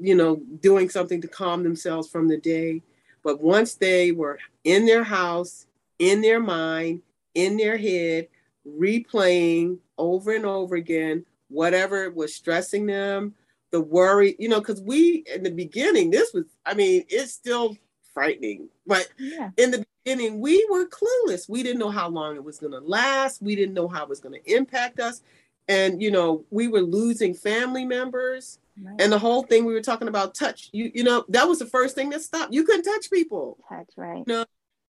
you 0.00 0.14
know 0.14 0.36
doing 0.60 0.88
something 0.88 1.20
to 1.20 1.28
calm 1.28 1.62
themselves 1.62 2.08
from 2.08 2.26
the 2.26 2.38
day. 2.38 2.82
But 3.22 3.40
once 3.40 3.74
they 3.74 4.10
were 4.10 4.40
in 4.64 4.86
their 4.86 5.04
house 5.04 5.66
in 5.98 6.22
their 6.22 6.40
mind 6.40 7.02
in 7.34 7.56
their 7.56 7.76
head 7.76 8.26
replaying 8.66 9.78
over 9.98 10.34
and 10.34 10.44
over 10.44 10.74
again 10.74 11.24
whatever 11.48 12.10
was 12.10 12.34
stressing 12.34 12.86
them 12.86 13.34
the 13.70 13.80
worry 13.80 14.34
you 14.38 14.48
know 14.48 14.58
because 14.58 14.80
we 14.80 15.24
in 15.32 15.42
the 15.42 15.50
beginning 15.50 16.10
this 16.10 16.32
was 16.32 16.44
i 16.66 16.74
mean 16.74 17.04
it's 17.08 17.32
still 17.32 17.76
frightening 18.14 18.68
but 18.86 19.08
yeah. 19.18 19.50
in 19.56 19.70
the 19.70 19.86
beginning, 20.04 20.40
we 20.40 20.66
were 20.70 20.86
clueless. 20.86 21.48
We 21.48 21.62
didn't 21.62 21.78
know 21.78 21.90
how 21.90 22.08
long 22.08 22.36
it 22.36 22.44
was 22.44 22.58
going 22.58 22.72
to 22.72 22.80
last. 22.80 23.42
We 23.42 23.54
didn't 23.54 23.74
know 23.74 23.88
how 23.88 24.02
it 24.02 24.08
was 24.08 24.20
going 24.20 24.40
to 24.40 24.52
impact 24.52 25.00
us. 25.00 25.22
And, 25.68 26.02
you 26.02 26.10
know, 26.10 26.44
we 26.50 26.68
were 26.68 26.80
losing 26.80 27.34
family 27.34 27.84
members. 27.84 28.58
Right. 28.80 29.00
And 29.00 29.12
the 29.12 29.18
whole 29.18 29.44
thing 29.44 29.64
we 29.64 29.74
were 29.74 29.82
talking 29.82 30.08
about 30.08 30.34
touch, 30.34 30.70
you 30.72 30.90
you 30.94 31.04
know, 31.04 31.24
that 31.28 31.46
was 31.46 31.58
the 31.58 31.66
first 31.66 31.94
thing 31.94 32.10
that 32.10 32.22
stopped. 32.22 32.52
You 32.52 32.64
couldn't 32.64 32.84
touch 32.84 33.10
people. 33.10 33.58
Touch, 33.68 33.90
right. 33.96 34.24
You 34.26 34.34
know? 34.34 34.44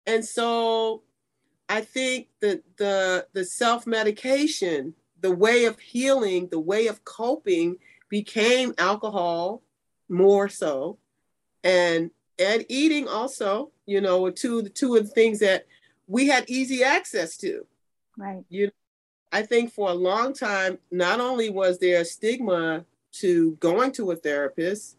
And 0.06 0.24
so 0.24 1.02
I 1.68 1.80
think 1.82 2.28
that 2.40 2.62
the 2.76 3.26
the 3.32 3.44
self-medication, 3.44 4.94
the 5.20 5.32
way 5.32 5.64
of 5.64 5.78
healing, 5.78 6.48
the 6.48 6.60
way 6.60 6.86
of 6.86 7.04
coping 7.04 7.76
became 8.08 8.72
alcohol 8.78 9.62
more 10.08 10.48
so. 10.48 10.98
And 11.64 12.10
and 12.38 12.64
eating 12.68 13.08
also, 13.08 13.70
you 13.86 14.00
know, 14.00 14.24
are 14.26 14.32
two 14.32 14.62
the 14.62 14.70
two 14.70 14.96
of 14.96 15.06
the 15.06 15.12
things 15.12 15.40
that 15.40 15.66
we 16.06 16.26
had 16.26 16.48
easy 16.48 16.82
access 16.82 17.36
to. 17.38 17.66
Right. 18.16 18.44
You 18.48 18.66
know, 18.66 18.72
I 19.32 19.42
think 19.42 19.72
for 19.72 19.88
a 19.88 19.94
long 19.94 20.34
time, 20.34 20.78
not 20.90 21.20
only 21.20 21.50
was 21.50 21.78
there 21.78 22.02
a 22.02 22.04
stigma 22.04 22.84
to 23.12 23.52
going 23.52 23.92
to 23.92 24.10
a 24.10 24.16
therapist, 24.16 24.96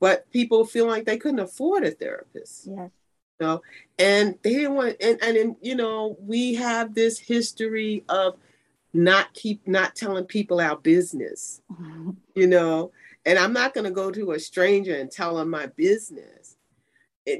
but 0.00 0.30
people 0.30 0.64
feel 0.64 0.86
like 0.86 1.04
they 1.04 1.16
couldn't 1.16 1.40
afford 1.40 1.84
a 1.84 1.90
therapist. 1.90 2.66
Yes. 2.66 2.90
You 3.40 3.46
know, 3.46 3.62
and 3.98 4.38
they 4.42 4.54
didn't 4.54 4.74
want 4.74 4.96
and 5.00 5.18
and 5.22 5.36
in, 5.36 5.56
you 5.60 5.74
know, 5.74 6.16
we 6.20 6.54
have 6.54 6.94
this 6.94 7.18
history 7.18 8.04
of 8.08 8.36
not 8.92 9.32
keep 9.32 9.66
not 9.66 9.94
telling 9.94 10.24
people 10.24 10.60
our 10.60 10.76
business. 10.76 11.62
you 12.34 12.46
know, 12.46 12.92
and 13.24 13.38
I'm 13.38 13.52
not 13.52 13.74
going 13.74 13.84
to 13.84 13.90
go 13.90 14.10
to 14.10 14.32
a 14.32 14.40
stranger 14.40 14.94
and 14.94 15.10
tell 15.10 15.36
them 15.36 15.50
my 15.50 15.66
business 15.66 16.41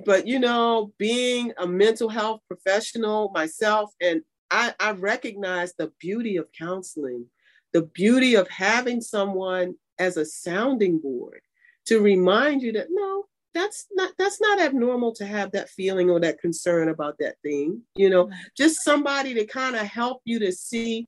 but 0.05 0.27
you 0.27 0.39
know, 0.39 0.93
being 0.99 1.53
a 1.59 1.67
mental 1.67 2.09
health 2.09 2.41
professional 2.49 3.31
myself, 3.35 3.93
and 4.01 4.23
I, 4.51 4.75
I 4.79 4.93
recognize 4.93 5.75
the 5.75 5.93
beauty 5.99 6.37
of 6.37 6.53
counseling, 6.53 7.27
the 7.73 7.83
beauty 7.83 8.35
of 8.35 8.49
having 8.49 9.01
someone 9.01 9.75
as 9.99 10.17
a 10.17 10.25
sounding 10.25 10.99
board 10.99 11.41
to 11.87 12.01
remind 12.01 12.63
you 12.63 12.73
that 12.73 12.89
no, 12.91 13.25
that's 13.55 13.87
not 13.93 14.13
that's 14.19 14.41
not 14.41 14.61
abnormal 14.61 15.15
to 15.15 15.27
have 15.27 15.53
that 15.53 15.69
feeling 15.69 16.11
or 16.11 16.21
that 16.21 16.41
concern 16.41 16.89
about 16.89 17.17
that 17.19 17.37
thing. 17.43 17.83
You 17.97 18.11
know, 18.11 18.31
just 18.57 18.83
somebody 18.83 19.35
to 19.35 19.47
kind 19.47 19.77
of 19.77 19.83
help 19.87 20.23
you 20.25 20.39
to 20.41 20.53
see 20.53 21.07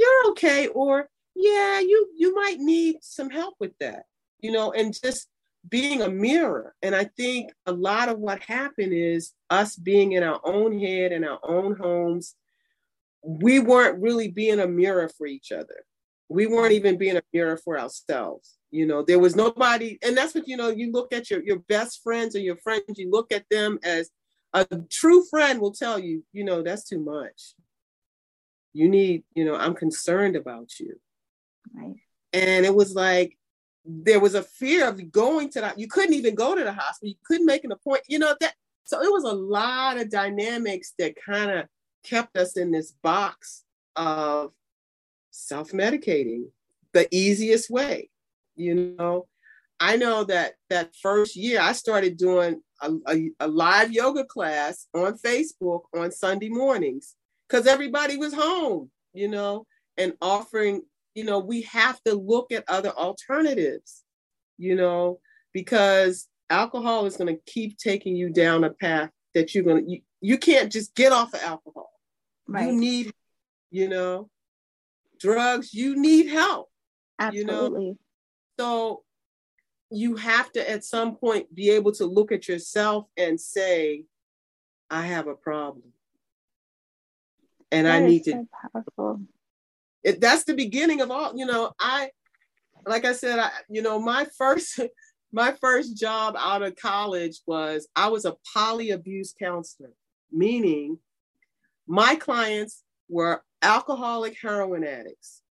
you're 0.00 0.30
okay 0.30 0.68
or 0.68 1.08
yeah 1.34 1.80
you 1.80 2.08
you 2.16 2.34
might 2.34 2.58
need 2.58 2.96
some 3.00 3.30
help 3.30 3.54
with 3.60 3.72
that 3.80 4.04
you 4.40 4.50
know 4.50 4.72
and 4.72 4.98
just 5.02 5.28
being 5.68 6.02
a 6.02 6.08
mirror. 6.08 6.74
And 6.82 6.94
i 6.94 7.04
think 7.04 7.52
a 7.66 7.72
lot 7.72 8.08
of 8.08 8.18
what 8.18 8.42
happened 8.42 8.92
is 8.92 9.32
us 9.50 9.76
being 9.76 10.12
in 10.12 10.22
our 10.22 10.40
own 10.44 10.78
head 10.78 11.12
in 11.12 11.24
our 11.24 11.40
own 11.42 11.76
homes 11.76 12.34
we 13.22 13.60
weren't 13.60 14.00
really 14.00 14.28
being 14.28 14.60
a 14.60 14.66
mirror 14.66 15.10
for 15.18 15.26
each 15.26 15.52
other. 15.52 15.84
We 16.30 16.46
weren't 16.46 16.72
even 16.72 16.96
being 16.96 17.18
a 17.18 17.22
mirror 17.34 17.58
for 17.58 17.78
ourselves 17.78 18.56
you 18.70 18.86
know? 18.86 19.02
There 19.02 19.18
was 19.18 19.36
nobody 19.36 19.98
and 20.02 20.16
that's 20.16 20.34
what 20.34 20.48
you 20.48 20.56
know 20.56 20.68
you 20.68 20.92
look 20.92 21.12
at 21.12 21.30
your 21.30 21.42
your 21.42 21.58
best 21.60 22.02
friends 22.02 22.34
or 22.34 22.40
your 22.40 22.56
friends 22.56 22.84
you 22.96 23.10
look 23.10 23.32
at 23.32 23.44
them 23.50 23.78
as 23.82 24.10
a 24.52 24.66
true 24.90 25.24
friend 25.30 25.60
will 25.60 25.72
tell 25.72 25.98
you 25.98 26.24
you 26.32 26.44
know 26.44 26.62
that's 26.62 26.84
too 26.84 27.00
much. 27.00 27.54
You 28.72 28.88
need 28.88 29.24
you 29.34 29.44
know 29.44 29.56
i'm 29.56 29.74
concerned 29.74 30.36
about 30.36 30.78
you. 30.78 31.00
Right. 31.74 31.96
And 32.32 32.64
it 32.64 32.74
was 32.74 32.94
like 32.94 33.36
there 33.84 34.20
was 34.20 34.34
a 34.34 34.42
fear 34.42 34.88
of 34.88 35.10
going 35.10 35.50
to 35.50 35.60
that 35.60 35.78
you 35.78 35.88
couldn't 35.88 36.14
even 36.14 36.34
go 36.34 36.54
to 36.54 36.64
the 36.64 36.72
hospital. 36.72 37.08
You 37.08 37.14
couldn't 37.24 37.46
make 37.46 37.64
an 37.64 37.72
appointment 37.72 38.04
you 38.08 38.18
know 38.18 38.34
that 38.40 38.54
so 38.84 39.00
it 39.02 39.12
was 39.12 39.24
a 39.24 39.32
lot 39.32 39.98
of 39.98 40.10
dynamics 40.10 40.92
that 40.98 41.14
kind 41.16 41.50
of 41.50 41.66
kept 42.04 42.36
us 42.36 42.56
in 42.56 42.70
this 42.70 42.92
box 43.02 43.64
of 43.96 44.52
self-medicating 45.30 46.44
the 46.92 47.08
easiest 47.14 47.70
way 47.70 48.10
you 48.56 48.94
know? 48.98 49.26
I 49.82 49.96
know 49.96 50.24
that 50.24 50.54
that 50.68 50.94
first 50.94 51.36
year 51.36 51.60
i 51.60 51.72
started 51.72 52.18
doing 52.18 52.60
a, 52.82 52.92
a, 53.08 53.30
a 53.40 53.48
live 53.48 53.90
yoga 53.92 54.24
class 54.24 54.86
on 54.94 55.16
facebook 55.16 55.82
on 55.96 56.10
sunday 56.10 56.50
mornings 56.50 57.16
because 57.48 57.66
everybody 57.66 58.18
was 58.18 58.34
home 58.34 58.90
you 59.14 59.28
know 59.28 59.66
and 59.96 60.12
offering 60.20 60.82
you 61.14 61.24
know 61.24 61.38
we 61.38 61.62
have 61.62 62.00
to 62.02 62.14
look 62.14 62.52
at 62.52 62.64
other 62.68 62.90
alternatives 62.90 64.02
you 64.58 64.74
know 64.74 65.18
because 65.52 66.28
alcohol 66.50 67.06
is 67.06 67.16
going 67.16 67.34
to 67.34 67.40
keep 67.46 67.78
taking 67.78 68.16
you 68.16 68.28
down 68.28 68.64
a 68.64 68.70
path 68.70 69.10
that 69.34 69.54
you're 69.54 69.64
going 69.64 69.84
to 69.84 69.90
you, 69.90 70.00
you 70.20 70.36
can't 70.36 70.70
just 70.70 70.94
get 70.94 71.12
off 71.12 71.32
of 71.32 71.40
alcohol. 71.42 71.90
Right. 72.46 72.66
you 72.66 72.72
need 72.78 73.12
you 73.70 73.88
know 73.88 74.28
drugs. 75.18 75.72
You 75.72 75.96
need 75.96 76.28
help 76.28 76.68
Absolutely. 77.18 77.82
you 77.82 77.88
know? 77.90 77.98
So 78.58 79.02
you 79.90 80.16
have 80.16 80.52
to 80.52 80.70
at 80.70 80.84
some 80.84 81.16
point 81.16 81.54
be 81.54 81.70
able 81.70 81.92
to 81.92 82.06
look 82.06 82.32
at 82.32 82.48
yourself 82.48 83.06
and 83.16 83.40
say 83.40 84.04
i 84.90 85.02
have 85.02 85.26
a 85.26 85.34
problem. 85.34 85.92
And 87.72 87.86
that 87.86 88.02
i 88.02 88.06
need 88.06 88.24
so 88.24 88.32
to 88.32 88.48
powerful 88.72 89.20
it, 90.02 90.20
that's 90.20 90.44
the 90.44 90.54
beginning 90.54 91.00
of 91.00 91.10
all 91.10 91.32
you 91.36 91.46
know 91.46 91.72
i 91.80 92.10
like 92.86 93.04
i 93.04 93.12
said 93.12 93.38
i 93.38 93.50
you 93.68 93.82
know 93.82 93.98
my 93.98 94.26
first 94.36 94.80
my 95.32 95.52
first 95.60 95.96
job 95.96 96.34
out 96.38 96.62
of 96.62 96.74
college 96.76 97.40
was 97.46 97.88
i 97.94 98.08
was 98.08 98.24
a 98.24 98.36
poly 98.54 98.90
abuse 98.90 99.34
counselor 99.38 99.92
meaning 100.32 100.98
my 101.86 102.14
clients 102.14 102.82
were 103.08 103.42
alcoholic 103.62 104.36
heroin 104.40 104.84
addicts 104.84 105.42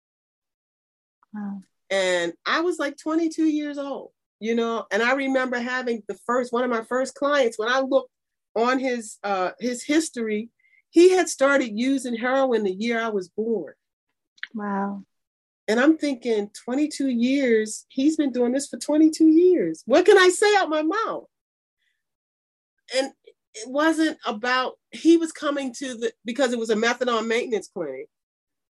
wow. 1.33 1.61
and 1.89 2.33
i 2.45 2.61
was 2.61 2.79
like 2.79 2.97
22 2.97 3.45
years 3.45 3.77
old 3.77 4.11
you 4.39 4.55
know 4.55 4.85
and 4.91 5.01
i 5.01 5.13
remember 5.13 5.59
having 5.59 6.01
the 6.07 6.17
first 6.25 6.51
one 6.51 6.63
of 6.63 6.69
my 6.69 6.83
first 6.83 7.15
clients 7.15 7.57
when 7.59 7.69
i 7.69 7.79
looked 7.79 8.11
on 8.55 8.79
his 8.79 9.17
uh 9.23 9.51
his 9.59 9.83
history 9.83 10.49
he 10.89 11.11
had 11.11 11.29
started 11.29 11.77
using 11.77 12.15
heroin 12.15 12.63
the 12.63 12.71
year 12.71 12.99
i 12.99 13.09
was 13.09 13.29
born 13.29 13.73
Wow. 14.53 15.03
And 15.67 15.79
I'm 15.79 15.97
thinking 15.97 16.49
22 16.65 17.09
years, 17.09 17.85
he's 17.89 18.17
been 18.17 18.31
doing 18.31 18.53
this 18.53 18.67
for 18.67 18.77
22 18.77 19.27
years. 19.27 19.83
What 19.85 20.05
can 20.05 20.17
I 20.17 20.29
say 20.29 20.55
out 20.55 20.69
my 20.69 20.81
mouth? 20.81 21.25
And 22.95 23.11
it 23.53 23.69
wasn't 23.69 24.17
about, 24.25 24.73
he 24.91 25.17
was 25.17 25.31
coming 25.31 25.73
to 25.75 25.95
the, 25.95 26.11
because 26.25 26.53
it 26.53 26.59
was 26.59 26.71
a 26.71 26.75
methadone 26.75 27.27
maintenance 27.27 27.69
clinic, 27.71 28.07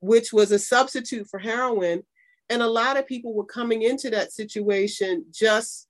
which 0.01 0.33
was 0.33 0.51
a 0.51 0.59
substitute 0.59 1.27
for 1.29 1.39
heroin. 1.39 2.03
And 2.49 2.61
a 2.61 2.67
lot 2.67 2.97
of 2.97 3.07
people 3.07 3.33
were 3.33 3.45
coming 3.45 3.81
into 3.81 4.09
that 4.09 4.33
situation 4.33 5.25
just 5.31 5.87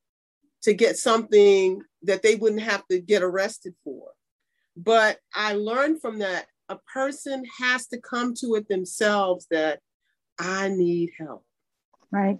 to 0.64 0.74
get 0.74 0.98
something 0.98 1.82
that 2.04 2.22
they 2.22 2.36
wouldn't 2.36 2.62
have 2.62 2.86
to 2.88 3.00
get 3.00 3.24
arrested 3.24 3.74
for. 3.84 4.10
But 4.78 5.18
I 5.34 5.54
learned 5.54 6.02
from 6.02 6.20
that 6.20 6.46
a 6.70 6.78
person 6.94 7.44
has 7.60 7.88
to 7.88 8.00
come 8.00 8.34
to 8.36 8.56
it 8.56 8.70
themselves 8.70 9.48
that 9.52 9.80
I 10.40 10.70
need 10.70 11.12
help. 11.18 11.44
Right. 12.12 12.40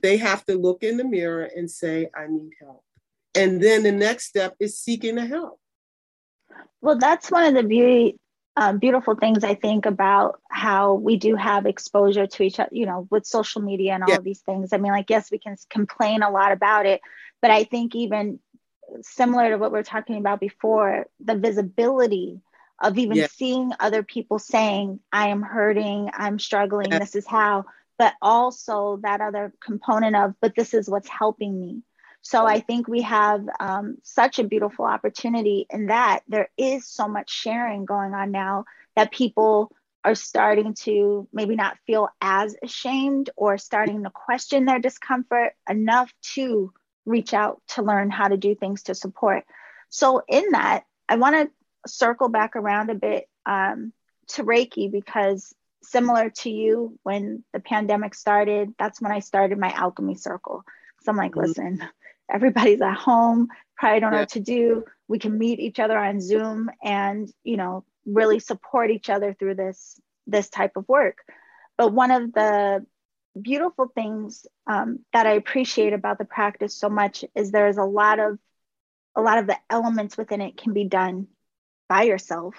They 0.00 0.16
have 0.16 0.44
to 0.46 0.54
look 0.54 0.82
in 0.82 0.96
the 0.96 1.04
mirror 1.04 1.44
and 1.44 1.70
say, 1.70 2.08
I 2.16 2.26
need 2.28 2.52
help. 2.60 2.82
And 3.34 3.62
then 3.62 3.82
the 3.82 3.92
next 3.92 4.26
step 4.26 4.54
is 4.60 4.78
seeking 4.78 5.16
the 5.16 5.26
help. 5.26 5.58
Well, 6.80 6.98
that's 6.98 7.30
one 7.30 7.44
of 7.44 7.54
the 7.54 7.62
beauty, 7.62 8.18
uh, 8.56 8.74
beautiful 8.74 9.16
things 9.16 9.42
I 9.42 9.54
think 9.54 9.86
about 9.86 10.40
how 10.48 10.94
we 10.94 11.16
do 11.16 11.34
have 11.34 11.66
exposure 11.66 12.26
to 12.26 12.42
each 12.42 12.60
other, 12.60 12.70
you 12.72 12.86
know, 12.86 13.08
with 13.10 13.26
social 13.26 13.60
media 13.60 13.94
and 13.94 14.04
all 14.04 14.10
yeah. 14.10 14.16
of 14.16 14.24
these 14.24 14.40
things. 14.40 14.72
I 14.72 14.78
mean, 14.78 14.92
like, 14.92 15.10
yes, 15.10 15.30
we 15.30 15.38
can 15.38 15.56
complain 15.68 16.22
a 16.22 16.30
lot 16.30 16.52
about 16.52 16.86
it, 16.86 17.00
but 17.42 17.50
I 17.50 17.64
think 17.64 17.94
even 17.96 18.38
similar 19.02 19.50
to 19.50 19.58
what 19.58 19.72
we 19.72 19.78
are 19.78 19.84
talking 19.84 20.18
about 20.18 20.38
before, 20.38 21.06
the 21.18 21.36
visibility 21.36 22.40
of 22.82 22.98
even 22.98 23.16
yeah. 23.16 23.28
seeing 23.30 23.72
other 23.80 24.02
people 24.02 24.38
saying, 24.38 25.00
I 25.12 25.28
am 25.28 25.42
hurting, 25.42 26.10
I'm 26.12 26.38
struggling, 26.38 26.90
yeah. 26.90 26.98
this 26.98 27.14
is 27.14 27.26
how, 27.26 27.64
but 27.98 28.14
also 28.20 28.98
that 29.02 29.20
other 29.20 29.52
component 29.64 30.16
of, 30.16 30.34
but 30.40 30.54
this 30.56 30.74
is 30.74 30.88
what's 30.88 31.08
helping 31.08 31.60
me. 31.60 31.82
So 32.22 32.46
I 32.46 32.60
think 32.60 32.88
we 32.88 33.02
have 33.02 33.46
um, 33.60 33.98
such 34.02 34.38
a 34.38 34.44
beautiful 34.44 34.86
opportunity 34.86 35.66
in 35.68 35.86
that 35.86 36.20
there 36.26 36.48
is 36.56 36.86
so 36.88 37.06
much 37.06 37.30
sharing 37.30 37.84
going 37.84 38.14
on 38.14 38.30
now 38.30 38.64
that 38.96 39.12
people 39.12 39.70
are 40.04 40.14
starting 40.14 40.72
to 40.74 41.28
maybe 41.34 41.54
not 41.54 41.76
feel 41.86 42.08
as 42.22 42.56
ashamed 42.62 43.28
or 43.36 43.58
starting 43.58 44.04
to 44.04 44.10
question 44.10 44.64
their 44.64 44.78
discomfort 44.78 45.52
enough 45.68 46.10
to 46.34 46.72
reach 47.04 47.34
out 47.34 47.60
to 47.68 47.82
learn 47.82 48.10
how 48.10 48.28
to 48.28 48.38
do 48.38 48.54
things 48.54 48.84
to 48.84 48.94
support. 48.94 49.44
So, 49.90 50.22
in 50.26 50.52
that, 50.52 50.84
I 51.08 51.16
want 51.16 51.36
to 51.36 51.50
circle 51.86 52.28
back 52.28 52.56
around 52.56 52.90
a 52.90 52.94
bit 52.94 53.28
um, 53.46 53.92
to 54.28 54.44
Reiki 54.44 54.90
because 54.90 55.54
similar 55.82 56.30
to 56.30 56.50
you, 56.50 56.98
when 57.02 57.44
the 57.52 57.60
pandemic 57.60 58.14
started, 58.14 58.74
that's 58.78 59.00
when 59.00 59.12
I 59.12 59.20
started 59.20 59.58
my 59.58 59.70
alchemy 59.72 60.14
circle. 60.14 60.64
So 61.02 61.12
I'm 61.12 61.16
like, 61.16 61.32
mm-hmm. 61.32 61.40
listen, 61.40 61.84
everybody's 62.30 62.80
at 62.80 62.96
home, 62.96 63.48
probably 63.76 64.00
don't 64.00 64.12
know 64.12 64.20
what 64.20 64.30
to 64.30 64.40
do. 64.40 64.84
We 65.08 65.18
can 65.18 65.38
meet 65.38 65.60
each 65.60 65.78
other 65.78 65.98
on 65.98 66.20
Zoom 66.20 66.70
and, 66.82 67.30
you 67.42 67.56
know, 67.56 67.84
really 68.06 68.38
support 68.38 68.90
each 68.90 69.10
other 69.10 69.34
through 69.34 69.54
this 69.54 70.00
this 70.26 70.48
type 70.48 70.72
of 70.76 70.88
work. 70.88 71.18
But 71.76 71.92
one 71.92 72.10
of 72.10 72.32
the 72.32 72.86
beautiful 73.40 73.88
things 73.94 74.46
um, 74.66 75.00
that 75.12 75.26
I 75.26 75.32
appreciate 75.32 75.92
about 75.92 76.18
the 76.18 76.24
practice 76.24 76.74
so 76.74 76.88
much 76.88 77.24
is 77.34 77.50
there's 77.50 77.76
a 77.76 77.84
lot 77.84 78.18
of 78.18 78.38
a 79.16 79.20
lot 79.20 79.38
of 79.38 79.46
the 79.46 79.56
elements 79.70 80.16
within 80.16 80.40
it 80.40 80.56
can 80.56 80.72
be 80.72 80.84
done 80.84 81.28
by 81.94 82.02
yourself 82.02 82.56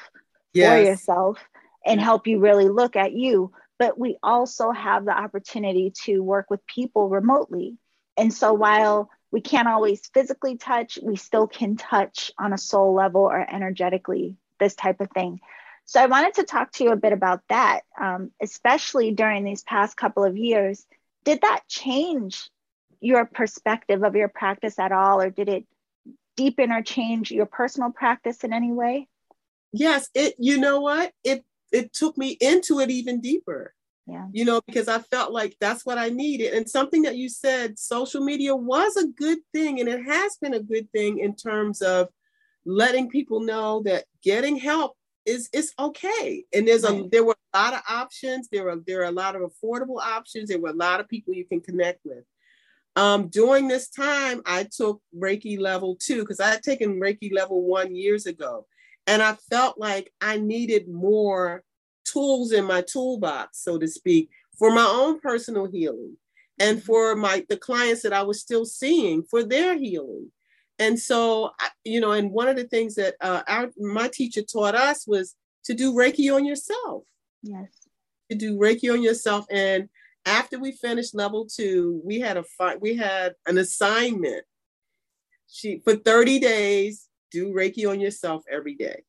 yes. 0.54 0.70
for 0.70 0.90
yourself 0.90 1.40
and 1.86 2.00
help 2.00 2.26
you 2.26 2.40
really 2.40 2.70
look 2.70 2.96
at 2.96 3.12
you. 3.12 3.52
But 3.78 4.00
we 4.00 4.18
also 4.24 4.72
have 4.72 5.04
the 5.04 5.12
opportunity 5.12 5.92
to 6.06 6.24
work 6.24 6.50
with 6.50 6.66
people 6.66 7.10
remotely. 7.10 7.78
And 8.16 8.34
so 8.34 8.54
while 8.54 9.10
we 9.32 9.42
can't 9.42 9.68
always 9.68 10.08
physically 10.14 10.56
touch 10.56 10.98
we 11.04 11.18
still 11.18 11.48
can 11.48 11.76
touch 11.76 12.32
on 12.40 12.54
a 12.54 12.58
soul 12.58 12.94
level 12.94 13.24
or 13.24 13.38
energetically 13.54 14.38
this 14.58 14.76
type 14.76 15.02
of 15.02 15.12
thing. 15.12 15.42
So 15.84 16.02
i 16.02 16.06
wanted 16.06 16.36
to 16.36 16.44
talk 16.44 16.72
to 16.74 16.86
you 16.86 16.92
a 16.92 17.04
bit 17.06 17.12
about 17.12 17.42
that 17.50 17.82
um, 18.02 18.32
especially 18.42 19.12
during 19.12 19.44
these 19.44 19.64
past 19.64 19.98
couple 19.98 20.24
of 20.24 20.38
years. 20.38 20.86
Did 21.26 21.42
that 21.42 21.68
change 21.68 22.50
your 23.02 23.26
perspective 23.26 24.04
of 24.04 24.16
your 24.16 24.30
practice 24.30 24.80
at 24.80 24.94
all 24.94 25.20
or 25.20 25.30
did 25.30 25.50
it 25.50 25.66
deepen 26.38 26.72
or 26.72 26.82
change 26.82 27.32
your 27.32 27.46
personal 27.46 27.92
practice 27.92 28.46
in 28.46 28.54
any 28.54 28.72
way 28.72 29.10
yes, 29.78 30.10
it, 30.14 30.36
you 30.40 30.58
know 30.58 30.82
what? 30.82 31.12
It, 31.24 31.44
it 31.72 31.94
took 31.94 32.18
me 32.18 32.38
into 32.40 32.80
it 32.80 32.90
even 32.90 33.22
deeper. 33.22 33.74
Yeah. 34.08 34.28
You 34.32 34.46
know, 34.46 34.62
because 34.68 34.88
I 34.88 35.00
felt 35.00 35.32
like 35.32 35.58
that's 35.60 35.86
what 35.86 35.98
I 35.98 36.10
needed. 36.10 36.54
And 36.54 36.70
something 36.70 37.02
that 37.04 37.16
you 37.16 37.28
said, 37.28 37.80
social 37.80 38.24
media 38.24 38.56
was 38.56 38.96
a 38.98 39.08
good 39.08 39.40
thing, 39.52 39.80
and 39.80 39.90
it 39.90 40.06
has 40.06 40.38
been 40.40 40.54
a 40.54 40.60
good 40.60 40.92
thing 40.92 41.20
in 41.20 41.36
terms 41.36 41.82
of 41.82 42.10
letting 42.66 43.10
people 43.10 43.40
know 43.40 43.82
that 43.84 44.06
getting 44.24 44.58
help 44.58 44.96
is 45.26 45.50
is 45.54 45.74
okay. 45.80 46.46
And 46.54 46.68
there's 46.68 46.84
right. 46.84 47.06
a 47.06 47.10
there 47.10 47.24
were 47.24 47.36
a 47.54 47.58
lot 47.58 47.74
of 47.74 47.82
options. 47.90 48.48
There 48.52 48.70
are 48.70 48.78
there 48.86 49.02
are 49.02 49.06
a 49.06 49.12
lot 49.12 49.36
of 49.36 49.42
affordable 49.42 50.00
options. 50.00 50.50
There 50.50 50.60
were 50.60 50.70
a 50.70 50.74
lot 50.74 51.00
of 51.00 51.10
people 51.10 51.34
you 51.34 51.46
can 51.46 51.62
connect 51.62 52.02
with. 52.06 52.24
Um, 52.96 53.28
during 53.28 53.68
this 53.68 53.90
time, 53.90 54.42
I 54.46 54.68
took 54.72 55.02
Reiki 55.18 55.60
level 55.60 55.98
two 56.00 56.22
because 56.22 56.40
I 56.40 56.50
had 56.50 56.64
taken 56.64 57.00
Reiki 57.00 57.34
level 57.34 57.64
one 57.64 57.96
years 57.96 58.26
ago. 58.26 58.68
And 59.08 59.22
I 59.22 59.34
felt 59.50 59.78
like 59.78 60.12
I 60.20 60.38
needed 60.38 60.88
more 60.88 61.64
tools 62.06 62.52
in 62.52 62.66
my 62.66 62.82
toolbox, 62.82 63.62
so 63.62 63.78
to 63.78 63.88
speak, 63.88 64.30
for 64.58 64.72
my 64.72 64.86
own 64.86 65.20
personal 65.20 65.66
healing 65.66 66.18
and 66.60 66.78
mm-hmm. 66.78 66.86
for 66.86 67.16
my 67.16 67.46
the 67.50 67.58
clients 67.58 68.04
that 68.04 68.14
I 68.14 68.24
was 68.24 68.42
still 68.42 68.66
seeing 68.66 69.24
for 69.24 69.44
their 69.44 69.78
healing. 69.78 70.32
And 70.78 71.00
so, 71.00 71.52
you 71.84 72.02
know, 72.02 72.12
and 72.12 72.32
one 72.32 72.48
of 72.48 72.58
the 72.58 72.66
things 72.66 72.96
that 72.96 73.16
uh, 73.22 73.44
our 73.48 73.72
my 73.78 74.08
teacher 74.08 74.42
taught 74.42 74.76
us 74.76 75.08
was 75.08 75.36
to 75.66 75.74
do 75.74 75.94
Reiki 75.94 76.34
on 76.34 76.46
yourself. 76.46 77.04
Yes. 77.44 77.88
To 78.30 78.38
do 78.38 78.58
Reiki 78.58 78.92
on 78.92 79.02
yourself. 79.02 79.46
And 79.50 79.90
after 80.26 80.60
we 80.60 80.72
finished 80.72 81.16
level 81.16 81.46
two, 81.46 82.02
we 82.04 82.20
had 82.20 82.38
a 82.38 82.44
fi- 82.44 82.76
we 82.76 82.96
had 82.96 83.36
an 83.46 83.58
assignment. 83.58 84.44
She 85.48 85.82
for 85.84 85.96
30 85.96 86.40
days, 86.40 87.08
do 87.36 87.54
Reiki 87.54 87.90
on 87.90 88.00
yourself 88.00 88.44
every 88.50 88.76
day. 88.76 89.04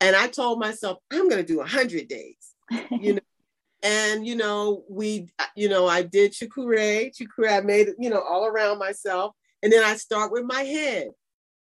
And 0.00 0.16
I 0.16 0.26
told 0.26 0.58
myself, 0.58 0.98
I'm 1.12 1.28
gonna 1.28 1.44
do 1.44 1.58
100 1.58 2.08
days. 2.08 2.54
You 2.90 3.14
know, 3.14 3.20
and 3.84 4.26
you 4.26 4.36
know 4.36 4.84
we 4.88 5.28
uh, 5.40 5.46
you 5.56 5.68
know 5.68 5.88
i 5.88 6.02
did 6.02 6.32
Cho 6.32 6.46
Ku 6.46 6.68
Rei 6.68 7.10
chukure 7.10 7.50
i 7.50 7.60
made 7.60 7.88
it 7.88 7.96
you 7.98 8.10
know 8.10 8.20
all 8.20 8.46
around 8.46 8.78
myself. 8.78 9.34
And 9.62 9.72
then 9.72 9.84
i 9.84 9.96
start 9.96 10.32
with 10.32 10.44
my 10.44 10.62
head. 10.62 11.08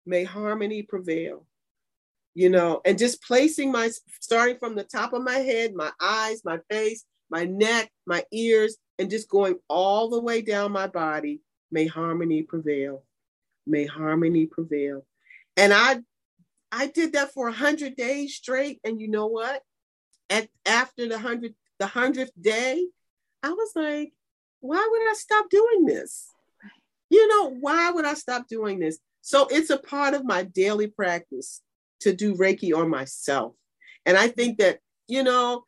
May 0.05 0.23
harmony 0.23 0.83
prevail 0.83 1.45
you 2.33 2.49
know? 2.49 2.81
And 2.85 2.97
just 2.97 3.21
placing 3.23 3.71
my 3.71 3.89
starting 4.19 4.57
from 4.57 4.75
the 4.75 4.83
top 4.83 5.13
of 5.13 5.21
my 5.21 5.37
head 5.37 5.73
my 5.75 5.91
eyes 6.01 6.41
my 6.43 6.59
face 6.69 7.05
my 7.29 7.45
neck 7.45 7.91
my 8.05 8.23
ears 8.31 8.77
and 8.99 9.09
just 9.09 9.29
going 9.29 9.55
all 9.67 10.09
the 10.09 10.21
way 10.21 10.41
down 10.41 10.71
my 10.71 10.87
body 10.87 11.41
may 11.71 11.87
harmony 11.87 12.43
prevail. 12.43 13.03
May 13.67 13.85
harmony 13.85 14.47
prevail 14.47 15.05
and 15.57 15.73
i 15.73 15.97
i 16.71 16.87
did 16.87 17.13
that 17.13 17.33
for 17.33 17.45
100 17.45 17.95
days 17.95 18.35
straight 18.35 18.79
and 18.83 18.99
you 18.99 19.07
know 19.07 19.27
what 19.27 19.61
at 20.29 20.47
after 20.65 21.07
the 21.07 21.15
100 21.15 21.53
the 21.81 21.87
hundredth 21.87 22.31
day, 22.39 22.85
I 23.41 23.49
was 23.49 23.71
like, 23.75 24.13
why 24.59 24.87
would 24.89 25.01
I 25.09 25.15
stop 25.15 25.49
doing 25.49 25.85
this? 25.85 26.27
You 27.09 27.27
know, 27.27 27.57
why 27.59 27.89
would 27.89 28.05
I 28.05 28.13
stop 28.13 28.47
doing 28.47 28.79
this? 28.79 28.99
So 29.21 29.47
it's 29.49 29.71
a 29.71 29.79
part 29.79 30.13
of 30.13 30.23
my 30.23 30.43
daily 30.43 30.87
practice 30.87 31.61
to 32.01 32.13
do 32.13 32.35
Reiki 32.35 32.71
on 32.71 32.87
myself. 32.87 33.55
And 34.05 34.15
I 34.15 34.27
think 34.27 34.59
that, 34.59 34.77
you 35.07 35.23
know, 35.23 35.63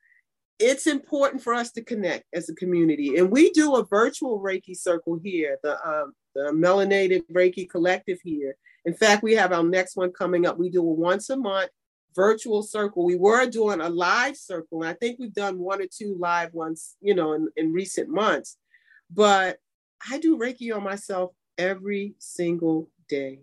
it's 0.59 0.85
important 0.85 1.41
for 1.41 1.55
us 1.55 1.71
to 1.71 1.83
connect 1.83 2.25
as 2.31 2.47
a 2.47 2.55
community. 2.55 3.17
And 3.17 3.31
we 3.31 3.49
do 3.49 3.75
a 3.75 3.85
virtual 3.85 4.39
Reiki 4.39 4.77
circle 4.77 5.19
here, 5.21 5.57
the, 5.63 5.83
um, 5.83 6.13
the 6.35 6.51
Melanated 6.51 7.23
Reiki 7.33 7.67
Collective 7.67 8.19
here. 8.23 8.55
In 8.85 8.93
fact, 8.93 9.23
we 9.23 9.33
have 9.35 9.53
our 9.53 9.63
next 9.63 9.95
one 9.95 10.11
coming 10.11 10.45
up. 10.45 10.57
We 10.57 10.69
do 10.69 10.81
a 10.81 10.83
once 10.83 11.29
a 11.29 11.37
month 11.37 11.69
virtual 12.15 12.63
circle. 12.63 13.05
We 13.05 13.15
were 13.15 13.45
doing 13.47 13.81
a 13.81 13.89
live 13.89 14.37
circle, 14.37 14.81
and 14.81 14.89
I 14.89 14.93
think 14.93 15.19
we've 15.19 15.33
done 15.33 15.59
one 15.59 15.81
or 15.81 15.87
two 15.87 16.15
live 16.19 16.53
ones, 16.53 16.95
you 17.01 17.15
know, 17.15 17.33
in, 17.33 17.47
in 17.55 17.73
recent 17.73 18.09
months. 18.09 18.57
But 19.09 19.57
I 20.09 20.19
do 20.19 20.37
Reiki 20.37 20.75
on 20.75 20.83
myself 20.83 21.31
every 21.57 22.15
single 22.19 22.89
day. 23.07 23.39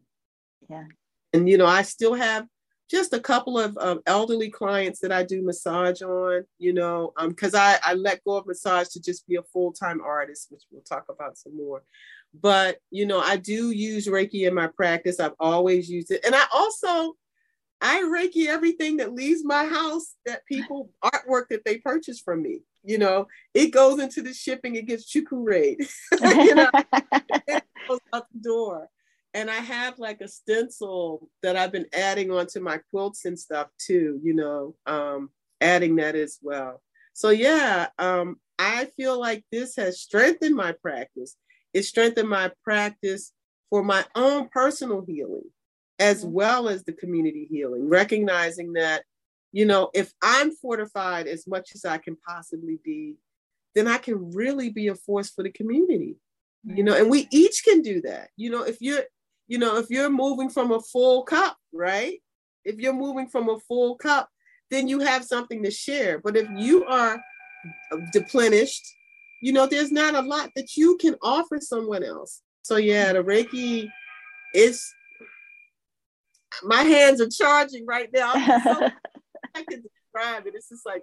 Yeah. 0.68 0.84
And, 1.32 1.48
you 1.48 1.58
know, 1.58 1.66
I 1.66 1.82
still 1.82 2.14
have 2.14 2.46
just 2.90 3.12
a 3.12 3.20
couple 3.20 3.56
of 3.56 3.78
um, 3.78 4.00
elderly 4.04 4.50
clients 4.50 4.98
that 5.00 5.12
I 5.12 5.22
do 5.22 5.42
massage 5.42 6.02
on, 6.02 6.44
you 6.58 6.72
know, 6.72 7.12
because 7.28 7.54
um, 7.54 7.60
I, 7.60 7.78
I 7.84 7.94
let 7.94 8.24
go 8.24 8.36
of 8.36 8.46
massage 8.46 8.88
to 8.88 9.00
just 9.00 9.28
be 9.28 9.36
a 9.36 9.42
full 9.42 9.72
time 9.72 10.00
artist, 10.00 10.48
which 10.50 10.64
we'll 10.70 10.82
talk 10.82 11.04
about 11.08 11.38
some 11.38 11.56
more. 11.56 11.82
But, 12.32 12.78
you 12.90 13.06
know, 13.06 13.20
I 13.20 13.36
do 13.36 13.70
use 13.70 14.06
Reiki 14.06 14.46
in 14.46 14.54
my 14.54 14.68
practice. 14.68 15.18
I've 15.18 15.34
always 15.40 15.90
used 15.90 16.10
it. 16.10 16.24
And 16.24 16.34
I 16.34 16.44
also, 16.52 17.14
I 17.80 18.02
Reiki 18.02 18.46
everything 18.46 18.98
that 18.98 19.14
leaves 19.14 19.44
my 19.44 19.64
house 19.64 20.14
that 20.26 20.46
people 20.46 20.90
artwork 21.04 21.48
that 21.50 21.64
they 21.64 21.78
purchase 21.78 22.20
from 22.20 22.42
me. 22.42 22.62
You 22.82 22.98
know, 22.98 23.26
it 23.52 23.72
goes 23.72 24.00
into 24.00 24.22
the 24.22 24.32
shipping, 24.32 24.76
it 24.76 24.86
gets 24.86 25.12
chukurade. 25.12 25.76
you 26.22 26.54
know, 26.54 26.70
it 27.46 27.64
goes 27.88 28.00
out 28.12 28.26
the 28.32 28.40
door. 28.40 28.88
And 29.34 29.50
I 29.50 29.56
have 29.56 29.98
like 29.98 30.20
a 30.20 30.28
stencil 30.28 31.28
that 31.42 31.56
I've 31.56 31.72
been 31.72 31.86
adding 31.92 32.30
onto 32.30 32.60
my 32.60 32.80
quilts 32.90 33.24
and 33.26 33.38
stuff 33.38 33.68
too, 33.78 34.20
you 34.22 34.34
know, 34.34 34.74
um, 34.86 35.30
adding 35.60 35.96
that 35.96 36.16
as 36.16 36.38
well. 36.42 36.82
So 37.12 37.30
yeah, 37.30 37.88
um, 37.98 38.40
I 38.58 38.86
feel 38.96 39.18
like 39.18 39.44
this 39.52 39.76
has 39.76 40.00
strengthened 40.00 40.56
my 40.56 40.72
practice. 40.72 41.36
It 41.72 41.82
strengthened 41.84 42.28
my 42.28 42.50
practice 42.64 43.32
for 43.70 43.82
my 43.82 44.04
own 44.14 44.48
personal 44.48 45.04
healing 45.06 45.44
as 45.98 46.24
mm-hmm. 46.24 46.32
well 46.32 46.68
as 46.68 46.84
the 46.84 46.92
community 46.92 47.46
healing, 47.50 47.88
recognizing 47.88 48.72
that, 48.72 49.04
you 49.52 49.64
know, 49.64 49.90
if 49.94 50.12
I'm 50.22 50.50
fortified 50.50 51.26
as 51.26 51.46
much 51.46 51.70
as 51.74 51.84
I 51.84 51.98
can 51.98 52.16
possibly 52.26 52.78
be, 52.84 53.16
then 53.74 53.86
I 53.86 53.98
can 53.98 54.32
really 54.32 54.70
be 54.70 54.88
a 54.88 54.94
force 54.94 55.30
for 55.30 55.42
the 55.42 55.50
community. 55.50 56.16
You 56.62 56.84
know, 56.84 56.94
and 56.94 57.08
we 57.08 57.26
each 57.30 57.62
can 57.64 57.80
do 57.80 58.02
that. 58.02 58.28
You 58.36 58.50
know, 58.50 58.64
if 58.64 58.82
you're, 58.82 59.04
you 59.48 59.56
know, 59.56 59.78
if 59.78 59.86
you're 59.88 60.10
moving 60.10 60.50
from 60.50 60.72
a 60.72 60.80
full 60.80 61.22
cup, 61.22 61.56
right? 61.72 62.20
If 62.66 62.78
you're 62.78 62.92
moving 62.92 63.28
from 63.28 63.48
a 63.48 63.58
full 63.60 63.96
cup, 63.96 64.28
then 64.70 64.86
you 64.86 65.00
have 65.00 65.24
something 65.24 65.62
to 65.62 65.70
share. 65.70 66.18
But 66.18 66.36
if 66.36 66.48
you 66.54 66.84
are 66.84 67.18
uh, 67.92 67.96
deplenished, 68.12 68.82
you 69.40 69.52
know, 69.52 69.66
there's 69.66 69.92
not 69.92 70.14
a 70.14 70.20
lot 70.20 70.50
that 70.56 70.76
you 70.76 70.96
can 70.98 71.16
offer 71.22 71.58
someone 71.60 72.04
else. 72.04 72.42
So 72.62 72.76
yeah, 72.76 73.12
the 73.12 73.22
Reiki 73.22 73.88
is 74.54 74.92
my 76.62 76.82
hands 76.82 77.20
are 77.20 77.28
charging 77.28 77.86
right 77.86 78.08
now. 78.12 78.32
So, 78.32 78.88
I 79.54 79.64
can 79.68 79.82
describe 79.82 80.46
it. 80.46 80.54
It's 80.54 80.68
just 80.68 80.86
like 80.86 81.02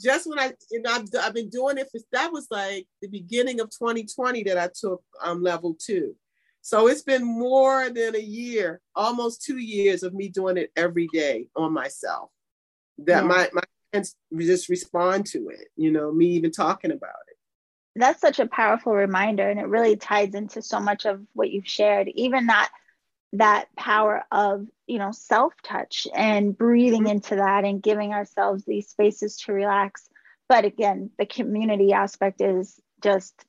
just 0.00 0.28
when 0.28 0.38
I, 0.38 0.52
you 0.70 0.82
know, 0.82 0.92
I've, 0.92 1.08
I've 1.20 1.34
been 1.34 1.48
doing 1.48 1.78
it 1.78 1.88
for 1.90 2.00
that 2.12 2.32
was 2.32 2.46
like 2.50 2.86
the 3.02 3.08
beginning 3.08 3.60
of 3.60 3.70
2020 3.70 4.44
that 4.44 4.58
I 4.58 4.68
took 4.78 5.02
um, 5.22 5.42
level 5.42 5.76
two. 5.78 6.14
So 6.62 6.86
it's 6.88 7.02
been 7.02 7.24
more 7.24 7.88
than 7.88 8.14
a 8.14 8.20
year, 8.20 8.80
almost 8.94 9.42
two 9.42 9.58
years 9.58 10.02
of 10.02 10.12
me 10.12 10.28
doing 10.28 10.56
it 10.56 10.70
every 10.76 11.08
day 11.12 11.48
on 11.56 11.72
myself. 11.72 12.30
That 12.98 13.22
yeah. 13.22 13.28
my 13.28 13.48
my 13.52 13.62
hands 13.92 14.14
just 14.36 14.68
respond 14.68 15.26
to 15.26 15.48
it. 15.48 15.68
You 15.76 15.92
know, 15.92 16.12
me 16.12 16.26
even 16.26 16.50
talking 16.50 16.90
about 16.90 17.10
it. 17.27 17.27
That's 17.98 18.20
such 18.20 18.38
a 18.38 18.46
powerful 18.46 18.92
reminder, 18.92 19.48
and 19.48 19.60
it 19.60 19.66
really 19.66 19.96
ties 19.96 20.34
into 20.34 20.62
so 20.62 20.80
much 20.80 21.04
of 21.04 21.20
what 21.34 21.50
you've 21.50 21.68
shared. 21.68 22.08
Even 22.14 22.46
that 22.46 22.70
that 23.34 23.74
power 23.76 24.24
of 24.32 24.66
you 24.86 24.98
know 24.98 25.10
self 25.12 25.52
touch 25.62 26.06
and 26.14 26.56
breathing 26.56 27.02
mm-hmm. 27.02 27.12
into 27.12 27.36
that 27.36 27.64
and 27.64 27.82
giving 27.82 28.12
ourselves 28.12 28.64
these 28.64 28.88
spaces 28.88 29.36
to 29.36 29.52
relax 29.52 30.08
but 30.48 30.64
again 30.64 31.10
the 31.18 31.26
community 31.26 31.92
aspect 31.92 32.40
is 32.40 32.80
just 33.02 33.44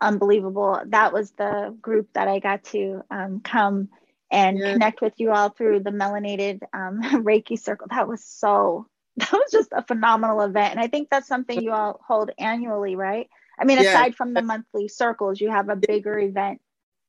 unbelievable 0.00 0.80
that 0.86 1.12
was 1.12 1.32
the 1.32 1.76
group 1.80 2.08
that 2.14 2.28
i 2.28 2.38
got 2.38 2.62
to 2.62 3.02
um, 3.10 3.40
come 3.40 3.88
and 4.30 4.58
yeah. 4.58 4.72
connect 4.72 5.00
with 5.00 5.14
you 5.16 5.32
all 5.32 5.48
through 5.48 5.80
the 5.80 5.90
melanated 5.90 6.60
um, 6.72 7.00
reiki 7.24 7.58
circle 7.58 7.88
that 7.90 8.06
was 8.06 8.24
so 8.24 8.86
that 9.16 9.32
was 9.32 9.50
just 9.50 9.72
a 9.72 9.82
phenomenal 9.82 10.40
event 10.40 10.70
and 10.70 10.80
i 10.80 10.86
think 10.86 11.08
that's 11.10 11.26
something 11.26 11.60
you 11.60 11.72
all 11.72 12.00
hold 12.06 12.30
annually 12.38 12.94
right 12.94 13.28
i 13.60 13.64
mean 13.64 13.82
yeah. 13.82 13.90
aside 13.90 14.14
from 14.14 14.34
the 14.34 14.42
monthly 14.42 14.88
circles 14.88 15.40
you 15.40 15.50
have 15.50 15.68
a 15.68 15.76
bigger 15.76 16.18
event 16.18 16.60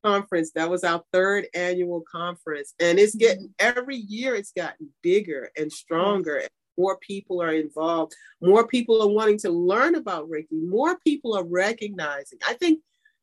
conference. 0.03 0.51
That 0.55 0.69
was 0.69 0.83
our 0.83 1.03
third 1.13 1.47
annual 1.53 2.03
conference. 2.11 2.73
And 2.79 2.99
it's 2.99 3.15
mm-hmm. 3.15 3.19
getting 3.19 3.53
every 3.59 3.97
year 3.97 4.35
it's 4.35 4.51
gotten 4.51 4.89
bigger 5.01 5.49
and 5.57 5.71
stronger. 5.71 6.37
And 6.37 6.49
more 6.77 6.97
people 6.97 7.41
are 7.41 7.53
involved. 7.53 8.13
More 8.41 8.67
people 8.67 9.01
are 9.01 9.13
wanting 9.13 9.37
to 9.39 9.49
learn 9.49 9.95
about 9.95 10.29
Reiki. 10.29 10.47
More 10.51 10.97
people 11.05 11.37
are 11.37 11.45
recognizing. 11.45 12.39
I 12.47 12.53
think 12.53 12.79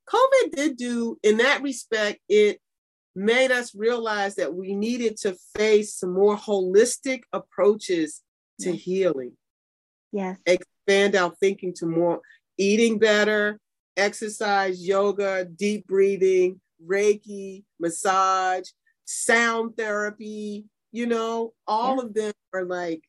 COVID 0.08 0.52
did 0.54 0.76
do, 0.76 1.18
in 1.22 1.38
that 1.38 1.62
respect, 1.62 2.20
it 2.28 2.60
made 3.14 3.50
us 3.50 3.74
realize 3.74 4.36
that 4.36 4.54
we 4.54 4.74
needed 4.74 5.16
to 5.18 5.36
face 5.56 5.94
some 5.94 6.12
more 6.12 6.36
holistic 6.36 7.22
approaches 7.32 8.22
to 8.60 8.74
healing. 8.74 9.32
Yes. 10.12 10.38
Expand 10.46 11.16
our 11.16 11.32
thinking 11.40 11.74
to 11.74 11.86
more 11.86 12.20
eating 12.58 12.98
better, 12.98 13.58
exercise, 13.96 14.86
yoga, 14.86 15.44
deep 15.44 15.86
breathing, 15.86 16.60
Reiki, 16.84 17.64
massage, 17.80 18.68
sound 19.04 19.76
therapy, 19.76 20.66
you 20.92 21.06
know, 21.06 21.52
all 21.66 21.96
yeah. 21.96 22.02
of 22.02 22.14
them 22.14 22.32
are 22.52 22.64
like, 22.64 23.02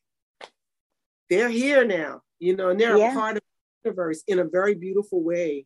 they're 1.29 1.49
here 1.49 1.85
now, 1.85 2.21
you 2.39 2.55
know, 2.55 2.69
and 2.69 2.79
they're 2.79 2.97
yeah. 2.97 3.11
a 3.11 3.15
part 3.15 3.37
of 3.37 3.43
the 3.83 3.89
universe 3.89 4.23
in 4.27 4.39
a 4.39 4.45
very 4.45 4.75
beautiful 4.75 5.23
way. 5.23 5.65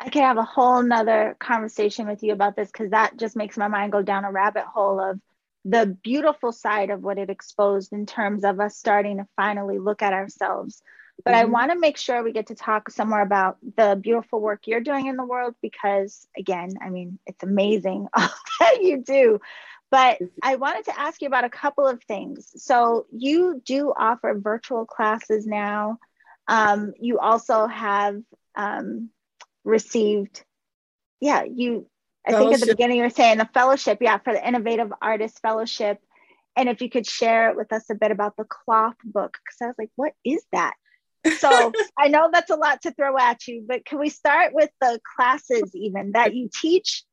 I 0.00 0.08
could 0.08 0.22
have 0.22 0.38
a 0.38 0.42
whole 0.42 0.82
nother 0.82 1.36
conversation 1.38 2.08
with 2.08 2.22
you 2.22 2.32
about 2.32 2.56
this 2.56 2.70
because 2.70 2.90
that 2.90 3.16
just 3.16 3.36
makes 3.36 3.56
my 3.56 3.68
mind 3.68 3.92
go 3.92 4.02
down 4.02 4.24
a 4.24 4.32
rabbit 4.32 4.64
hole 4.64 5.00
of 5.00 5.20
the 5.64 5.96
beautiful 6.02 6.50
side 6.50 6.90
of 6.90 7.02
what 7.02 7.18
it 7.18 7.30
exposed 7.30 7.92
in 7.92 8.04
terms 8.04 8.42
of 8.44 8.58
us 8.58 8.76
starting 8.76 9.18
to 9.18 9.26
finally 9.36 9.78
look 9.78 10.02
at 10.02 10.12
ourselves 10.12 10.82
but 11.24 11.34
mm-hmm. 11.34 11.40
I 11.40 11.44
want 11.44 11.70
to 11.70 11.78
make 11.78 11.96
sure 11.96 12.22
we 12.22 12.32
get 12.32 12.48
to 12.48 12.54
talk 12.54 12.90
some 12.90 13.10
more 13.10 13.20
about 13.20 13.58
the 13.76 13.98
beautiful 14.00 14.40
work 14.40 14.66
you're 14.66 14.80
doing 14.80 15.06
in 15.06 15.16
the 15.16 15.24
world 15.24 15.54
because, 15.62 16.26
again, 16.36 16.74
I 16.80 16.90
mean, 16.90 17.18
it's 17.26 17.42
amazing 17.42 18.08
all 18.16 18.28
that 18.60 18.82
you 18.82 19.02
do. 19.02 19.40
But 19.90 20.18
I 20.42 20.56
wanted 20.56 20.86
to 20.86 20.98
ask 20.98 21.20
you 21.20 21.28
about 21.28 21.44
a 21.44 21.50
couple 21.50 21.86
of 21.86 22.02
things. 22.04 22.50
So 22.56 23.06
you 23.12 23.60
do 23.64 23.92
offer 23.94 24.34
virtual 24.34 24.86
classes 24.86 25.46
now. 25.46 25.98
Um, 26.48 26.94
you 26.98 27.18
also 27.18 27.66
have 27.66 28.22
um, 28.56 29.10
received, 29.64 30.44
yeah, 31.20 31.44
you. 31.44 31.86
I 32.26 32.30
fellowship. 32.30 32.50
think 32.50 32.54
at 32.54 32.66
the 32.68 32.74
beginning 32.74 32.96
you 32.98 33.02
were 33.02 33.10
saying 33.10 33.38
the 33.38 33.48
fellowship, 33.52 33.98
yeah, 34.00 34.18
for 34.18 34.32
the 34.32 34.46
Innovative 34.46 34.92
Artist 35.02 35.40
Fellowship. 35.42 35.98
And 36.56 36.68
if 36.68 36.80
you 36.80 36.88
could 36.88 37.06
share 37.06 37.54
with 37.54 37.72
us 37.72 37.90
a 37.90 37.94
bit 37.94 38.10
about 38.10 38.36
the 38.36 38.44
cloth 38.44 38.96
book, 39.04 39.38
because 39.44 39.58
I 39.60 39.66
was 39.66 39.76
like, 39.78 39.90
what 39.96 40.12
is 40.24 40.44
that? 40.52 40.74
So 41.38 41.72
I 41.98 42.08
know 42.08 42.30
that's 42.32 42.50
a 42.50 42.56
lot 42.56 42.82
to 42.82 42.92
throw 42.92 43.16
at 43.18 43.46
you, 43.46 43.64
but 43.66 43.84
can 43.84 43.98
we 43.98 44.08
start 44.08 44.52
with 44.54 44.70
the 44.80 45.00
classes 45.16 45.70
even 45.74 46.12
that 46.12 46.34
you 46.34 46.50
teach? 46.60 47.04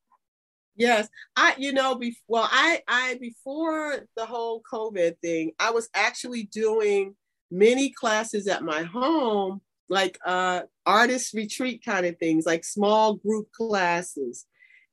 Yes, 0.75 1.09
I 1.35 1.55
you 1.57 1.73
know 1.73 1.95
be, 1.95 2.15
well 2.27 2.47
I 2.49 2.81
I 2.87 3.17
before 3.19 4.07
the 4.15 4.25
whole 4.25 4.61
COVID 4.71 5.19
thing, 5.19 5.51
I 5.59 5.71
was 5.71 5.89
actually 5.93 6.43
doing 6.43 7.15
many 7.51 7.89
classes 7.89 8.47
at 8.47 8.63
my 8.63 8.83
home, 8.83 9.61
like 9.89 10.17
uh 10.25 10.61
artist 10.85 11.33
retreat 11.33 11.83
kind 11.83 12.05
of 12.05 12.17
things, 12.17 12.45
like 12.45 12.63
small 12.63 13.15
group 13.15 13.51
classes. 13.51 14.45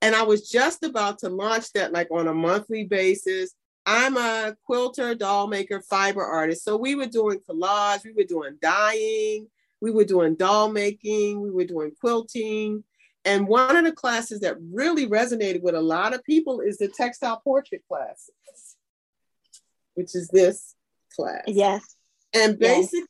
And 0.02 0.14
I 0.14 0.24
was 0.24 0.50
just 0.50 0.82
about 0.82 1.20
to 1.20 1.28
launch 1.28 1.72
that 1.72 1.92
like 1.92 2.08
on 2.10 2.28
a 2.28 2.34
monthly 2.34 2.84
basis. 2.84 3.54
I'm 3.86 4.16
a 4.16 4.56
quilter, 4.64 5.14
doll 5.14 5.46
maker, 5.46 5.80
fiber 5.80 6.24
artist. 6.24 6.64
So 6.64 6.76
we 6.76 6.96
were 6.96 7.06
doing 7.06 7.38
collage, 7.48 8.04
we 8.04 8.12
were 8.12 8.24
doing 8.24 8.58
dyeing, 8.60 9.46
we 9.80 9.92
were 9.92 10.04
doing 10.04 10.34
doll 10.34 10.70
making, 10.70 11.40
we 11.40 11.50
were 11.50 11.64
doing 11.64 11.92
quilting. 12.00 12.82
And 13.24 13.46
one 13.46 13.76
of 13.76 13.84
the 13.84 13.92
classes 13.92 14.40
that 14.40 14.56
really 14.72 15.06
resonated 15.06 15.62
with 15.62 15.76
a 15.76 15.80
lot 15.80 16.14
of 16.14 16.24
people 16.24 16.60
is 16.60 16.78
the 16.78 16.88
textile 16.88 17.40
portrait 17.42 17.82
classes, 17.88 18.30
which 19.94 20.14
is 20.16 20.28
this 20.28 20.74
class. 21.14 21.44
Yes. 21.46 21.96
And 22.34 22.58
basically, 22.58 23.00
yes. 23.00 23.08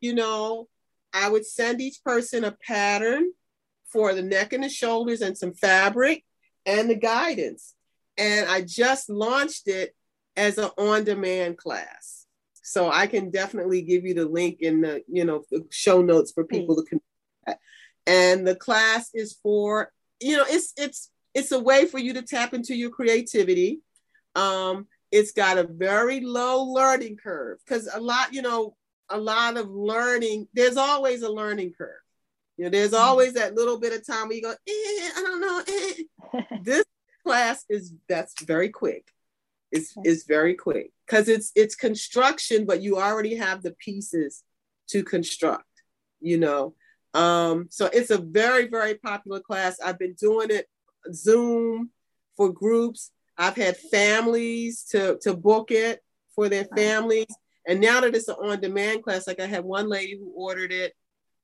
you 0.00 0.14
know, 0.14 0.68
I 1.12 1.28
would 1.28 1.46
send 1.46 1.80
each 1.80 2.02
person 2.02 2.44
a 2.44 2.56
pattern 2.66 3.30
for 3.86 4.14
the 4.14 4.22
neck 4.22 4.52
and 4.52 4.64
the 4.64 4.68
shoulders 4.68 5.20
and 5.20 5.36
some 5.36 5.52
fabric 5.52 6.24
and 6.66 6.88
the 6.88 6.96
guidance. 6.96 7.74
And 8.16 8.48
I 8.48 8.62
just 8.62 9.08
launched 9.08 9.68
it 9.68 9.94
as 10.36 10.58
an 10.58 10.70
on-demand 10.76 11.58
class. 11.58 12.26
So 12.62 12.90
I 12.90 13.06
can 13.06 13.30
definitely 13.30 13.82
give 13.82 14.04
you 14.04 14.14
the 14.14 14.24
link 14.24 14.60
in 14.60 14.80
the, 14.80 15.02
you 15.06 15.24
know, 15.24 15.44
the 15.50 15.66
show 15.70 16.02
notes 16.02 16.32
for 16.32 16.44
people 16.44 16.76
to 16.76 16.82
connect. 16.82 17.62
And 18.06 18.46
the 18.46 18.56
class 18.56 19.10
is 19.14 19.38
for, 19.42 19.90
you 20.20 20.36
know, 20.36 20.44
it's 20.46 20.72
it's 20.76 21.10
it's 21.34 21.52
a 21.52 21.60
way 21.60 21.86
for 21.86 21.98
you 21.98 22.14
to 22.14 22.22
tap 22.22 22.54
into 22.54 22.74
your 22.74 22.90
creativity. 22.90 23.80
Um, 24.34 24.86
it's 25.10 25.32
got 25.32 25.58
a 25.58 25.64
very 25.64 26.20
low 26.20 26.64
learning 26.64 27.16
curve 27.16 27.58
because 27.64 27.88
a 27.92 28.00
lot, 28.00 28.32
you 28.32 28.42
know, 28.42 28.76
a 29.08 29.18
lot 29.18 29.56
of 29.56 29.68
learning, 29.68 30.48
there's 30.54 30.76
always 30.76 31.22
a 31.22 31.30
learning 31.30 31.72
curve. 31.76 32.00
You 32.56 32.64
know, 32.64 32.70
there's 32.70 32.92
mm-hmm. 32.92 33.04
always 33.04 33.34
that 33.34 33.54
little 33.54 33.78
bit 33.78 33.92
of 33.92 34.06
time 34.06 34.28
where 34.28 34.36
you 34.36 34.42
go, 34.42 34.50
eh, 34.50 34.54
I 34.66 35.22
don't 35.22 35.40
know. 35.40 35.62
Eh. 35.68 36.42
this 36.62 36.84
class 37.24 37.64
is 37.68 37.92
that's 38.08 38.42
very 38.42 38.68
quick 38.68 39.10
is 39.74 39.92
is 40.04 40.24
very 40.24 40.54
quick 40.54 40.92
because 41.06 41.28
it's 41.28 41.52
it's 41.54 41.74
construction, 41.74 42.64
but 42.64 42.82
you 42.82 42.98
already 42.98 43.34
have 43.34 43.62
the 43.62 43.72
pieces 43.72 44.42
to 44.88 45.02
construct. 45.02 45.64
You 46.20 46.38
know, 46.38 46.74
um, 47.12 47.66
so 47.70 47.86
it's 47.92 48.10
a 48.10 48.18
very 48.18 48.68
very 48.68 48.94
popular 48.94 49.40
class. 49.40 49.78
I've 49.84 49.98
been 49.98 50.14
doing 50.14 50.50
it 50.50 50.66
Zoom 51.12 51.90
for 52.36 52.52
groups. 52.52 53.10
I've 53.36 53.56
had 53.56 53.76
families 53.76 54.84
to 54.90 55.18
to 55.22 55.34
book 55.34 55.70
it 55.70 56.00
for 56.34 56.48
their 56.48 56.64
families. 56.76 57.26
And 57.66 57.80
now 57.80 58.00
that 58.00 58.14
it's 58.14 58.28
an 58.28 58.36
on-demand 58.42 59.02
class, 59.02 59.26
like 59.26 59.40
I 59.40 59.46
had 59.46 59.64
one 59.64 59.88
lady 59.88 60.18
who 60.18 60.30
ordered 60.34 60.70
it, 60.70 60.92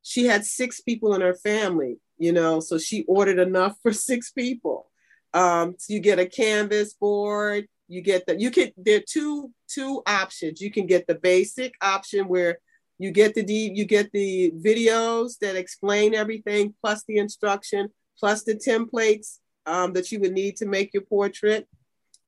she 0.02 0.26
had 0.26 0.44
six 0.44 0.80
people 0.80 1.14
in 1.14 1.20
her 1.22 1.34
family, 1.34 1.98
you 2.18 2.32
know, 2.32 2.60
so 2.60 2.78
she 2.78 3.04
ordered 3.04 3.38
enough 3.38 3.76
for 3.82 3.92
six 3.92 4.30
people. 4.30 4.90
Um, 5.32 5.76
so 5.78 5.94
you 5.94 6.00
get 6.00 6.18
a 6.18 6.26
canvas 6.26 6.94
board, 6.94 7.68
you 7.90 8.02
get 8.02 8.24
the 8.26 8.40
you 8.40 8.50
can 8.50 8.70
there 8.76 8.98
are 8.98 9.04
two 9.06 9.50
two 9.68 10.02
options. 10.06 10.60
You 10.60 10.70
can 10.70 10.86
get 10.86 11.06
the 11.06 11.16
basic 11.16 11.74
option 11.82 12.28
where 12.28 12.58
you 12.98 13.10
get 13.10 13.34
the 13.34 13.44
you 13.52 13.84
get 13.84 14.12
the 14.12 14.52
videos 14.52 15.38
that 15.40 15.56
explain 15.56 16.14
everything 16.14 16.74
plus 16.80 17.02
the 17.08 17.18
instruction 17.18 17.88
plus 18.18 18.44
the 18.44 18.54
templates 18.54 19.38
um, 19.66 19.92
that 19.94 20.12
you 20.12 20.20
would 20.20 20.32
need 20.32 20.56
to 20.56 20.66
make 20.66 20.94
your 20.94 21.02
portrait. 21.02 21.66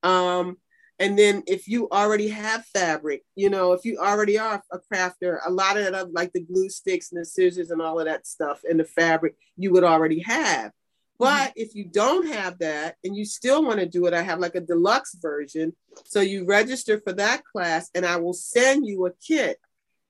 Um, 0.03 0.57
and 0.99 1.17
then 1.17 1.43
if 1.47 1.67
you 1.67 1.89
already 1.89 2.27
have 2.27 2.65
fabric 2.67 3.23
you 3.35 3.49
know 3.49 3.73
if 3.73 3.83
you 3.83 3.97
already 3.97 4.37
are 4.37 4.61
a 4.71 4.79
crafter 4.79 5.39
a 5.45 5.49
lot 5.49 5.75
of 5.75 5.91
that 5.91 6.13
like 6.13 6.31
the 6.33 6.41
glue 6.41 6.69
sticks 6.69 7.11
and 7.11 7.19
the 7.19 7.25
scissors 7.25 7.71
and 7.71 7.81
all 7.81 7.99
of 7.99 8.05
that 8.05 8.27
stuff 8.27 8.61
and 8.69 8.79
the 8.79 8.85
fabric 8.85 9.35
you 9.57 9.71
would 9.71 9.83
already 9.83 10.19
have 10.19 10.71
but 11.19 11.49
mm-hmm. 11.49 11.51
if 11.55 11.75
you 11.75 11.85
don't 11.85 12.27
have 12.27 12.59
that 12.59 12.95
and 13.03 13.15
you 13.15 13.25
still 13.25 13.63
want 13.63 13.79
to 13.79 13.85
do 13.85 14.05
it, 14.07 14.13
I 14.13 14.21
have 14.21 14.39
like 14.39 14.55
a 14.55 14.61
deluxe 14.61 15.15
version. 15.21 15.73
So 16.05 16.21
you 16.21 16.45
register 16.45 16.99
for 16.99 17.13
that 17.13 17.43
class 17.43 17.89
and 17.93 18.05
I 18.05 18.17
will 18.17 18.33
send 18.33 18.87
you 18.87 19.05
a 19.05 19.11
kit. 19.25 19.57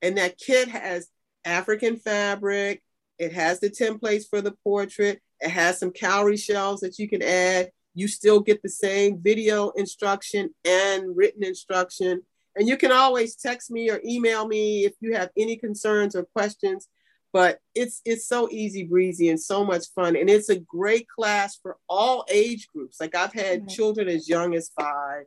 And 0.02 0.16
that 0.18 0.38
kit 0.38 0.68
has 0.68 1.08
African 1.44 1.96
fabric, 1.96 2.82
it 3.18 3.32
has 3.32 3.60
the 3.60 3.70
templates 3.70 4.24
for 4.28 4.40
the 4.40 4.54
portrait, 4.64 5.20
it 5.40 5.50
has 5.50 5.78
some 5.78 5.92
cowrie 5.92 6.36
shells 6.36 6.80
that 6.80 6.98
you 6.98 7.08
can 7.08 7.22
add. 7.22 7.70
You 7.94 8.08
still 8.08 8.40
get 8.40 8.62
the 8.62 8.68
same 8.68 9.20
video 9.22 9.70
instruction 9.70 10.52
and 10.64 11.16
written 11.16 11.44
instruction. 11.44 12.22
And 12.56 12.66
you 12.66 12.76
can 12.76 12.92
always 12.92 13.36
text 13.36 13.70
me 13.70 13.90
or 13.90 14.00
email 14.04 14.46
me 14.48 14.84
if 14.84 14.94
you 15.00 15.14
have 15.14 15.30
any 15.36 15.56
concerns 15.56 16.16
or 16.16 16.24
questions 16.24 16.88
but 17.34 17.58
it's 17.74 18.00
it's 18.04 18.28
so 18.28 18.48
easy 18.52 18.84
breezy 18.84 19.28
and 19.28 19.40
so 19.40 19.64
much 19.64 19.86
fun. 19.92 20.14
And 20.14 20.30
it's 20.30 20.50
a 20.50 20.60
great 20.60 21.08
class 21.08 21.58
for 21.60 21.76
all 21.88 22.24
age 22.30 22.68
groups. 22.72 23.00
Like 23.00 23.16
i've 23.16 23.32
had 23.32 23.58
mm-hmm. 23.58 23.68
children 23.68 24.08
as 24.08 24.28
young 24.28 24.54
as 24.54 24.70
five 24.80 25.24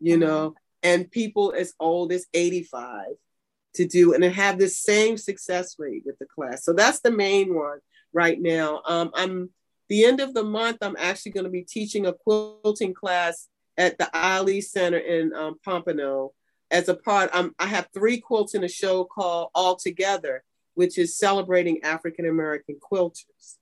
you 0.00 0.16
know 0.16 0.50
mm-hmm. 0.50 0.90
and 0.90 1.10
people 1.10 1.52
as 1.56 1.74
old 1.80 2.12
as 2.12 2.26
85 2.32 3.06
to 3.74 3.86
do 3.86 4.14
and 4.14 4.22
have 4.22 4.58
the 4.58 4.68
same 4.68 5.16
success 5.18 5.74
rate 5.78 6.04
with 6.06 6.18
the 6.20 6.26
class. 6.26 6.64
So 6.64 6.72
that's 6.72 7.00
the 7.00 7.10
main 7.10 7.52
one 7.54 7.80
right 8.12 8.40
now. 8.40 8.82
Um, 8.86 9.10
i'm 9.14 9.50
the 9.88 10.04
end 10.04 10.20
of 10.20 10.34
the 10.34 10.44
month 10.44 10.78
i'm 10.82 10.96
actually 10.98 11.32
going 11.32 11.44
to 11.44 11.50
be 11.50 11.62
teaching 11.62 12.06
a 12.06 12.12
quilting 12.12 12.94
class 12.94 13.48
at 13.76 13.98
the 13.98 14.08
ali 14.16 14.60
center 14.60 14.98
in 14.98 15.34
um, 15.34 15.56
pompano. 15.64 16.32
As 16.70 16.88
a 16.88 16.94
part 16.94 17.30
I'm, 17.32 17.54
i 17.58 17.66
have 17.66 17.88
three 17.92 18.20
quilts 18.20 18.54
in 18.54 18.62
a 18.62 18.68
show 18.68 19.04
called 19.04 19.50
all 19.52 19.74
together 19.74 20.44
which 20.74 20.98
is 20.98 21.18
celebrating 21.18 21.82
African 21.82 22.26
American 22.26 22.76
quilters. 22.80 23.56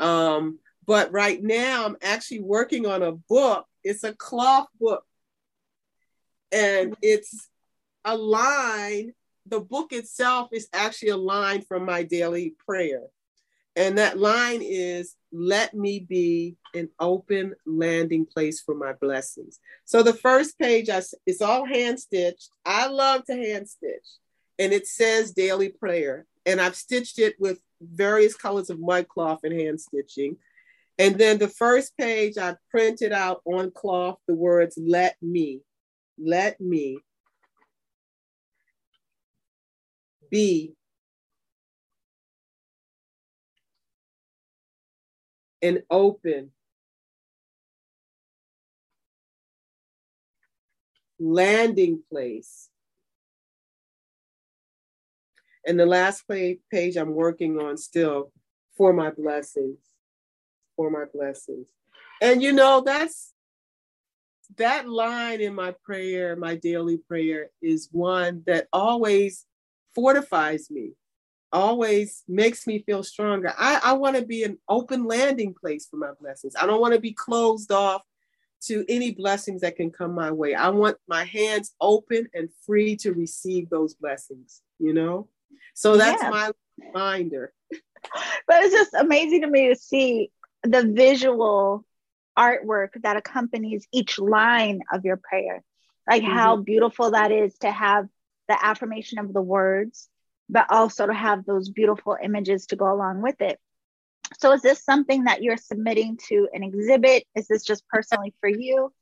Um, 0.00 0.58
but 0.86 1.12
right 1.12 1.42
now, 1.42 1.86
I'm 1.86 1.96
actually 2.02 2.40
working 2.40 2.86
on 2.86 3.02
a 3.02 3.12
book. 3.12 3.66
It's 3.82 4.04
a 4.04 4.14
cloth 4.14 4.68
book, 4.80 5.04
and 6.52 6.94
it's 7.02 7.48
a 8.04 8.16
line. 8.16 9.12
The 9.46 9.60
book 9.60 9.92
itself 9.92 10.48
is 10.52 10.68
actually 10.72 11.10
a 11.10 11.16
line 11.16 11.62
from 11.62 11.84
my 11.84 12.02
daily 12.02 12.54
prayer. 12.66 13.02
And 13.76 13.98
that 13.98 14.18
line 14.18 14.60
is, 14.62 15.16
Let 15.32 15.74
me 15.74 15.98
be 15.98 16.56
an 16.74 16.90
open 17.00 17.54
landing 17.66 18.26
place 18.26 18.60
for 18.60 18.74
my 18.74 18.92
blessings. 18.92 19.58
So 19.84 20.02
the 20.02 20.12
first 20.12 20.58
page, 20.58 20.88
I, 20.88 21.02
it's 21.26 21.42
all 21.42 21.64
hand 21.66 22.00
stitched. 22.00 22.50
I 22.64 22.86
love 22.86 23.24
to 23.26 23.34
hand 23.34 23.68
stitch. 23.68 24.06
And 24.58 24.72
it 24.72 24.86
says 24.86 25.32
daily 25.32 25.70
prayer 25.70 26.26
and 26.46 26.60
I've 26.60 26.76
stitched 26.76 27.18
it 27.18 27.36
with 27.38 27.58
various 27.80 28.34
colors 28.34 28.70
of 28.70 28.80
mud 28.80 29.08
cloth 29.08 29.40
and 29.44 29.52
hand 29.52 29.80
stitching. 29.80 30.36
And 30.98 31.18
then 31.18 31.38
the 31.38 31.48
first 31.48 31.96
page, 31.96 32.38
I 32.38 32.56
printed 32.70 33.12
out 33.12 33.40
on 33.44 33.70
cloth 33.72 34.18
the 34.28 34.34
words, 34.34 34.78
let 34.80 35.16
me, 35.20 35.60
let 36.18 36.60
me 36.60 36.98
be 40.30 40.74
an 45.62 45.82
open 45.90 46.50
landing 51.18 52.02
place 52.10 52.68
and 55.66 55.78
the 55.78 55.86
last 55.86 56.24
page 56.28 56.96
I'm 56.96 57.14
working 57.14 57.58
on 57.58 57.76
still 57.76 58.32
for 58.76 58.92
my 58.92 59.10
blessings, 59.10 59.78
for 60.76 60.90
my 60.90 61.04
blessings. 61.12 61.66
And 62.20 62.42
you 62.42 62.52
know, 62.52 62.82
that's 62.84 63.32
that 64.56 64.88
line 64.88 65.40
in 65.40 65.54
my 65.54 65.74
prayer, 65.84 66.36
my 66.36 66.56
daily 66.56 66.98
prayer, 66.98 67.50
is 67.62 67.88
one 67.92 68.42
that 68.46 68.68
always 68.72 69.46
fortifies 69.94 70.70
me, 70.70 70.92
always 71.52 72.22
makes 72.28 72.66
me 72.66 72.80
feel 72.80 73.02
stronger. 73.02 73.52
I, 73.58 73.80
I 73.82 73.92
want 73.94 74.16
to 74.16 74.24
be 74.24 74.44
an 74.44 74.58
open 74.68 75.04
landing 75.04 75.54
place 75.54 75.86
for 75.86 75.96
my 75.96 76.10
blessings. 76.20 76.54
I 76.60 76.66
don't 76.66 76.80
want 76.80 76.94
to 76.94 77.00
be 77.00 77.12
closed 77.12 77.72
off 77.72 78.02
to 78.66 78.84
any 78.88 79.12
blessings 79.12 79.60
that 79.60 79.76
can 79.76 79.90
come 79.90 80.14
my 80.14 80.30
way. 80.30 80.54
I 80.54 80.70
want 80.70 80.96
my 81.06 81.24
hands 81.24 81.74
open 81.80 82.28
and 82.34 82.48
free 82.66 82.96
to 82.96 83.12
receive 83.12 83.68
those 83.70 83.94
blessings, 83.94 84.62
you 84.78 84.94
know? 84.94 85.28
So 85.74 85.96
that's 85.96 86.22
yeah. 86.22 86.30
my 86.30 86.50
reminder. 86.78 87.52
But 88.46 88.62
it's 88.64 88.74
just 88.74 88.94
amazing 88.94 89.42
to 89.42 89.46
me 89.46 89.68
to 89.68 89.76
see 89.76 90.30
the 90.62 90.84
visual 90.86 91.84
artwork 92.38 92.90
that 93.02 93.16
accompanies 93.16 93.86
each 93.92 94.18
line 94.18 94.80
of 94.92 95.04
your 95.04 95.16
prayer. 95.16 95.62
Like 96.08 96.22
mm-hmm. 96.22 96.32
how 96.32 96.56
beautiful 96.56 97.12
that 97.12 97.32
is 97.32 97.56
to 97.58 97.70
have 97.70 98.06
the 98.48 98.62
affirmation 98.62 99.18
of 99.18 99.32
the 99.32 99.40
words, 99.40 100.08
but 100.48 100.66
also 100.70 101.06
to 101.06 101.14
have 101.14 101.44
those 101.46 101.70
beautiful 101.70 102.16
images 102.22 102.66
to 102.66 102.76
go 102.76 102.92
along 102.92 103.22
with 103.22 103.40
it. 103.40 103.58
So, 104.38 104.52
is 104.52 104.62
this 104.62 104.84
something 104.84 105.24
that 105.24 105.42
you're 105.42 105.56
submitting 105.56 106.18
to 106.28 106.48
an 106.52 106.62
exhibit? 106.62 107.24
Is 107.34 107.46
this 107.46 107.62
just 107.62 107.86
personally 107.88 108.34
for 108.40 108.48
you? 108.48 108.92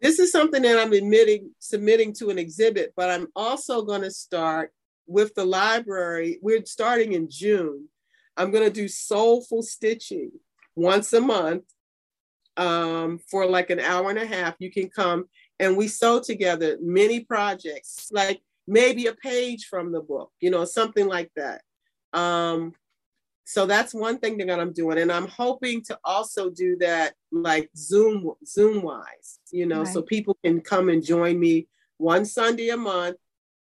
This 0.00 0.18
is 0.18 0.32
something 0.32 0.62
that 0.62 0.78
I'm 0.78 0.92
admitting, 0.92 1.50
submitting 1.58 2.14
to 2.14 2.30
an 2.30 2.38
exhibit, 2.38 2.94
but 2.96 3.10
I'm 3.10 3.28
also 3.36 3.82
going 3.82 4.02
to 4.02 4.10
start 4.10 4.72
with 5.10 5.34
the 5.34 5.44
library. 5.44 6.38
We're 6.40 6.64
starting 6.64 7.12
in 7.12 7.28
June. 7.28 7.88
I'm 8.36 8.52
going 8.52 8.64
to 8.64 8.70
do 8.70 8.86
soulful 8.86 9.62
stitching 9.62 10.30
once 10.76 11.12
a 11.12 11.20
month 11.20 11.64
um, 12.56 13.18
for 13.30 13.44
like 13.44 13.70
an 13.70 13.80
hour 13.80 14.08
and 14.08 14.18
a 14.18 14.26
half. 14.26 14.54
You 14.60 14.70
can 14.70 14.88
come 14.88 15.24
and 15.58 15.76
we 15.76 15.88
sew 15.88 16.20
together 16.20 16.78
many 16.80 17.20
projects, 17.20 18.08
like 18.12 18.40
maybe 18.66 19.06
a 19.06 19.14
page 19.14 19.66
from 19.66 19.90
the 19.90 20.00
book, 20.00 20.30
you 20.40 20.50
know, 20.50 20.64
something 20.64 21.06
like 21.06 21.30
that. 21.34 21.62
Um, 22.12 22.72
so 23.44 23.66
that's 23.66 23.92
one 23.92 24.18
thing 24.18 24.38
that 24.38 24.60
I'm 24.60 24.72
doing, 24.72 24.98
and 24.98 25.10
I'm 25.10 25.26
hoping 25.26 25.82
to 25.84 25.98
also 26.04 26.50
do 26.50 26.76
that 26.76 27.14
like 27.32 27.68
Zoom 27.76 28.30
Zoom 28.46 28.82
wise, 28.82 29.40
you 29.50 29.66
know, 29.66 29.82
right. 29.82 29.92
so 29.92 30.02
people 30.02 30.38
can 30.44 30.60
come 30.60 30.88
and 30.88 31.04
join 31.04 31.40
me 31.40 31.66
one 31.96 32.24
Sunday 32.24 32.68
a 32.68 32.76
month. 32.76 33.16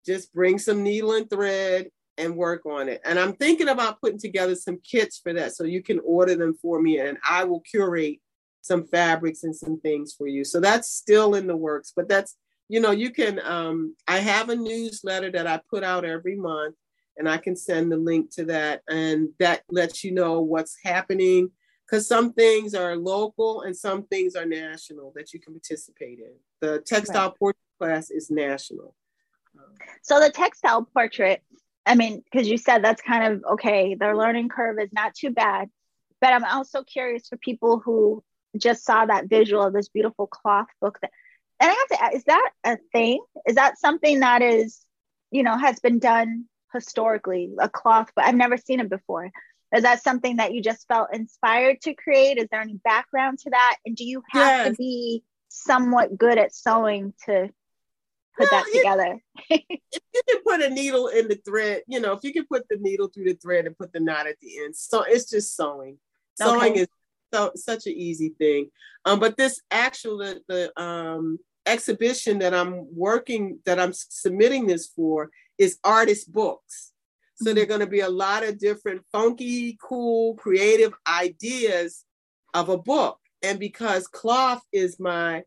Just 0.05 0.33
bring 0.33 0.57
some 0.59 0.83
needle 0.83 1.13
and 1.13 1.29
thread 1.29 1.89
and 2.17 2.35
work 2.35 2.65
on 2.65 2.89
it. 2.89 3.01
And 3.05 3.17
I'm 3.17 3.33
thinking 3.33 3.69
about 3.69 4.01
putting 4.01 4.19
together 4.19 4.55
some 4.55 4.79
kits 4.79 5.19
for 5.19 5.33
that, 5.33 5.55
so 5.55 5.63
you 5.63 5.81
can 5.81 5.99
order 6.03 6.35
them 6.35 6.57
for 6.61 6.81
me, 6.81 6.99
and 6.99 7.17
I 7.27 7.43
will 7.43 7.61
curate 7.61 8.19
some 8.61 8.85
fabrics 8.87 9.43
and 9.43 9.55
some 9.55 9.79
things 9.79 10.13
for 10.13 10.27
you. 10.27 10.43
So 10.43 10.59
that's 10.59 10.91
still 10.91 11.35
in 11.35 11.47
the 11.47 11.55
works, 11.55 11.93
but 11.95 12.09
that's 12.09 12.35
you 12.67 12.79
know 12.79 12.91
you 12.91 13.11
can. 13.11 13.39
Um, 13.43 13.95
I 14.07 14.19
have 14.19 14.49
a 14.49 14.55
newsletter 14.55 15.31
that 15.31 15.47
I 15.47 15.61
put 15.69 15.83
out 15.83 16.05
every 16.05 16.35
month 16.35 16.75
and 17.19 17.29
I 17.29 17.37
can 17.37 17.55
send 17.55 17.91
the 17.91 17.97
link 17.97 18.31
to 18.35 18.45
that. 18.45 18.81
And 18.89 19.29
that 19.39 19.63
lets 19.69 20.03
you 20.03 20.11
know 20.11 20.39
what's 20.39 20.77
happening 20.83 21.51
because 21.85 22.07
some 22.07 22.33
things 22.33 22.73
are 22.73 22.95
local 22.95 23.61
and 23.61 23.75
some 23.75 24.03
things 24.03 24.35
are 24.35 24.45
national 24.45 25.11
that 25.15 25.33
you 25.33 25.39
can 25.39 25.53
participate 25.53 26.19
in. 26.19 26.33
The 26.61 26.79
textile 26.79 27.29
right. 27.29 27.37
portrait 27.37 27.61
class 27.77 28.09
is 28.09 28.31
national. 28.31 28.95
So 30.01 30.19
the 30.19 30.29
textile 30.29 30.83
portrait, 30.93 31.41
I 31.85 31.95
mean, 31.95 32.23
because 32.23 32.47
you 32.47 32.57
said 32.57 32.83
that's 32.83 33.01
kind 33.01 33.33
of 33.33 33.43
okay, 33.53 33.95
their 33.95 34.15
learning 34.15 34.49
curve 34.49 34.77
is 34.79 34.91
not 34.93 35.13
too 35.15 35.31
bad. 35.31 35.69
But 36.21 36.33
I'm 36.33 36.43
also 36.43 36.83
curious 36.83 37.27
for 37.27 37.37
people 37.37 37.79
who 37.79 38.23
just 38.57 38.83
saw 38.83 39.05
that 39.05 39.29
visual 39.29 39.63
of 39.63 39.73
this 39.73 39.89
beautiful 39.89 40.27
cloth 40.27 40.67
book 40.81 40.99
that 41.01 41.11
and 41.61 41.69
I 41.69 41.73
have 41.73 41.87
to 41.87 42.03
ask, 42.03 42.15
is 42.15 42.23
that 42.25 42.51
a 42.63 42.77
thing? 42.93 43.21
Is 43.45 43.55
that 43.55 43.77
something 43.77 44.21
that 44.21 44.41
is, 44.41 44.79
you 45.29 45.43
know, 45.43 45.57
has 45.57 45.79
been 45.81 45.99
done 45.99 46.45
historically 46.73 47.51
a 47.59 47.69
cloth 47.69 48.11
but 48.15 48.25
i've 48.25 48.35
never 48.35 48.57
seen 48.57 48.79
it 48.79 48.89
before 48.89 49.31
is 49.75 49.83
that 49.83 50.03
something 50.03 50.37
that 50.37 50.53
you 50.53 50.61
just 50.61 50.87
felt 50.87 51.13
inspired 51.13 51.79
to 51.81 51.93
create 51.93 52.37
is 52.37 52.47
there 52.51 52.61
any 52.61 52.79
background 52.83 53.39
to 53.39 53.49
that 53.49 53.77
and 53.85 53.95
do 53.95 54.03
you 54.05 54.21
have 54.29 54.65
yes. 54.65 54.67
to 54.67 54.73
be 54.75 55.23
somewhat 55.47 56.17
good 56.17 56.37
at 56.37 56.53
sewing 56.53 57.13
to 57.25 57.49
put 58.39 58.51
well, 58.51 58.63
that 58.63 58.77
together 58.77 59.19
if 59.49 59.63
you 60.13 60.21
can 60.29 60.41
put 60.45 60.61
a 60.61 60.69
needle 60.69 61.07
in 61.07 61.27
the 61.27 61.39
thread 61.45 61.81
you 61.87 61.99
know 61.99 62.13
if 62.13 62.23
you 62.23 62.33
can 62.33 62.45
put 62.45 62.67
the 62.69 62.77
needle 62.79 63.07
through 63.07 63.25
the 63.25 63.33
thread 63.41 63.65
and 63.65 63.77
put 63.77 63.91
the 63.93 63.99
knot 63.99 64.27
at 64.27 64.39
the 64.41 64.59
end 64.63 64.75
so 64.75 65.03
it's 65.07 65.29
just 65.29 65.55
sewing 65.55 65.97
sewing 66.35 66.71
okay. 66.71 66.81
is 66.81 66.87
so 67.33 67.51
such 67.55 67.85
an 67.85 67.93
easy 67.93 68.29
thing 68.39 68.69
um 69.05 69.19
but 69.19 69.37
this 69.37 69.61
actual 69.71 70.17
the, 70.17 70.41
the 70.47 70.81
um 70.81 71.37
exhibition 71.65 72.39
that 72.39 72.53
i'm 72.53 72.87
working 72.95 73.59
that 73.65 73.79
i'm 73.79 73.93
submitting 73.93 74.65
this 74.65 74.87
for 74.87 75.29
is 75.59 75.77
artist 75.83 76.31
books. 76.31 76.93
So 77.35 77.53
there 77.53 77.63
are 77.63 77.67
going 77.67 77.81
to 77.81 77.87
be 77.87 77.99
a 77.99 78.09
lot 78.09 78.43
of 78.43 78.57
different 78.57 79.01
funky, 79.11 79.77
cool, 79.81 80.35
creative 80.35 80.93
ideas 81.07 82.05
of 82.53 82.69
a 82.69 82.77
book. 82.77 83.19
And 83.43 83.59
because 83.59 84.07
cloth 84.07 84.61
is 84.73 84.99
my 84.99 85.43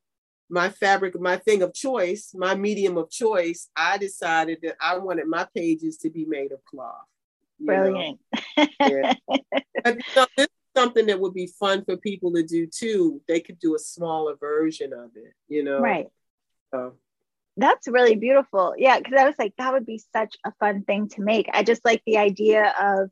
my 0.52 0.68
fabric, 0.68 1.18
my 1.18 1.38
thing 1.38 1.62
of 1.62 1.72
choice, 1.72 2.34
my 2.34 2.54
medium 2.54 2.98
of 2.98 3.10
choice, 3.10 3.70
I 3.74 3.96
decided 3.96 4.58
that 4.62 4.76
I 4.78 4.98
wanted 4.98 5.26
my 5.26 5.46
pages 5.56 5.96
to 5.98 6.10
be 6.10 6.26
made 6.26 6.52
of 6.52 6.62
cloth. 6.66 7.06
Brilliant. 7.58 8.20
yeah. 8.56 9.14
but, 9.82 9.96
you 9.96 10.02
know, 10.14 10.26
this 10.36 10.46
is 10.46 10.48
something 10.76 11.06
that 11.06 11.18
would 11.18 11.32
be 11.32 11.46
fun 11.46 11.86
for 11.86 11.96
people 11.96 12.34
to 12.34 12.42
do 12.42 12.66
too. 12.66 13.22
They 13.28 13.40
could 13.40 13.58
do 13.60 13.74
a 13.74 13.78
smaller 13.78 14.36
version 14.36 14.92
of 14.92 15.10
it, 15.14 15.32
you 15.48 15.64
know. 15.64 15.80
Right. 15.80 16.08
So 16.70 16.96
that's 17.56 17.88
really 17.88 18.16
beautiful. 18.16 18.74
Yeah, 18.76 18.98
because 18.98 19.14
I 19.18 19.24
was 19.24 19.36
like, 19.38 19.54
that 19.56 19.72
would 19.72 19.86
be 19.86 20.02
such 20.12 20.36
a 20.44 20.52
fun 20.60 20.84
thing 20.84 21.08
to 21.10 21.22
make. 21.22 21.48
I 21.50 21.62
just 21.62 21.82
like 21.82 22.02
the 22.04 22.18
idea 22.18 22.74
of 22.78 23.10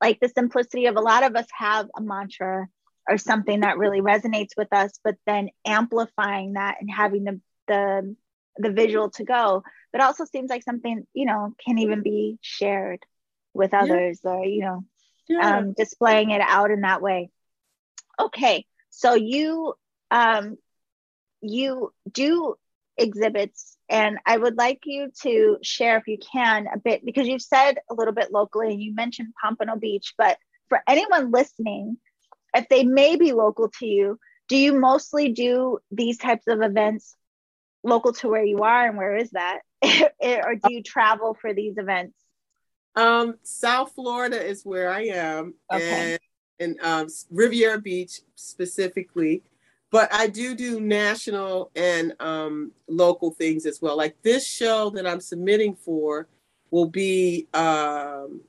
like 0.00 0.20
the 0.20 0.28
simplicity 0.28 0.86
of 0.86 0.96
a 0.96 1.00
lot 1.00 1.24
of 1.24 1.34
us 1.34 1.46
have 1.58 1.88
a 1.96 2.00
mantra 2.00 2.68
or 3.10 3.18
something 3.18 3.60
that 3.60 3.76
really 3.76 4.00
resonates 4.00 4.56
with 4.56 4.72
us, 4.72 4.92
but 5.02 5.16
then 5.26 5.50
amplifying 5.66 6.54
that 6.54 6.76
and 6.80 6.90
having 6.90 7.24
the 7.24 7.40
the 7.66 8.16
the 8.56 8.70
visual 8.70 9.10
to 9.10 9.24
go. 9.24 9.62
But 9.92 10.00
also 10.00 10.24
seems 10.24 10.48
like 10.48 10.62
something, 10.62 11.06
you 11.12 11.26
know, 11.26 11.54
can 11.66 11.78
even 11.78 12.02
be 12.02 12.38
shared 12.40 13.00
with 13.52 13.74
others 13.74 14.20
yeah. 14.22 14.30
or, 14.30 14.44
you 14.44 14.60
know, 14.62 14.84
yeah. 15.28 15.58
um, 15.58 15.74
displaying 15.76 16.30
it 16.30 16.40
out 16.40 16.70
in 16.70 16.82
that 16.82 17.02
way. 17.02 17.30
Okay. 18.18 18.66
So 18.90 19.14
you 19.14 19.74
um 20.10 20.56
you 21.40 21.92
do 22.10 22.54
exhibits. 22.96 23.76
And 23.88 24.18
I 24.24 24.36
would 24.36 24.56
like 24.56 24.80
you 24.84 25.10
to 25.22 25.58
share, 25.62 25.96
if 25.96 26.06
you 26.06 26.18
can, 26.18 26.68
a 26.72 26.78
bit 26.78 27.04
because 27.04 27.26
you've 27.26 27.42
said 27.42 27.78
a 27.90 27.94
little 27.94 28.14
bit 28.14 28.30
locally 28.30 28.70
and 28.70 28.80
you 28.80 28.94
mentioned 28.94 29.34
Pompano 29.42 29.76
Beach, 29.76 30.14
but 30.16 30.38
for 30.68 30.80
anyone 30.86 31.32
listening, 31.32 31.96
if 32.54 32.68
they 32.68 32.84
may 32.84 33.16
be 33.16 33.32
local 33.32 33.70
to 33.78 33.86
you, 33.86 34.18
do 34.48 34.56
you 34.56 34.78
mostly 34.78 35.32
do 35.32 35.78
these 35.90 36.18
types 36.18 36.46
of 36.48 36.62
events 36.62 37.14
local 37.82 38.12
to 38.12 38.28
where 38.28 38.44
you 38.44 38.58
are 38.58 38.86
and 38.86 38.96
where 38.96 39.16
is 39.16 39.30
that? 39.30 39.60
or 40.20 40.54
do 40.56 40.72
you 40.72 40.82
travel 40.82 41.36
for 41.40 41.54
these 41.54 41.78
events? 41.78 42.16
Um, 42.96 43.36
South 43.42 43.92
Florida 43.94 44.44
is 44.44 44.64
where 44.64 44.90
I 44.90 45.02
am, 45.04 45.54
okay. 45.72 46.18
and, 46.58 46.76
and 46.78 46.80
um, 46.82 47.06
Riviera 47.30 47.80
Beach 47.80 48.20
specifically 48.34 49.42
but 49.90 50.12
I 50.12 50.28
do 50.28 50.54
do 50.54 50.80
national 50.80 51.70
and 51.74 52.14
um, 52.20 52.72
local 52.88 53.32
things 53.32 53.66
as 53.66 53.82
well. 53.82 53.96
Like 53.96 54.16
this 54.22 54.46
show 54.46 54.90
that 54.90 55.06
I'm 55.06 55.20
submitting 55.20 55.74
for 55.74 56.28
will 56.70 56.88
be 56.88 57.48
um, 57.52 58.42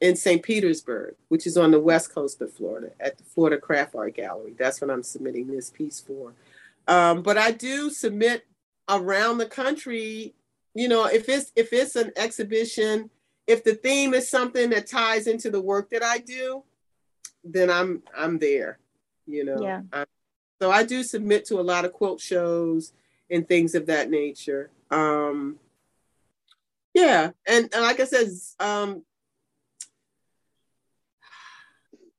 in 0.00 0.16
St. 0.16 0.42
Petersburg, 0.42 1.14
which 1.28 1.46
is 1.46 1.56
on 1.56 1.70
the 1.70 1.80
west 1.80 2.14
coast 2.14 2.40
of 2.42 2.52
Florida 2.52 2.90
at 3.00 3.16
the 3.18 3.24
Florida 3.24 3.58
Craft 3.58 3.94
Art 3.94 4.14
Gallery. 4.14 4.54
That's 4.58 4.80
what 4.80 4.90
I'm 4.90 5.02
submitting 5.02 5.46
this 5.46 5.70
piece 5.70 6.00
for. 6.00 6.32
Um, 6.86 7.22
but 7.22 7.38
I 7.38 7.50
do 7.50 7.90
submit 7.90 8.46
around 8.88 9.38
the 9.38 9.46
country. 9.46 10.34
You 10.74 10.88
know, 10.88 11.06
if 11.06 11.28
it's 11.28 11.52
if 11.56 11.72
it's 11.72 11.96
an 11.96 12.12
exhibition, 12.16 13.10
if 13.46 13.64
the 13.64 13.74
theme 13.74 14.12
is 14.12 14.28
something 14.28 14.70
that 14.70 14.86
ties 14.86 15.26
into 15.26 15.50
the 15.50 15.60
work 15.60 15.90
that 15.90 16.02
I 16.02 16.18
do, 16.18 16.62
then 17.42 17.70
I'm 17.70 18.02
I'm 18.16 18.38
there. 18.38 18.78
You 19.26 19.44
know, 19.44 19.62
yeah. 19.62 19.80
I'm 19.92 20.06
so 20.60 20.70
I 20.70 20.84
do 20.84 21.02
submit 21.02 21.46
to 21.46 21.60
a 21.60 21.62
lot 21.62 21.84
of 21.84 21.92
quilt 21.92 22.20
shows 22.20 22.92
and 23.30 23.46
things 23.46 23.74
of 23.74 23.86
that 23.86 24.10
nature. 24.10 24.70
Um, 24.90 25.58
yeah, 26.94 27.30
and, 27.46 27.68
and 27.74 27.82
like 27.82 28.00
I 28.00 28.04
said, 28.04 28.28
um, 28.58 29.02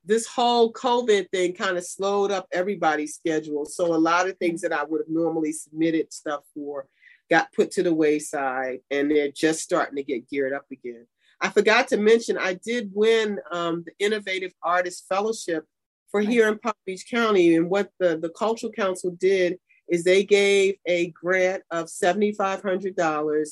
this 0.08 0.26
whole 0.26 0.72
COVID 0.72 1.30
thing 1.30 1.54
kind 1.54 1.78
of 1.78 1.86
slowed 1.86 2.32
up 2.32 2.48
everybody's 2.52 3.16
schedule. 3.16 3.66
So 3.66 3.94
a 3.94 3.98
lot 3.98 4.28
of 4.28 4.38
things 4.38 4.62
that 4.62 4.72
I 4.72 4.84
would 4.84 5.02
have 5.02 5.10
normally 5.10 5.52
submitted 5.52 6.14
stuff 6.14 6.44
for 6.54 6.88
got 7.30 7.52
put 7.52 7.72
to 7.72 7.84
the 7.84 7.94
wayside, 7.94 8.80
and 8.90 9.12
they're 9.12 9.32
just 9.32 9.60
starting 9.60 9.98
to 9.98 10.04
get 10.04 10.30
geared 10.30 10.54
up 10.54 10.66
again. 10.72 11.06
I 11.42 11.50
forgot 11.50 11.90
to 11.90 11.98
mention 11.98 12.38
I 12.38 12.54
did 12.54 12.90
win 12.94 13.40
um, 13.52 13.84
the 13.86 13.92
Innovative 14.04 14.54
Artist 14.64 15.06
Fellowship 15.10 15.66
for 16.10 16.22
here 16.22 16.48
in 16.48 16.58
Palm 16.58 16.74
Beach 16.86 17.06
County. 17.12 17.56
And 17.56 17.70
what 17.70 17.92
the, 18.00 18.18
the 18.18 18.30
Cultural 18.30 18.72
Council 18.72 19.12
did 19.12 19.60
is 19.90 20.04
they 20.04 20.24
gave 20.24 20.76
a 20.88 21.10
grant 21.12 21.64
of 21.70 21.88
$7,500 21.88 23.48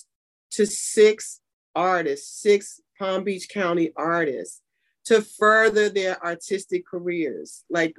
to 0.51 0.65
six 0.65 1.41
artists, 1.75 2.41
six 2.41 2.79
Palm 2.97 3.25
Beach 3.25 3.49
County 3.49 3.91
artists 3.95 4.61
to 5.05 5.21
further 5.21 5.89
their 5.89 6.23
artistic 6.23 6.85
careers. 6.85 7.63
Like 7.69 7.95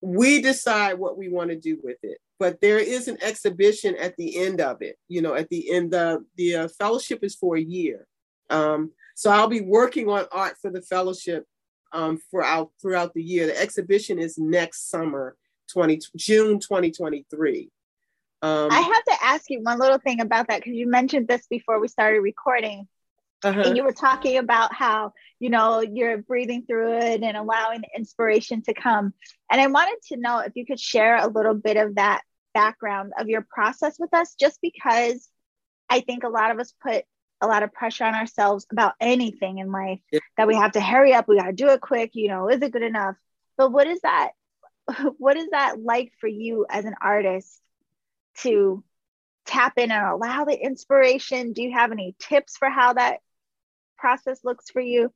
we 0.00 0.40
decide 0.40 0.98
what 0.98 1.18
we 1.18 1.28
want 1.28 1.50
to 1.50 1.56
do 1.56 1.78
with 1.82 1.98
it 2.02 2.18
but 2.38 2.60
there 2.60 2.78
is 2.78 3.08
an 3.08 3.18
exhibition 3.20 3.96
at 3.96 4.16
the 4.16 4.38
end 4.38 4.60
of 4.60 4.80
it 4.80 4.96
you 5.08 5.20
know 5.20 5.34
at 5.34 5.48
the 5.48 5.70
end 5.72 5.90
the 5.90 6.24
the 6.36 6.54
uh, 6.54 6.68
fellowship 6.78 7.20
is 7.22 7.34
for 7.34 7.56
a 7.56 7.60
year. 7.60 8.06
Um, 8.50 8.92
so 9.14 9.30
i'll 9.30 9.48
be 9.48 9.60
working 9.60 10.08
on 10.08 10.26
art 10.32 10.56
for 10.60 10.70
the 10.70 10.82
fellowship 10.82 11.44
um, 11.92 12.18
throughout 12.30 12.70
throughout 12.80 13.14
the 13.14 13.22
year. 13.22 13.46
The 13.46 13.60
exhibition 13.60 14.18
is 14.18 14.38
next 14.38 14.90
summer 14.90 15.36
20 15.72 16.00
june 16.16 16.58
2023 16.60 17.70
um, 18.40 18.68
i 18.70 18.80
have 18.80 19.04
to 19.04 19.24
ask 19.24 19.50
you 19.50 19.60
one 19.60 19.78
little 19.78 19.98
thing 19.98 20.20
about 20.20 20.48
that 20.48 20.60
because 20.60 20.72
you 20.72 20.88
mentioned 20.88 21.28
this 21.28 21.46
before 21.48 21.78
we 21.78 21.88
started 21.88 22.20
recording 22.20 22.88
uh-huh. 23.42 23.62
and 23.64 23.76
you 23.76 23.84
were 23.84 23.92
talking 23.92 24.38
about 24.38 24.74
how 24.74 25.12
you 25.38 25.50
know 25.50 25.80
you're 25.80 26.18
breathing 26.18 26.64
through 26.66 26.98
it 26.98 27.22
and 27.22 27.36
allowing 27.36 27.80
the 27.80 27.88
inspiration 27.96 28.62
to 28.62 28.74
come 28.74 29.12
and 29.50 29.60
i 29.60 29.66
wanted 29.66 29.98
to 30.06 30.16
know 30.16 30.40
if 30.40 30.52
you 30.56 30.66
could 30.66 30.80
share 30.80 31.16
a 31.16 31.28
little 31.28 31.54
bit 31.54 31.76
of 31.76 31.94
that 31.94 32.22
background 32.54 33.12
of 33.18 33.28
your 33.28 33.46
process 33.48 33.96
with 33.98 34.12
us 34.12 34.34
just 34.38 34.58
because 34.60 35.28
i 35.88 36.00
think 36.00 36.24
a 36.24 36.28
lot 36.28 36.50
of 36.50 36.58
us 36.58 36.72
put 36.82 37.04
a 37.40 37.46
lot 37.46 37.62
of 37.62 37.72
pressure 37.72 38.04
on 38.04 38.14
ourselves 38.14 38.66
about 38.72 38.94
anything 39.00 39.58
in 39.58 39.70
life 39.70 40.00
yeah. 40.10 40.18
that 40.36 40.48
we 40.48 40.56
have 40.56 40.72
to 40.72 40.80
hurry 40.80 41.14
up 41.14 41.28
we 41.28 41.36
got 41.36 41.46
to 41.46 41.52
do 41.52 41.68
it 41.68 41.80
quick 41.80 42.10
you 42.14 42.28
know 42.28 42.48
is 42.48 42.60
it 42.60 42.72
good 42.72 42.82
enough 42.82 43.14
but 43.56 43.70
what 43.70 43.86
is 43.86 44.00
that 44.00 44.30
what 45.18 45.36
is 45.36 45.48
that 45.50 45.80
like 45.80 46.12
for 46.20 46.28
you 46.28 46.66
as 46.68 46.84
an 46.84 46.94
artist 47.00 47.60
to 48.38 48.82
tap 49.46 49.78
in 49.78 49.90
and 49.90 50.06
allow 50.06 50.44
the 50.44 50.58
inspiration 50.58 51.52
do 51.52 51.62
you 51.62 51.72
have 51.72 51.92
any 51.92 52.14
tips 52.18 52.56
for 52.56 52.68
how 52.68 52.92
that 52.92 53.20
process 53.98 54.44
looks 54.44 54.70
for 54.70 54.80
you? 54.80 55.12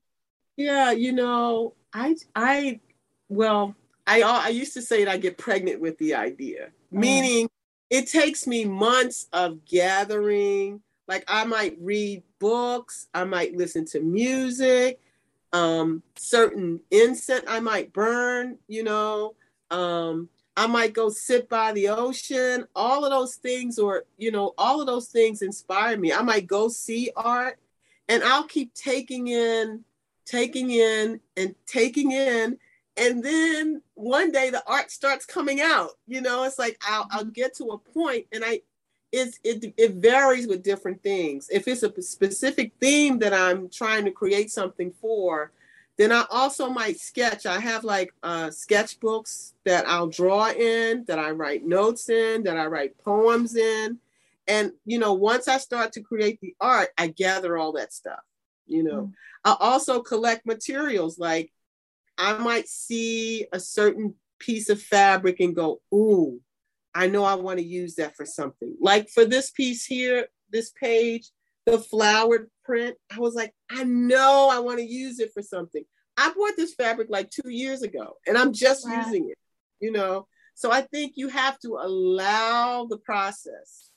Yeah, 0.57 0.91
you 0.91 1.13
know, 1.13 1.75
I 1.93 2.17
I 2.35 2.81
well, 3.29 3.75
I 4.07 4.23
I 4.23 4.49
used 4.49 4.75
to 4.75 4.83
say 4.83 5.05
that 5.05 5.11
I 5.11 5.17
get 5.17 5.39
pregnant 5.39 5.81
with 5.81 5.97
the 5.99 6.15
idea, 6.15 6.69
mm. 6.93 6.99
meaning 6.99 7.51
it 7.91 8.09
takes 8.09 8.47
me 8.47 8.65
months 8.65 9.29
of 9.33 9.65
gathering. 9.65 10.83
Like 11.09 11.25
I 11.29 11.45
might 11.45 11.77
read 11.81 12.23
books, 12.39 13.09
I 13.15 13.25
might 13.25 13.57
listen 13.57 13.85
to 13.87 14.01
music, 14.01 15.01
um, 15.53 16.03
certain 16.17 16.81
incense 16.91 17.45
I 17.49 17.61
might 17.61 17.93
burn, 17.93 18.59
you 18.69 18.85
know. 18.85 19.35
Um, 19.71 20.29
I 20.55 20.67
might 20.67 20.93
go 20.93 21.09
sit 21.09 21.49
by 21.49 21.73
the 21.73 21.89
ocean. 21.89 22.67
All 22.77 23.05
of 23.05 23.11
those 23.11 23.37
things, 23.37 23.79
or 23.79 24.05
you 24.19 24.31
know, 24.31 24.53
all 24.59 24.81
of 24.81 24.87
those 24.87 25.09
things 25.09 25.43
inspire 25.43 25.97
me. 25.97 26.13
I 26.13 26.23
might 26.23 26.47
go 26.47 26.69
see 26.69 27.11
art 27.17 27.59
and 28.09 28.23
I'll 28.23 28.47
keep 28.47 28.75
taking 28.75 29.29
in, 29.29 29.85
taking 30.25 30.71
in, 30.71 31.21
and 31.37 31.55
taking 31.67 32.13
in. 32.13 32.59
And 32.97 33.25
then 33.25 33.83
one 33.95 34.33
day 34.33 34.51
the 34.51 34.63
art 34.67 34.91
starts 34.91 35.25
coming 35.25 35.61
out. 35.61 35.93
You 36.07 36.21
know, 36.21 36.45
it's 36.45 36.59
like 36.59 36.79
I'll, 36.87 37.09
I'll 37.11 37.25
get 37.25 37.57
to 37.57 37.65
a 37.67 37.79
point 37.79 38.27
and 38.33 38.45
I, 38.45 38.61
it's, 39.13 39.39
it, 39.45 39.73
it 39.77 39.95
varies 39.95 40.47
with 40.47 40.63
different 40.63 41.03
things. 41.03 41.49
If 41.51 41.69
it's 41.69 41.83
a 41.83 42.03
specific 42.03 42.73
theme 42.81 43.19
that 43.21 43.33
I'm 43.33 43.69
trying 43.69 44.05
to 44.05 44.11
create 44.11 44.51
something 44.51 44.93
for, 45.01 45.53
then 45.99 46.13
I 46.13 46.25
also 46.31 46.71
might 46.71 46.99
sketch. 46.99 47.47
I 47.47 47.61
have 47.61 47.85
like 47.85 48.13
uh, 48.23 48.49
sketchbooks 48.49 49.53
that 49.65 49.87
I'll 49.87 50.09
draw 50.09 50.51
in, 50.51 51.05
that 51.05 51.19
I 51.19 51.31
write 51.31 51.65
notes 51.65 52.09
in, 52.09 52.43
that 52.45 52.57
I 52.57 52.67
write 52.67 52.99
poems 52.99 53.57
in. 53.57 53.99
And, 54.47 54.73
you 54.85 54.99
know, 54.99 55.15
once 55.15 55.49
I 55.49 55.59
start 55.59 55.93
to 55.93 56.03
create 56.03 56.41
the 56.41 56.55
art, 56.61 56.89
I 56.99 57.09
gather 57.09 57.57
all 57.57 57.73
that 57.73 57.93
stuff. 57.93 58.21
You 58.67 58.83
know, 58.83 59.03
mm. 59.03 59.13
I 59.45 59.57
also 59.59 60.01
collect 60.01 60.47
materials 60.47 61.19
like 61.19 61.53
I 62.19 62.35
might 62.39 62.69
see 62.69 63.47
a 63.53 63.61
certain 63.61 64.15
piece 64.39 64.69
of 64.69 64.81
fabric 64.81 65.41
and 65.41 65.55
go, 65.55 65.81
ooh, 65.93 66.41
I 66.95 67.07
know 67.07 67.25
I 67.25 67.35
want 67.35 67.59
to 67.59 67.65
use 67.65 67.97
that 67.97 68.17
for 68.17 68.27
something. 68.27 68.77
Like 68.81 69.09
for 69.09 69.25
this 69.25 69.51
piece 69.51 69.85
here, 69.85 70.27
this 70.51 70.71
page, 70.71 71.31
the 71.67 71.79
flowered 71.79 72.51
print, 72.65 72.97
I 73.15 73.19
was 73.21 73.35
like, 73.35 73.55
I 73.71 73.85
know 73.85 74.49
I 74.51 74.59
want 74.59 74.79
to 74.79 74.85
use 74.85 75.21
it 75.21 75.33
for 75.33 75.43
something. 75.43 75.85
I 76.17 76.33
bought 76.37 76.57
this 76.57 76.75
fabric 76.75 77.09
like 77.11 77.31
two 77.31 77.51
years 77.51 77.83
ago 77.83 78.17
and 78.27 78.37
I'm 78.37 78.53
just 78.53 78.87
wow. 78.87 79.03
using 79.05 79.31
it, 79.31 79.39
you 79.81 79.93
know? 79.93 80.27
So 80.55 80.71
I 80.71 80.83
think 80.83 81.13
you 81.17 81.29
have 81.29 81.59
to 81.61 81.79
allow 81.81 82.87
the 82.87 82.99
process 82.99 83.89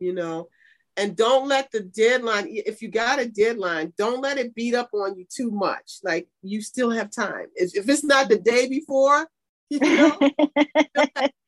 you 0.00 0.12
know? 0.12 0.48
And 0.96 1.16
don't 1.16 1.48
let 1.48 1.70
the 1.70 1.80
deadline 1.80 2.46
if 2.48 2.82
you 2.82 2.88
got 2.88 3.20
a 3.20 3.26
deadline 3.26 3.92
don't 3.96 4.20
let 4.20 4.38
it 4.38 4.54
beat 4.54 4.74
up 4.74 4.90
on 4.92 5.16
you 5.16 5.24
too 5.30 5.50
much. 5.50 5.98
Like 6.02 6.28
you 6.42 6.60
still 6.60 6.90
have 6.90 7.10
time. 7.10 7.46
If, 7.54 7.76
if 7.76 7.88
it's 7.88 8.04
not 8.04 8.28
the 8.28 8.38
day 8.38 8.68
before 8.68 9.28
you 9.70 9.80
know? 9.80 10.18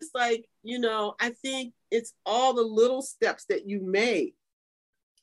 It's 0.00 0.10
like 0.14 0.46
you 0.62 0.78
know 0.78 1.14
i 1.20 1.30
think 1.30 1.74
it's 1.90 2.12
all 2.24 2.54
the 2.54 2.62
little 2.62 3.02
steps 3.02 3.44
that 3.48 3.68
you 3.68 3.80
made 3.82 4.32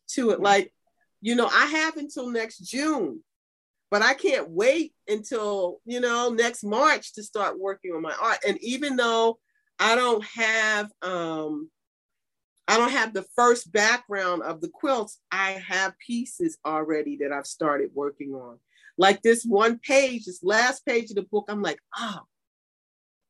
to 0.09 0.31
it. 0.31 0.39
Like 0.39 0.73
you 1.21 1.35
know 1.35 1.49
i 1.51 1.65
have 1.65 1.97
until 1.97 2.29
next 2.29 2.59
june 2.59 3.21
but 3.89 4.01
i 4.01 4.13
can't 4.13 4.49
wait 4.49 4.93
until 5.07 5.79
you 5.85 5.99
know 5.99 6.29
next 6.29 6.63
march 6.63 7.13
to 7.13 7.23
start 7.23 7.59
working 7.59 7.91
on 7.91 8.01
my 8.01 8.13
art. 8.21 8.37
And 8.47 8.57
even 8.61 8.95
though 8.95 9.39
i 9.79 9.95
don't 9.95 10.23
have 10.23 10.91
um 11.01 11.69
I 12.67 12.77
don't 12.77 12.91
have 12.91 13.13
the 13.13 13.25
first 13.35 13.71
background 13.71 14.43
of 14.43 14.59
the 14.59 14.67
quilts. 14.67 15.19
I 15.31 15.51
have 15.51 15.97
pieces 15.99 16.57
already 16.65 17.17
that 17.17 17.31
I've 17.31 17.47
started 17.47 17.91
working 17.93 18.33
on. 18.33 18.59
Like 18.97 19.21
this 19.21 19.43
one 19.45 19.79
page, 19.79 20.25
this 20.25 20.43
last 20.43 20.85
page 20.85 21.09
of 21.09 21.15
the 21.15 21.21
book, 21.21 21.45
I'm 21.47 21.61
like, 21.61 21.79
oh, 21.97 22.21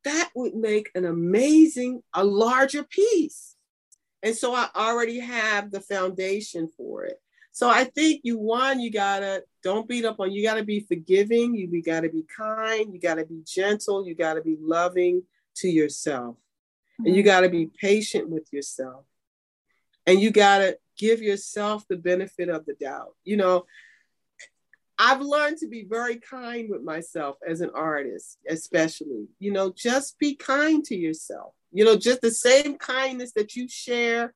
that 0.04 0.30
would 0.34 0.54
make 0.54 0.90
an 0.94 1.04
amazing, 1.04 2.02
a 2.14 2.24
larger 2.24 2.82
piece. 2.82 3.54
And 4.22 4.34
so 4.34 4.54
I 4.54 4.68
already 4.74 5.20
have 5.20 5.70
the 5.70 5.80
foundation 5.80 6.70
for 6.76 7.04
it. 7.04 7.20
So 7.52 7.68
I 7.68 7.84
think 7.84 8.22
you 8.24 8.38
one, 8.38 8.80
you 8.80 8.90
gotta 8.90 9.42
don't 9.62 9.88
beat 9.88 10.04
up 10.04 10.20
on 10.20 10.32
you 10.32 10.42
gotta 10.42 10.64
be 10.64 10.80
forgiving, 10.80 11.54
you, 11.54 11.68
you 11.70 11.82
gotta 11.82 12.08
be 12.08 12.24
kind, 12.36 12.92
you 12.92 13.00
gotta 13.00 13.24
be 13.24 13.42
gentle, 13.44 14.06
you 14.06 14.14
gotta 14.14 14.40
be 14.40 14.56
loving 14.60 15.22
to 15.56 15.68
yourself. 15.68 16.36
Mm-hmm. 16.36 17.06
And 17.06 17.16
you 17.16 17.22
mm-hmm. 17.22 17.28
gotta 17.28 17.48
be 17.48 17.66
patient 17.80 18.28
with 18.28 18.52
yourself 18.52 19.04
and 20.08 20.20
you 20.20 20.30
got 20.30 20.58
to 20.58 20.78
give 20.96 21.20
yourself 21.22 21.86
the 21.88 21.96
benefit 21.96 22.48
of 22.48 22.64
the 22.66 22.74
doubt. 22.74 23.14
You 23.24 23.36
know 23.36 23.66
i've 25.00 25.20
learned 25.20 25.56
to 25.58 25.68
be 25.68 25.86
very 25.88 26.16
kind 26.16 26.68
with 26.68 26.82
myself 26.82 27.36
as 27.46 27.60
an 27.60 27.70
artist 27.72 28.36
especially 28.48 29.28
you 29.38 29.52
know 29.52 29.72
just 29.72 30.18
be 30.18 30.34
kind 30.34 30.84
to 30.84 30.96
yourself. 30.96 31.54
You 31.70 31.84
know 31.84 31.96
just 31.96 32.20
the 32.20 32.32
same 32.32 32.76
kindness 32.78 33.32
that 33.36 33.54
you 33.54 33.68
share 33.68 34.34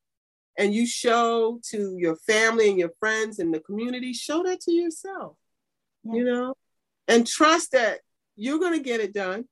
and 0.57 0.73
you 0.73 0.87
show 0.87 1.59
to 1.71 1.97
your 1.99 2.15
family 2.15 2.69
and 2.69 2.79
your 2.79 2.93
friends 3.01 3.39
and 3.39 3.53
the 3.53 3.61
community 3.61 4.13
show 4.13 4.43
that 4.45 4.61
to 4.61 4.73
yourself 4.73 5.37
yeah. 6.05 6.15
you 6.15 6.25
know? 6.25 6.55
And 7.09 7.27
trust 7.27 7.73
that 7.73 8.01
you're 8.37 8.61
going 8.61 8.79
to 8.79 8.85
get 8.85 9.01
it 9.01 9.13
done. 9.13 9.47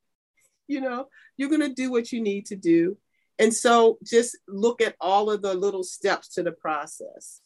You 0.68 0.80
know 0.80 1.08
you're 1.36 1.48
going 1.48 1.68
to 1.68 1.74
do 1.74 1.90
what 1.90 2.12
you 2.12 2.20
need 2.20 2.46
to 2.46 2.56
do 2.56 2.96
and 3.40 3.54
so 3.54 3.98
just 4.04 4.36
look 4.46 4.82
at 4.82 4.94
all 5.00 5.30
of 5.30 5.40
the 5.40 5.54
little 5.54 5.82
steps 5.82 6.28
to 6.34 6.42
the 6.42 6.52
process 6.52 7.40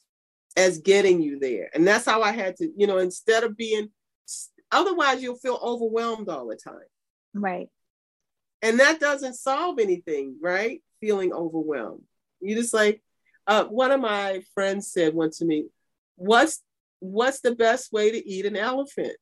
as 0.57 0.79
getting 0.79 1.23
you 1.23 1.39
there. 1.39 1.71
And 1.73 1.87
that's 1.87 2.05
how 2.05 2.21
I 2.21 2.33
had 2.33 2.57
to, 2.57 2.69
you 2.77 2.89
know, 2.89 2.99
instead 2.99 3.45
of 3.45 3.57
being, 3.57 3.91
otherwise 4.73 5.23
you'll 5.23 5.37
feel 5.37 5.59
overwhelmed 5.63 6.29
all 6.29 6.49
the 6.49 6.57
time. 6.57 6.75
Right. 7.33 7.69
And 8.61 8.81
that 8.81 8.99
doesn't 8.99 9.35
solve 9.35 9.79
anything, 9.79 10.37
right? 10.43 10.83
Feeling 11.01 11.33
overwhelmed. 11.33 12.03
You 12.41 12.57
just 12.57 12.75
like, 12.75 13.01
uh, 13.47 13.65
one 13.65 13.93
of 13.93 14.01
my 14.01 14.43
friends 14.53 14.91
said 14.91 15.15
once 15.15 15.39
to 15.39 15.45
me, 15.45 15.67
what's 16.17 16.61
what's 16.99 17.41
the 17.41 17.55
best 17.55 17.93
way 17.93 18.11
to 18.11 18.29
eat 18.29 18.47
an 18.47 18.57
elephant? 18.57 19.13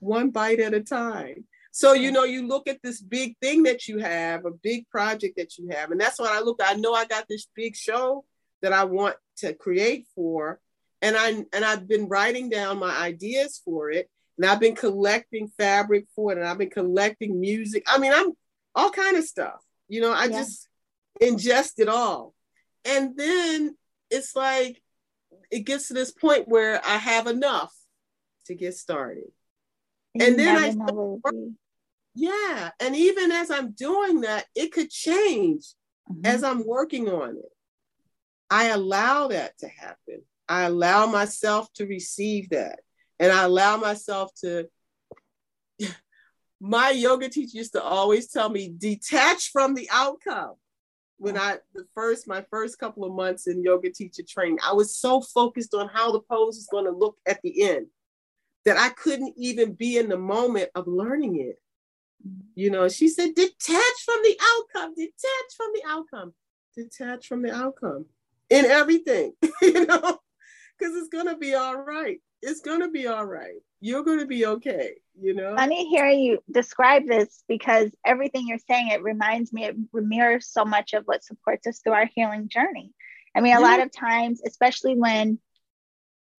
One 0.00 0.30
bite 0.30 0.60
at 0.60 0.74
a 0.74 0.82
time. 0.82 1.46
So, 1.76 1.92
you 1.92 2.10
know, 2.10 2.24
you 2.24 2.46
look 2.46 2.68
at 2.68 2.80
this 2.82 3.02
big 3.02 3.36
thing 3.42 3.64
that 3.64 3.86
you 3.86 3.98
have, 3.98 4.46
a 4.46 4.50
big 4.50 4.88
project 4.88 5.36
that 5.36 5.58
you 5.58 5.68
have. 5.72 5.90
And 5.90 6.00
that's 6.00 6.18
what 6.18 6.32
I 6.32 6.40
look 6.40 6.62
at. 6.62 6.74
I 6.74 6.80
know 6.80 6.94
I 6.94 7.04
got 7.04 7.28
this 7.28 7.48
big 7.54 7.76
show 7.76 8.24
that 8.62 8.72
I 8.72 8.84
want 8.84 9.16
to 9.40 9.52
create 9.52 10.06
for. 10.14 10.58
And 11.02 11.18
I 11.18 11.44
and 11.52 11.64
I've 11.66 11.86
been 11.86 12.08
writing 12.08 12.48
down 12.48 12.78
my 12.78 12.96
ideas 12.96 13.60
for 13.62 13.90
it. 13.90 14.08
And 14.38 14.46
I've 14.46 14.58
been 14.58 14.74
collecting 14.74 15.48
fabric 15.58 16.06
for 16.16 16.32
it. 16.32 16.38
And 16.38 16.48
I've 16.48 16.56
been 16.56 16.70
collecting 16.70 17.38
music. 17.38 17.82
I 17.86 17.98
mean, 17.98 18.14
I'm 18.14 18.32
all 18.74 18.88
kind 18.88 19.18
of 19.18 19.24
stuff. 19.24 19.62
You 19.86 20.00
know, 20.00 20.14
I 20.14 20.24
yeah. 20.24 20.38
just 20.38 20.70
ingest 21.20 21.72
it 21.76 21.90
all. 21.90 22.32
And 22.86 23.18
then 23.18 23.76
it's 24.10 24.34
like 24.34 24.80
it 25.50 25.66
gets 25.66 25.88
to 25.88 25.94
this 25.94 26.10
point 26.10 26.48
where 26.48 26.80
I 26.86 26.96
have 26.96 27.26
enough 27.26 27.74
to 28.46 28.54
get 28.54 28.72
started. 28.76 29.30
And 30.18 30.38
then 30.38 30.56
I 30.56 30.74
yeah. 32.16 32.70
And 32.80 32.96
even 32.96 33.30
as 33.30 33.50
I'm 33.50 33.72
doing 33.72 34.22
that, 34.22 34.46
it 34.54 34.72
could 34.72 34.90
change 34.90 35.64
mm-hmm. 36.10 36.24
as 36.24 36.42
I'm 36.42 36.66
working 36.66 37.08
on 37.08 37.36
it. 37.36 37.52
I 38.50 38.68
allow 38.68 39.28
that 39.28 39.58
to 39.58 39.68
happen. 39.68 40.22
I 40.48 40.62
allow 40.62 41.06
myself 41.06 41.72
to 41.74 41.86
receive 41.86 42.50
that. 42.50 42.80
And 43.18 43.32
I 43.32 43.44
allow 43.44 43.76
myself 43.76 44.32
to 44.42 44.68
my 46.60 46.90
yoga 46.90 47.28
teacher 47.28 47.58
used 47.58 47.72
to 47.72 47.82
always 47.82 48.28
tell 48.28 48.48
me 48.48 48.74
detach 48.76 49.50
from 49.50 49.74
the 49.74 49.88
outcome 49.92 50.54
when 51.18 51.36
I 51.36 51.58
the 51.74 51.86
first 51.94 52.28
my 52.28 52.44
first 52.50 52.78
couple 52.78 53.04
of 53.04 53.12
months 53.12 53.46
in 53.46 53.62
yoga 53.62 53.90
teacher 53.90 54.22
training, 54.28 54.58
I 54.64 54.72
was 54.72 54.96
so 54.96 55.20
focused 55.20 55.74
on 55.74 55.88
how 55.88 56.12
the 56.12 56.20
pose 56.20 56.56
is 56.56 56.68
going 56.70 56.84
to 56.84 56.90
look 56.90 57.16
at 57.26 57.40
the 57.42 57.62
end 57.62 57.86
that 58.64 58.76
I 58.76 58.90
couldn't 58.90 59.34
even 59.36 59.72
be 59.72 59.96
in 59.96 60.08
the 60.08 60.18
moment 60.18 60.70
of 60.74 60.86
learning 60.86 61.40
it. 61.40 61.56
You 62.54 62.70
know, 62.70 62.88
she 62.88 63.08
said, 63.08 63.34
detach 63.34 63.98
from 64.04 64.22
the 64.22 64.36
outcome, 64.40 64.94
detach 64.94 65.56
from 65.56 65.68
the 65.74 65.82
outcome, 65.86 66.34
detach 66.76 67.26
from 67.26 67.42
the 67.42 67.54
outcome 67.54 68.06
in 68.50 68.64
everything, 68.64 69.32
you 69.62 69.86
know, 69.86 70.18
because 70.78 70.96
it's 70.96 71.08
going 71.08 71.26
to 71.26 71.36
be 71.36 71.54
all 71.54 71.76
right. 71.76 72.20
It's 72.42 72.60
going 72.60 72.80
to 72.80 72.88
be 72.88 73.06
all 73.06 73.24
right. 73.24 73.56
You're 73.80 74.04
going 74.04 74.20
to 74.20 74.26
be 74.26 74.46
okay 74.46 74.94
you 75.20 75.34
know 75.34 75.54
funny 75.56 75.88
hearing 75.88 76.20
you 76.20 76.38
describe 76.50 77.06
this 77.06 77.42
because 77.48 77.90
everything 78.04 78.46
you're 78.46 78.58
saying 78.58 78.88
it 78.88 79.02
reminds 79.02 79.52
me 79.52 79.64
it 79.64 79.76
mirrors 79.92 80.46
so 80.48 80.64
much 80.64 80.92
of 80.92 81.04
what 81.04 81.24
supports 81.24 81.66
us 81.66 81.78
through 81.78 81.92
our 81.92 82.08
healing 82.14 82.48
journey 82.48 82.92
i 83.34 83.40
mean 83.40 83.56
a 83.56 83.60
yeah. 83.60 83.66
lot 83.66 83.80
of 83.80 83.90
times 83.92 84.42
especially 84.46 84.94
when 84.94 85.38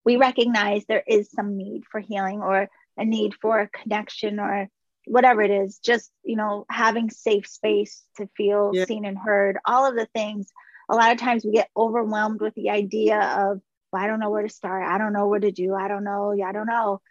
we 0.05 0.17
recognize 0.17 0.86
there 0.86 1.03
is 1.07 1.30
some 1.32 1.57
need 1.57 1.84
for 1.91 1.99
healing 1.99 2.41
or 2.41 2.69
a 2.97 3.05
need 3.05 3.34
for 3.41 3.59
a 3.59 3.69
connection 3.69 4.39
or 4.39 4.69
whatever 5.08 5.41
it 5.41 5.51
is 5.51 5.80
just 5.80 6.12
you 6.24 6.36
know 6.36 6.66
having 6.70 7.10
safe 7.10 7.47
space 7.47 8.03
to 8.18 8.28
feel 8.38 8.72
yeah. 8.74 8.86
seen 8.86 9.05
and 9.05 9.18
heard 9.18 9.58
all 9.66 9.86
of 9.86 9.95
the 9.95 10.08
things 10.14 10.51
a 10.89 10.95
lot 10.95 11.12
of 11.12 11.18
times 11.18 11.43
we 11.43 11.51
get 11.51 11.70
overwhelmed 11.76 12.41
with 12.41 12.53
the 12.55 12.70
idea 12.70 13.20
of 13.20 13.62
well, 13.91 14.03
i 14.03 14.08
don't 14.08 14.20
know 14.20 14.30
where 14.30 14.43
to 14.43 14.53
start 14.53 14.84
i 14.84 14.97
don't 14.97 15.14
know 15.14 15.28
what 15.28 15.41
to 15.41 15.51
do 15.51 15.74
i 15.74 15.88
don't 15.88 16.03
know 16.03 16.34
yeah 16.34 16.47
i 16.47 16.51
don't 16.51 16.68
know 16.68 17.01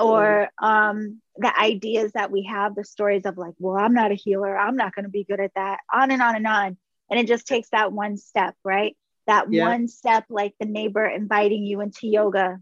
or 0.00 0.48
um, 0.58 1.20
the 1.36 1.58
ideas 1.58 2.12
that 2.12 2.30
we 2.30 2.44
have, 2.44 2.74
the 2.74 2.84
stories 2.84 3.26
of 3.26 3.36
like, 3.36 3.54
well, 3.58 3.76
I'm 3.76 3.94
not 3.94 4.12
a 4.12 4.14
healer, 4.14 4.56
I'm 4.56 4.76
not 4.76 4.94
going 4.94 5.04
to 5.04 5.10
be 5.10 5.24
good 5.24 5.40
at 5.40 5.54
that, 5.54 5.80
on 5.92 6.10
and 6.10 6.22
on 6.22 6.36
and 6.36 6.46
on. 6.46 6.76
And 7.10 7.20
it 7.20 7.26
just 7.26 7.46
takes 7.46 7.68
that 7.70 7.92
one 7.92 8.16
step, 8.16 8.54
right? 8.64 8.96
That 9.26 9.52
yeah. 9.52 9.68
one 9.68 9.88
step, 9.88 10.24
like 10.30 10.54
the 10.58 10.66
neighbor 10.66 11.04
inviting 11.04 11.64
you 11.64 11.80
into 11.80 12.08
yoga. 12.08 12.58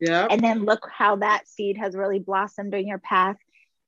Yeah. 0.00 0.26
And 0.30 0.42
then 0.42 0.64
look 0.64 0.88
how 0.90 1.16
that 1.16 1.48
seed 1.48 1.76
has 1.76 1.96
really 1.96 2.20
blossomed 2.20 2.72
in 2.74 2.86
your 2.86 2.98
path. 2.98 3.36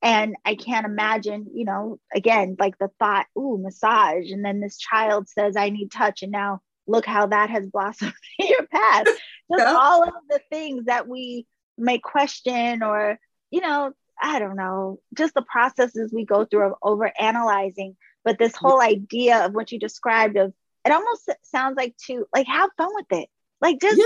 And 0.03 0.35
I 0.43 0.55
can't 0.55 0.85
imagine, 0.85 1.47
you 1.55 1.63
know, 1.63 1.97
again, 2.13 2.57
like 2.59 2.77
the 2.77 2.89
thought, 2.99 3.25
ooh, 3.37 3.57
massage. 3.57 4.31
And 4.31 4.43
then 4.43 4.59
this 4.59 4.77
child 4.77 5.29
says, 5.29 5.55
I 5.55 5.69
need 5.69 5.91
touch. 5.91 6.23
And 6.23 6.31
now 6.31 6.59
look 6.85 7.05
how 7.05 7.27
that 7.27 7.49
has 7.49 7.67
blossomed 7.67 8.13
in 8.39 8.47
your 8.49 8.67
path. 8.67 9.05
Just 9.05 9.19
yeah. 9.57 9.73
all 9.73 10.03
of 10.03 10.13
the 10.29 10.41
things 10.51 10.85
that 10.85 11.07
we 11.07 11.47
may 11.77 11.99
question 11.99 12.83
or, 12.83 13.17
you 13.49 13.61
know, 13.61 13.93
I 14.21 14.39
don't 14.39 14.57
know, 14.57 14.99
just 15.17 15.33
the 15.33 15.41
processes 15.41 16.11
we 16.13 16.25
go 16.25 16.43
through 16.43 16.67
of 16.67 16.73
over 16.83 17.09
analyzing. 17.17 17.95
But 18.25 18.37
this 18.37 18.55
whole 18.55 18.81
idea 18.81 19.45
of 19.45 19.53
what 19.53 19.71
you 19.71 19.79
described 19.79 20.35
of 20.35 20.53
it 20.85 20.91
almost 20.91 21.29
sounds 21.43 21.75
like 21.77 21.95
to 22.07 22.25
like 22.35 22.47
have 22.47 22.69
fun 22.77 22.89
with 22.93 23.05
it. 23.11 23.29
Like 23.61 23.79
just 23.81 23.97
yeah. 23.97 24.05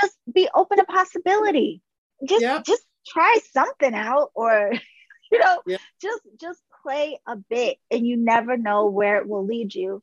just 0.00 0.16
be 0.32 0.48
open 0.54 0.78
to 0.78 0.84
possibility. 0.84 1.82
Just 2.28 2.42
yeah. 2.42 2.62
just 2.66 2.82
try 3.06 3.38
something 3.52 3.94
out 3.94 4.30
or 4.34 4.72
you 5.32 5.38
know, 5.38 5.62
yeah. 5.66 5.78
just 6.00 6.22
just 6.40 6.60
play 6.82 7.18
a 7.26 7.36
bit 7.36 7.78
and 7.90 8.06
you 8.06 8.16
never 8.16 8.56
know 8.56 8.86
where 8.86 9.18
it 9.18 9.28
will 9.28 9.44
lead 9.44 9.74
you. 9.74 10.02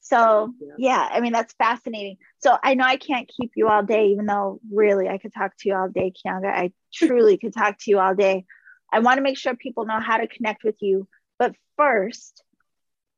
So 0.00 0.52
yeah. 0.60 0.74
yeah, 0.78 1.08
I 1.10 1.20
mean 1.20 1.32
that's 1.32 1.54
fascinating. 1.54 2.16
So 2.38 2.56
I 2.62 2.74
know 2.74 2.84
I 2.84 2.96
can't 2.96 3.28
keep 3.28 3.52
you 3.54 3.68
all 3.68 3.82
day, 3.82 4.08
even 4.08 4.26
though 4.26 4.60
really 4.70 5.08
I 5.08 5.18
could 5.18 5.32
talk 5.32 5.52
to 5.58 5.68
you 5.68 5.76
all 5.76 5.88
day, 5.88 6.12
Kianga. 6.12 6.52
I 6.52 6.72
truly 6.92 7.38
could 7.38 7.54
talk 7.54 7.78
to 7.78 7.90
you 7.90 7.98
all 7.98 8.14
day. 8.14 8.44
I 8.92 9.00
want 9.00 9.18
to 9.18 9.22
make 9.22 9.38
sure 9.38 9.54
people 9.54 9.86
know 9.86 10.00
how 10.00 10.18
to 10.18 10.28
connect 10.28 10.64
with 10.64 10.76
you. 10.80 11.08
But 11.38 11.54
first, 11.76 12.42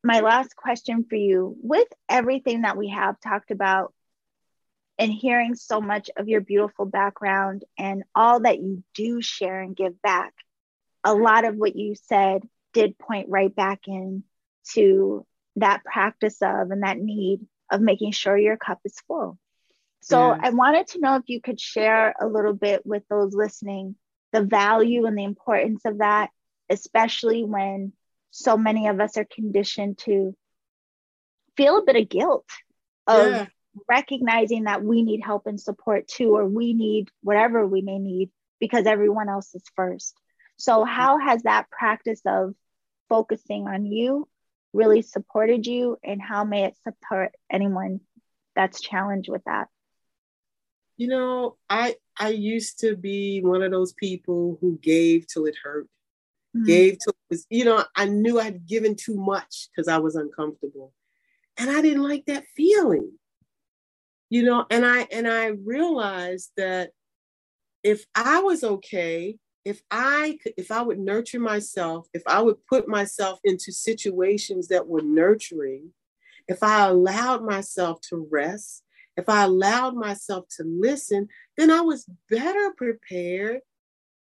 my 0.05 0.21
last 0.21 0.55
question 0.55 1.05
for 1.09 1.17
you 1.17 1.57
with 1.63 1.89
everything 2.09 2.63
that 2.63 2.77
we 2.77 2.91
have 2.91 3.19
talked 3.21 3.51
about 3.51 3.93
and 4.99 5.13
hearing 5.13 5.55
so 5.55 5.81
much 5.81 6.11
of 6.17 6.29
your 6.29 6.41
beautiful 6.41 6.85
background 6.85 7.65
and 7.79 8.05
all 8.15 8.41
that 8.41 8.61
you 8.61 8.85
do 8.95 9.21
share 9.21 9.61
and 9.61 9.75
give 9.75 10.01
back, 10.03 10.35
a 11.05 11.15
lot 11.15 11.45
of 11.45 11.57
what 11.57 11.77
you 11.77 11.95
said 11.95 12.43
did 12.73 12.99
point 12.99 13.29
right 13.29 13.55
back 13.55 13.81
in 13.87 14.25
to 14.73 15.27
that 15.57 15.85
practice 15.85 16.39
of 16.43 16.71
and 16.71 16.83
that 16.83 16.99
need 16.99 17.41
of 17.71 17.81
making 17.81 18.13
sure 18.13 18.37
your 18.37 18.57
cup 18.57 18.81
is 18.85 18.99
full. 19.07 19.39
So 20.01 20.35
yeah. 20.35 20.41
I 20.43 20.51
wanted 20.51 20.89
to 20.89 21.01
know 21.01 21.17
if 21.17 21.25
you 21.29 21.41
could 21.41 21.61
share 21.61 22.15
a 22.21 22.27
little 22.27 22.53
bit 22.53 22.85
with 22.85 23.03
those 23.09 23.35
listening 23.35 23.97
the 24.33 24.43
value 24.43 25.07
and 25.07 25.17
the 25.17 25.23
importance 25.23 25.83
of 25.85 25.99
that, 25.99 26.29
especially 26.69 27.45
when 27.45 27.93
so 28.33 28.57
many 28.57 28.89
of 28.89 28.99
us 28.99 29.17
are 29.17 29.27
conditioned 29.33 29.97
to 29.99 30.35
feel 31.57 31.79
a 31.79 31.85
bit 31.85 31.95
of 31.95 32.09
guilt 32.09 32.49
of 33.07 33.31
yeah. 33.31 33.47
recognizing 33.89 34.65
that 34.65 34.83
we 34.83 35.05
need 35.05 35.21
help 35.23 35.47
and 35.47 35.61
support 35.61 36.09
too, 36.09 36.35
or 36.35 36.45
we 36.45 36.75
need 36.75 37.11
whatever 37.23 37.65
we 37.65 37.81
may 37.81 38.01
need 38.01 38.31
because 38.59 38.87
everyone 38.87 39.29
else 39.29 39.55
is 39.55 39.63
first. 39.77 40.19
So, 40.57 40.85
how 40.85 41.19
has 41.19 41.43
that 41.43 41.71
practice 41.71 42.21
of 42.27 42.55
focusing 43.09 43.67
on 43.67 43.87
you 43.87 44.29
really 44.73 45.03
supported 45.03 45.67
you 45.67 45.97
and 46.03 46.21
how 46.21 46.45
may 46.45 46.65
it 46.65 46.77
support 46.83 47.33
anyone 47.51 48.01
that's 48.55 48.81
challenged 48.81 49.29
with 49.29 49.43
that? 49.45 49.69
You 50.97 51.09
know 51.09 51.57
i 51.69 51.97
i 52.21 52.29
used 52.29 52.79
to 52.81 52.95
be 52.95 53.41
one 53.41 53.63
of 53.63 53.73
those 53.73 53.93
people 53.95 54.59
who 54.61 54.79
gave 54.81 55.27
till 55.27 55.47
it 55.47 55.57
hurt 55.63 55.89
mm-hmm. 56.57 56.67
gave 56.67 56.99
till 56.99 57.11
it 57.11 57.31
was 57.31 57.47
you 57.51 57.65
know 57.65 57.85
i 57.97 58.05
knew 58.05 58.39
i'd 58.39 58.69
given 58.69 58.95
too 58.95 59.17
much 59.17 59.69
because 59.71 59.89
i 59.89 59.99
was 59.99 60.15
uncomfortable 60.15 60.93
and 61.57 61.69
i 61.69 61.83
didn't 61.83 62.05
like 62.05 62.27
that 62.27 62.45
feeling. 62.57 63.11
You 64.31 64.45
know 64.45 64.67
and 64.71 64.87
i 64.87 65.07
and 65.13 65.27
i 65.27 65.47
realized 65.47 66.53
that 66.57 66.91
if 67.83 68.05
i 68.15 68.41
was 68.41 68.63
okay 68.63 69.37
if 69.65 69.83
I 69.91 70.39
could, 70.43 70.55
if 70.57 70.71
I 70.71 70.83
would 70.83 70.99
nurture 70.99 71.41
myself, 71.41 72.07
if 72.13 72.23
I 72.27 72.41
would 72.41 72.65
put 72.67 72.89
myself 72.89 73.41
into 73.45 73.73
situations 73.73 74.69
that 74.69 74.87
were 74.87 75.03
nurturing, 75.03 75.91
if 76.49 76.63
I 76.63 76.87
allowed 76.87 77.43
myself 77.43 78.01
to 78.11 78.29
rest, 78.31 78.83
if 79.17 79.29
I 79.29 79.45
allowed 79.45 79.95
myself 79.95 80.47
to 80.57 80.65
listen, 80.65 81.29
then 81.57 81.71
I 81.71 81.81
was 81.81 82.07
better 82.29 82.73
prepared 82.77 83.61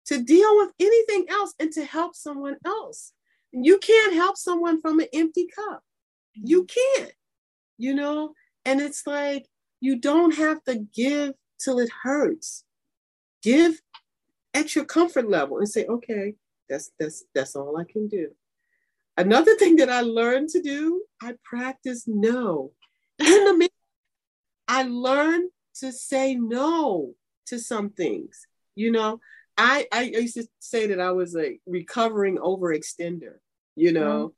to 0.06 0.22
deal 0.22 0.56
with 0.58 0.72
anything 0.80 1.26
else 1.28 1.52
and 1.58 1.72
to 1.72 1.84
help 1.84 2.14
someone 2.14 2.56
else. 2.64 3.12
You 3.52 3.78
can't 3.78 4.14
help 4.14 4.36
someone 4.36 4.80
from 4.80 5.00
an 5.00 5.08
empty 5.12 5.48
cup. 5.54 5.82
You 6.34 6.64
mm-hmm. 6.64 7.00
can't, 7.02 7.12
you 7.78 7.94
know? 7.94 8.34
And 8.64 8.80
it's 8.80 9.06
like, 9.06 9.46
you 9.80 9.98
don't 9.98 10.34
have 10.36 10.62
to 10.64 10.76
give 10.76 11.34
till 11.58 11.78
it 11.78 11.90
hurts. 12.02 12.64
Give 13.42 13.80
at 14.56 14.74
your 14.74 14.86
comfort 14.86 15.28
level 15.28 15.58
and 15.58 15.68
say, 15.68 15.84
okay, 15.84 16.34
that's 16.68 16.90
that's 16.98 17.24
that's 17.34 17.54
all 17.54 17.76
I 17.76 17.84
can 17.84 18.08
do. 18.08 18.30
Another 19.16 19.54
thing 19.58 19.76
that 19.76 19.90
I 19.90 20.00
learned 20.00 20.48
to 20.50 20.62
do, 20.62 21.02
I 21.22 21.34
practice 21.44 22.04
no. 22.06 22.72
In 23.18 23.44
the 23.44 23.54
mirror, 23.56 23.70
I 24.66 24.82
learned 24.84 25.50
to 25.80 25.92
say 25.92 26.34
no 26.34 27.14
to 27.46 27.58
some 27.58 27.90
things. 27.90 28.46
You 28.74 28.90
know, 28.90 29.20
I 29.56 29.86
I 29.92 30.02
used 30.02 30.36
to 30.36 30.46
say 30.58 30.86
that 30.88 31.00
I 31.00 31.12
was 31.12 31.36
a 31.36 31.58
recovering 31.66 32.38
overextender. 32.38 33.36
You 33.78 33.92
know, 33.92 34.32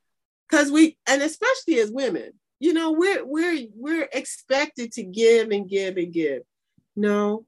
because 0.49 0.67
mm-hmm. 0.67 0.75
we 0.75 0.99
and 1.07 1.23
especially 1.23 1.79
as 1.79 1.93
women, 1.93 2.33
you 2.59 2.73
know, 2.73 2.91
we're 2.91 3.25
we're 3.25 3.69
we're 3.75 4.09
expected 4.13 4.93
to 4.93 5.05
give 5.05 5.51
and 5.51 5.69
give 5.69 5.97
and 5.97 6.13
give. 6.13 6.43
No, 6.97 7.47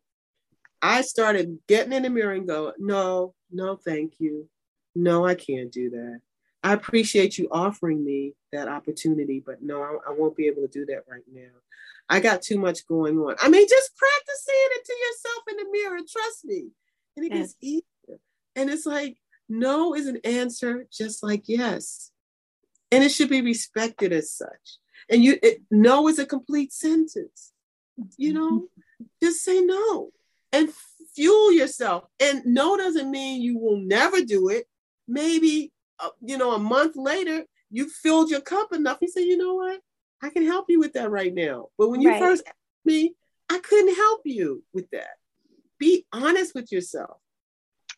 I 0.83 1.03
started 1.03 1.59
getting 1.69 1.93
in 1.93 2.03
the 2.03 2.11
mirror 2.11 2.33
and 2.33 2.47
go, 2.47 2.73
no, 2.79 3.35
no, 3.51 3.77
thank 3.77 4.15
you. 4.19 4.49
No, 4.95 5.27
I 5.27 5.35
can't 5.35 5.71
do 5.71 5.91
that. 5.91 6.21
I 6.63 6.73
appreciate 6.73 7.39
you 7.39 7.49
offering 7.51 8.05
me 8.05 8.35
that 8.53 8.69
opportunity, 8.69 9.43
but 9.45 9.63
no, 9.63 9.83
I, 9.83 10.11
I 10.11 10.13
won't 10.13 10.37
be 10.37 10.47
able 10.47 10.63
to 10.63 10.69
do 10.69 10.87
that 10.87 11.05
right 11.09 11.23
now. 11.33 11.51
I 12.09 12.21
got 12.21 12.43
too 12.43 12.59
much 12.59 12.87
going 12.87 13.19
on. 13.19 13.37
I 13.41 13.49
mean, 13.49 13.67
just 13.69 13.97
practice 13.97 14.45
saying 14.45 14.69
it 14.73 14.85
to 14.85 14.93
yourself 14.93 15.43
in 15.51 15.57
the 15.57 15.79
mirror. 15.79 16.01
Trust 16.11 16.45
me. 16.45 16.69
And 17.17 17.27
it 17.27 17.33
yes. 17.33 17.39
gets 17.39 17.57
easier. 17.61 18.19
And 18.57 18.71
it's 18.71 18.87
like, 18.87 19.17
no 19.49 19.95
is 19.95 20.07
an 20.07 20.19
answer 20.25 20.87
just 20.93 21.23
like 21.23 21.45
yes. 21.47 22.11
And 22.91 23.05
it 23.05 23.11
should 23.11 23.29
be 23.29 23.43
respected 23.43 24.13
as 24.13 24.33
such. 24.33 24.79
And 25.09 25.25
you 25.25 25.39
it, 25.43 25.63
no 25.71 26.09
is 26.09 26.19
a 26.19 26.27
complete 26.27 26.73
sentence. 26.73 27.53
You 28.17 28.33
mm-hmm. 28.33 28.39
know, 28.39 28.69
just 29.23 29.43
say 29.43 29.61
no 29.61 30.11
and 30.53 30.71
fuel 31.15 31.53
yourself. 31.53 32.05
And 32.19 32.45
no 32.45 32.77
doesn't 32.77 33.11
mean 33.11 33.43
you 33.43 33.59
will 33.59 33.79
never 33.79 34.23
do 34.23 34.49
it. 34.49 34.67
Maybe, 35.09 35.73
uh, 35.99 36.11
you 36.21 36.39
know, 36.39 36.53
a 36.53 36.59
month 36.59 36.97
later, 36.97 37.45
you 37.71 37.89
filled 37.89 38.31
your 38.31 38.41
cup 38.41 38.73
enough. 38.73 38.99
You 39.01 39.09
say, 39.09 39.23
you 39.23 39.37
know 39.37 39.55
what? 39.55 39.81
I 40.23 40.31
can 40.31 40.45
help 40.45 40.67
you 40.69 40.81
with 40.81 40.93
that 40.95 41.11
right 41.11 41.33
now. 41.33 41.69
But 41.79 41.89
when 41.89 42.01
you 42.01 42.11
right. 42.11 42.21
first 42.21 42.43
asked 42.47 42.57
me, 42.85 43.15
I 43.51 43.59
couldn't 43.59 43.95
help 43.95 44.21
you 44.25 44.63
with 44.73 44.91
that. 44.91 45.17
Be 45.79 46.07
honest 46.13 46.55
with 46.55 46.71
yourself. 46.71 47.19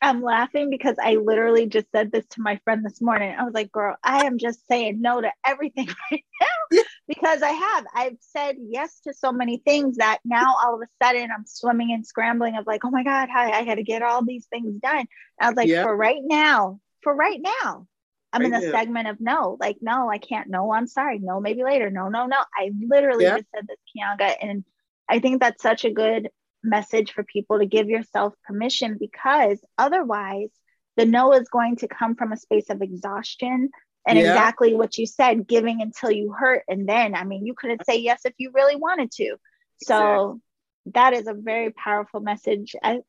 I'm 0.03 0.20
laughing 0.20 0.68
because 0.68 0.96
I 1.00 1.14
literally 1.14 1.66
just 1.66 1.86
said 1.92 2.11
this 2.11 2.26
to 2.30 2.42
my 2.42 2.59
friend 2.64 2.84
this 2.84 3.00
morning. 3.00 3.34
I 3.38 3.44
was 3.44 3.55
like, 3.55 3.70
girl, 3.70 3.94
I 4.03 4.26
am 4.26 4.36
just 4.36 4.66
saying 4.66 5.00
no 5.00 5.20
to 5.20 5.30
everything 5.46 5.86
right 6.11 6.24
now 6.40 6.82
because 7.07 7.40
I 7.40 7.50
have. 7.50 7.84
I've 7.94 8.16
said 8.18 8.57
yes 8.59 9.00
to 9.05 9.14
so 9.14 9.30
many 9.30 9.59
things 9.59 9.98
that 9.98 10.18
now 10.24 10.57
all 10.62 10.74
of 10.74 10.80
a 10.80 11.05
sudden 11.05 11.30
I'm 11.30 11.46
swimming 11.46 11.92
and 11.92 12.05
scrambling 12.05 12.57
of 12.57 12.66
like, 12.66 12.84
oh 12.84 12.90
my 12.90 13.05
God, 13.05 13.28
hi, 13.32 13.53
I 13.53 13.64
got 13.64 13.76
to 13.76 13.84
get 13.84 14.03
all 14.03 14.24
these 14.24 14.46
things 14.46 14.74
done. 14.82 15.07
I 15.40 15.48
was 15.48 15.57
like, 15.57 15.68
yeah. 15.68 15.84
for 15.84 15.96
right 15.96 16.22
now, 16.22 16.80
for 17.03 17.14
right 17.14 17.40
now, 17.40 17.86
I'm 18.32 18.40
right 18.40 18.46
in 18.46 18.50
the 18.50 18.66
now. 18.66 18.72
segment 18.72 19.07
of 19.07 19.20
no, 19.20 19.57
like, 19.61 19.76
no, 19.80 20.11
I 20.11 20.18
can't. 20.18 20.48
No, 20.48 20.72
I'm 20.72 20.88
sorry. 20.88 21.20
No, 21.20 21.40
maybe 21.40 21.62
later. 21.62 21.90
No, 21.90 22.09
no, 22.09 22.26
no. 22.26 22.38
I 22.59 22.72
literally 22.88 23.24
yeah. 23.24 23.36
just 23.36 23.50
said 23.55 23.68
this, 23.68 23.78
Kianga. 23.96 24.34
And 24.40 24.64
I 25.09 25.20
think 25.20 25.40
that's 25.40 25.62
such 25.62 25.84
a 25.84 25.90
good 25.90 26.28
message 26.62 27.12
for 27.12 27.24
people 27.24 27.58
to 27.58 27.66
give 27.66 27.88
yourself 27.88 28.34
permission 28.44 28.96
because 28.98 29.58
otherwise 29.78 30.50
the 30.96 31.06
no 31.06 31.32
is 31.32 31.48
going 31.48 31.76
to 31.76 31.88
come 31.88 32.14
from 32.14 32.32
a 32.32 32.36
space 32.36 32.70
of 32.70 32.82
exhaustion. 32.82 33.70
And 34.06 34.18
yeah. 34.18 34.32
exactly 34.32 34.74
what 34.74 34.98
you 34.98 35.06
said 35.06 35.46
giving 35.46 35.80
until 35.80 36.10
you 36.10 36.32
hurt 36.32 36.64
and 36.66 36.88
then 36.88 37.14
i 37.14 37.22
mean 37.22 37.46
you 37.46 37.54
couldn't 37.54 37.86
say 37.86 37.98
yes 37.98 38.22
if 38.24 38.34
you 38.36 38.50
really 38.52 38.76
wanted 38.76 39.12
to. 39.12 39.36
So 39.80 40.40
exactly. 40.86 40.92
that 40.94 41.12
is 41.12 41.26
a 41.28 41.34
very 41.34 41.70
powerful 41.70 42.20
message. 42.20 42.74
I 42.82 43.00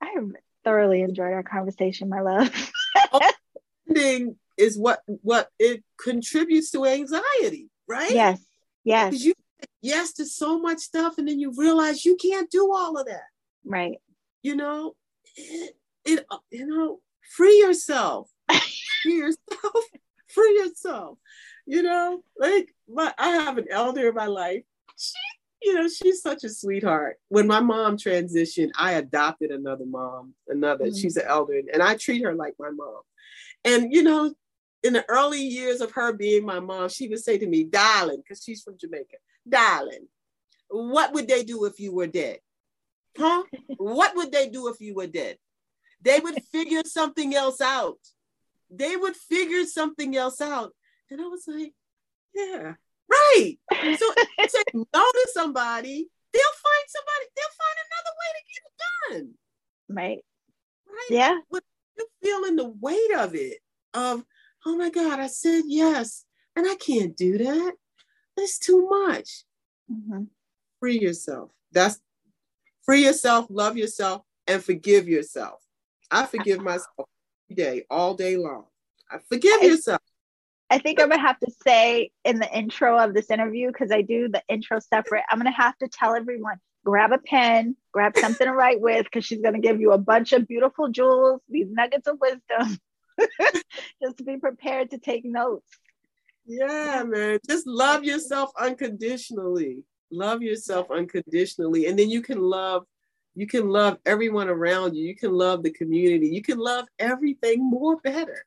i 0.00 0.14
thoroughly 0.64 1.02
enjoyed 1.02 1.32
our 1.32 1.42
conversation 1.42 2.08
my 2.08 2.20
love. 2.20 2.72
Oh, 3.12 3.32
is 4.56 4.78
what 4.78 5.00
what 5.06 5.48
it 5.58 5.82
contributes 6.00 6.70
to 6.70 6.86
anxiety 6.86 7.68
right? 7.88 8.12
Yes 8.12 8.40
yes. 8.86 9.22
You 9.22 9.34
yes 9.82 10.12
to 10.14 10.26
so 10.26 10.58
much 10.58 10.78
stuff 10.78 11.18
and 11.18 11.28
then 11.28 11.38
you 11.38 11.52
realize 11.56 12.04
you 12.04 12.16
can't 12.16 12.50
do 12.50 12.72
all 12.72 12.98
of 12.98 13.06
that. 13.06 13.28
Right. 13.64 13.98
You 14.42 14.56
know 14.56 14.94
it, 15.36 15.76
it 16.04 16.26
you 16.50 16.66
know 16.66 17.00
free 17.36 17.58
yourself. 17.58 18.30
Free 19.02 19.16
yourself. 19.16 19.84
Free 20.28 20.58
yourself. 20.58 21.18
You 21.66 21.82
know 21.82 22.22
like 22.38 22.74
my 22.88 23.12
i 23.18 23.30
have 23.30 23.58
an 23.58 23.66
elder 23.70 24.08
in 24.08 24.14
my 24.14 24.26
life. 24.26 24.62
She 24.96 25.14
you 25.62 25.74
know 25.74 25.88
she's 25.88 26.22
such 26.22 26.44
a 26.44 26.48
sweetheart. 26.48 27.16
When 27.28 27.46
my 27.46 27.60
mom 27.60 27.96
transitioned 27.96 28.70
i 28.78 28.92
adopted 28.92 29.50
another 29.50 29.86
mom 29.86 30.34
another 30.48 30.86
mm-hmm. 30.86 30.96
she's 30.96 31.16
an 31.16 31.26
elder 31.26 31.60
and 31.72 31.82
i 31.82 31.96
treat 31.96 32.24
her 32.24 32.34
like 32.34 32.54
my 32.58 32.70
mom. 32.70 33.00
And 33.64 33.92
you 33.92 34.02
know 34.02 34.34
in 34.82 34.92
the 34.92 35.04
early 35.08 35.42
years 35.42 35.80
of 35.80 35.90
her 35.92 36.12
being 36.12 36.44
my 36.44 36.60
mom 36.60 36.88
she 36.88 37.08
would 37.08 37.22
say 37.22 37.38
to 37.38 37.46
me 37.46 37.64
darling 37.64 38.22
because 38.22 38.42
she's 38.42 38.62
from 38.62 38.76
jamaica 38.78 39.16
darling, 39.48 40.08
what 40.68 41.12
would 41.14 41.28
they 41.28 41.44
do 41.44 41.64
if 41.64 41.78
you 41.80 41.94
were 41.94 42.06
dead? 42.06 42.38
Huh? 43.16 43.44
what 43.78 44.14
would 44.16 44.32
they 44.32 44.48
do 44.48 44.68
if 44.68 44.80
you 44.80 44.94
were 44.94 45.06
dead? 45.06 45.38
They 46.02 46.20
would 46.20 46.42
figure 46.52 46.82
something 46.84 47.34
else 47.34 47.60
out. 47.60 47.98
They 48.70 48.96
would 48.96 49.16
figure 49.16 49.64
something 49.64 50.16
else 50.16 50.40
out. 50.40 50.72
And 51.10 51.20
I 51.20 51.24
was 51.24 51.44
like, 51.46 51.72
yeah, 52.34 52.74
right. 53.10 53.56
So 53.72 54.12
say 54.48 54.62
no 54.74 54.84
to 54.92 55.28
somebody, 55.32 56.08
they'll 56.32 56.42
find 56.42 56.86
somebody, 56.88 57.26
they'll 57.36 57.56
find 57.58 57.78
another 57.86 58.14
way 58.20 58.30
to 58.34 58.42
get 58.52 58.62
it 58.66 58.76
done. 59.10 59.34
Right. 59.88 60.24
Right. 60.88 61.10
Yeah. 61.10 61.38
But 61.50 61.62
you're 61.96 62.06
feeling 62.22 62.56
the 62.56 62.68
weight 62.80 63.16
of 63.16 63.34
it, 63.34 63.58
of, 63.94 64.24
oh 64.66 64.76
my 64.76 64.90
God, 64.90 65.20
I 65.20 65.28
said 65.28 65.62
yes, 65.66 66.24
and 66.54 66.68
I 66.68 66.74
can't 66.74 67.16
do 67.16 67.38
that. 67.38 67.72
That's 68.36 68.58
too 68.58 68.86
much. 68.88 69.44
Mm-hmm. 69.90 70.24
Free 70.80 70.98
yourself. 70.98 71.50
That's 71.72 72.00
free 72.84 73.04
yourself, 73.04 73.46
love 73.50 73.76
yourself, 73.76 74.22
and 74.46 74.62
forgive 74.62 75.08
yourself. 75.08 75.60
I 76.10 76.26
forgive 76.26 76.60
myself 76.60 77.08
every 77.50 77.56
day, 77.56 77.84
all 77.90 78.14
day 78.14 78.36
long. 78.36 78.64
I 79.10 79.18
forgive 79.28 79.60
I, 79.62 79.66
yourself. 79.66 80.00
I 80.70 80.78
think 80.78 81.00
I'm 81.00 81.08
gonna 81.08 81.20
have 81.20 81.38
to 81.40 81.50
say 81.66 82.10
in 82.24 82.38
the 82.38 82.56
intro 82.56 82.98
of 82.98 83.14
this 83.14 83.30
interview, 83.30 83.68
because 83.68 83.90
I 83.90 84.02
do 84.02 84.28
the 84.28 84.42
intro 84.48 84.78
separate, 84.80 85.24
I'm 85.30 85.38
gonna 85.38 85.50
have 85.50 85.76
to 85.78 85.88
tell 85.88 86.14
everyone 86.14 86.58
grab 86.84 87.12
a 87.12 87.18
pen, 87.18 87.76
grab 87.92 88.16
something 88.16 88.46
to 88.46 88.52
write 88.52 88.80
with, 88.80 89.04
because 89.04 89.24
she's 89.24 89.40
gonna 89.40 89.60
give 89.60 89.80
you 89.80 89.92
a 89.92 89.98
bunch 89.98 90.32
of 90.32 90.46
beautiful 90.46 90.88
jewels, 90.88 91.40
these 91.48 91.68
nuggets 91.70 92.06
of 92.06 92.18
wisdom, 92.20 92.78
just 94.02 94.24
be 94.24 94.36
prepared 94.36 94.90
to 94.90 94.98
take 94.98 95.24
notes. 95.24 95.68
Yeah, 96.46 97.02
man. 97.06 97.38
Just 97.48 97.66
love 97.66 98.04
yourself 98.04 98.52
unconditionally. 98.58 99.84
Love 100.10 100.42
yourself 100.42 100.90
unconditionally. 100.90 101.86
And 101.86 101.98
then 101.98 102.10
you 102.10 102.22
can 102.22 102.40
love 102.40 102.84
you 103.34 103.46
can 103.46 103.68
love 103.68 103.98
everyone 104.06 104.48
around 104.48 104.96
you. 104.96 105.06
You 105.06 105.14
can 105.14 105.32
love 105.32 105.62
the 105.62 105.70
community. 105.70 106.28
You 106.28 106.40
can 106.40 106.58
love 106.58 106.86
everything 106.98 107.68
more 107.68 107.96
better. 107.98 108.44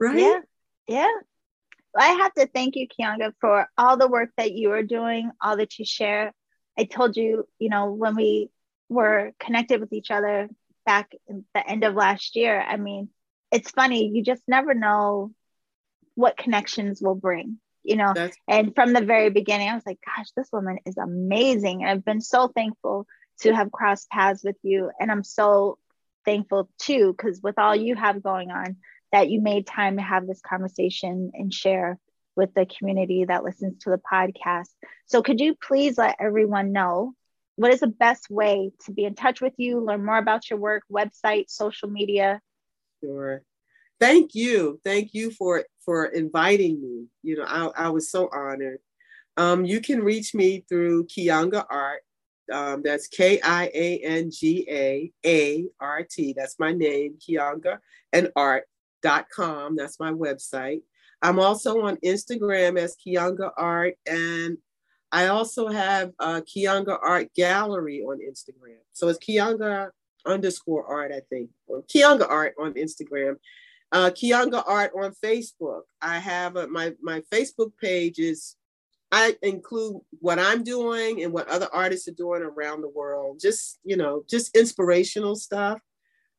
Right? 0.00 0.18
Yeah. 0.18 0.40
Yeah. 0.88 1.12
I 1.96 2.06
have 2.06 2.34
to 2.34 2.48
thank 2.48 2.74
you, 2.74 2.88
Kianga, 2.88 3.32
for 3.40 3.68
all 3.78 3.96
the 3.96 4.08
work 4.08 4.30
that 4.36 4.52
you 4.52 4.72
are 4.72 4.82
doing, 4.82 5.30
all 5.40 5.56
that 5.58 5.78
you 5.78 5.84
share. 5.84 6.32
I 6.76 6.84
told 6.84 7.16
you, 7.16 7.46
you 7.58 7.68
know, 7.68 7.92
when 7.92 8.16
we 8.16 8.48
were 8.88 9.32
connected 9.38 9.80
with 9.80 9.92
each 9.92 10.10
other 10.10 10.48
back 10.86 11.12
in 11.28 11.44
the 11.54 11.68
end 11.68 11.84
of 11.84 11.94
last 11.94 12.34
year, 12.34 12.60
I 12.60 12.78
mean, 12.78 13.10
it's 13.52 13.70
funny, 13.70 14.08
you 14.08 14.24
just 14.24 14.42
never 14.48 14.74
know 14.74 15.32
what 16.14 16.36
connections 16.36 17.00
will 17.02 17.14
bring 17.14 17.58
you 17.84 17.96
know? 17.96 18.12
That's- 18.14 18.36
and 18.48 18.74
from 18.74 18.92
the 18.92 19.00
very 19.00 19.30
beginning 19.30 19.68
i 19.68 19.74
was 19.74 19.86
like 19.86 19.98
gosh 20.04 20.30
this 20.36 20.48
woman 20.52 20.78
is 20.86 20.96
amazing. 20.96 21.82
And 21.82 21.90
i've 21.90 22.04
been 22.04 22.20
so 22.20 22.48
thankful 22.48 23.06
to 23.40 23.54
have 23.54 23.72
crossed 23.72 24.08
paths 24.08 24.44
with 24.44 24.56
you. 24.62 24.90
And 25.00 25.10
i'm 25.10 25.24
so 25.24 25.78
thankful 26.24 26.68
too 26.78 27.14
because 27.16 27.40
with 27.42 27.58
all 27.58 27.74
you 27.74 27.96
have 27.96 28.22
going 28.22 28.50
on 28.50 28.76
that 29.10 29.28
you 29.28 29.40
made 29.40 29.66
time 29.66 29.96
to 29.96 30.02
have 30.02 30.26
this 30.26 30.40
conversation 30.40 31.32
and 31.34 31.52
share 31.52 31.98
with 32.36 32.54
the 32.54 32.64
community 32.66 33.24
that 33.26 33.44
listens 33.44 33.78
to 33.80 33.90
the 33.90 34.00
podcast. 34.10 34.70
So 35.06 35.22
could 35.22 35.40
you 35.40 35.54
please 35.54 35.98
let 35.98 36.16
everyone 36.18 36.72
know 36.72 37.12
what 37.56 37.72
is 37.72 37.80
the 37.80 37.88
best 37.88 38.30
way 38.30 38.70
to 38.86 38.92
be 38.92 39.04
in 39.04 39.14
touch 39.14 39.42
with 39.42 39.52
you 39.58 39.80
learn 39.80 40.04
more 40.04 40.16
about 40.16 40.48
your 40.48 40.58
work 40.58 40.84
website 40.90 41.50
social 41.50 41.90
media? 41.90 42.40
Sure 43.02 43.42
thank 44.02 44.34
you. 44.34 44.80
Thank 44.82 45.14
you 45.14 45.30
for 45.30 45.64
for 45.84 46.06
inviting 46.06 46.82
me. 46.82 47.06
You 47.22 47.36
know 47.36 47.44
i, 47.46 47.86
I 47.86 47.88
was 47.90 48.10
so 48.10 48.28
honored. 48.32 48.80
Um, 49.36 49.64
you 49.64 49.80
can 49.80 50.02
reach 50.02 50.34
me 50.34 50.64
through 50.68 51.06
kianga 51.06 51.64
art. 51.70 52.02
Um, 52.52 52.82
that's 52.82 53.06
k-i-a-n-g-a-a-r-t 53.06 53.44
that's 56.36 56.58
my 56.58 56.72
name 56.72 57.14
kianga 57.18 57.78
and 58.12 58.30
art.com 58.34 59.76
that's 59.76 60.00
my 60.00 60.10
website. 60.10 60.82
I'm 61.22 61.38
also 61.38 61.82
on 61.82 61.96
instagram 62.04 62.76
as 62.78 62.96
kianga 62.96 63.52
art 63.56 63.94
and 64.06 64.58
i 65.12 65.28
also 65.28 65.68
have 65.68 66.10
a 66.18 66.42
kianga 66.42 66.98
art 67.00 67.32
gallery 67.34 68.02
on 68.02 68.18
instagram. 68.18 68.82
So 68.92 69.06
it's 69.08 69.20
kianga 69.20 69.90
underscore 70.26 70.84
art 70.84 71.12
i 71.12 71.20
think. 71.30 71.50
Or 71.68 71.82
kianga 71.84 72.28
art 72.28 72.54
on 72.58 72.74
instagram 72.74 73.36
uh, 73.92 74.10
Kianga 74.10 74.62
Art 74.66 74.92
on 74.96 75.12
Facebook. 75.22 75.82
I 76.00 76.18
have 76.18 76.56
a, 76.56 76.66
my 76.66 76.94
my 77.02 77.22
Facebook 77.32 77.72
page 77.80 78.18
is 78.18 78.56
I 79.12 79.36
include 79.42 80.00
what 80.20 80.38
I'm 80.38 80.64
doing 80.64 81.22
and 81.22 81.32
what 81.32 81.48
other 81.48 81.68
artists 81.72 82.08
are 82.08 82.12
doing 82.12 82.42
around 82.42 82.80
the 82.80 82.88
world. 82.88 83.38
Just 83.40 83.78
you 83.84 83.96
know, 83.96 84.24
just 84.28 84.56
inspirational 84.56 85.36
stuff. 85.36 85.80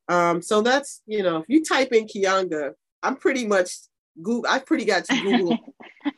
Um, 0.09 0.41
so 0.41 0.61
that's 0.61 1.01
you 1.05 1.21
know, 1.23 1.37
if 1.37 1.45
you 1.47 1.63
type 1.63 1.93
in 1.93 2.07
Kianga, 2.07 2.71
I'm 3.03 3.15
pretty 3.15 3.45
much 3.45 3.71
Google. 4.21 4.49
I 4.49 4.59
pretty 4.59 4.85
got 4.85 5.05
to 5.05 5.21
Google. 5.21 5.57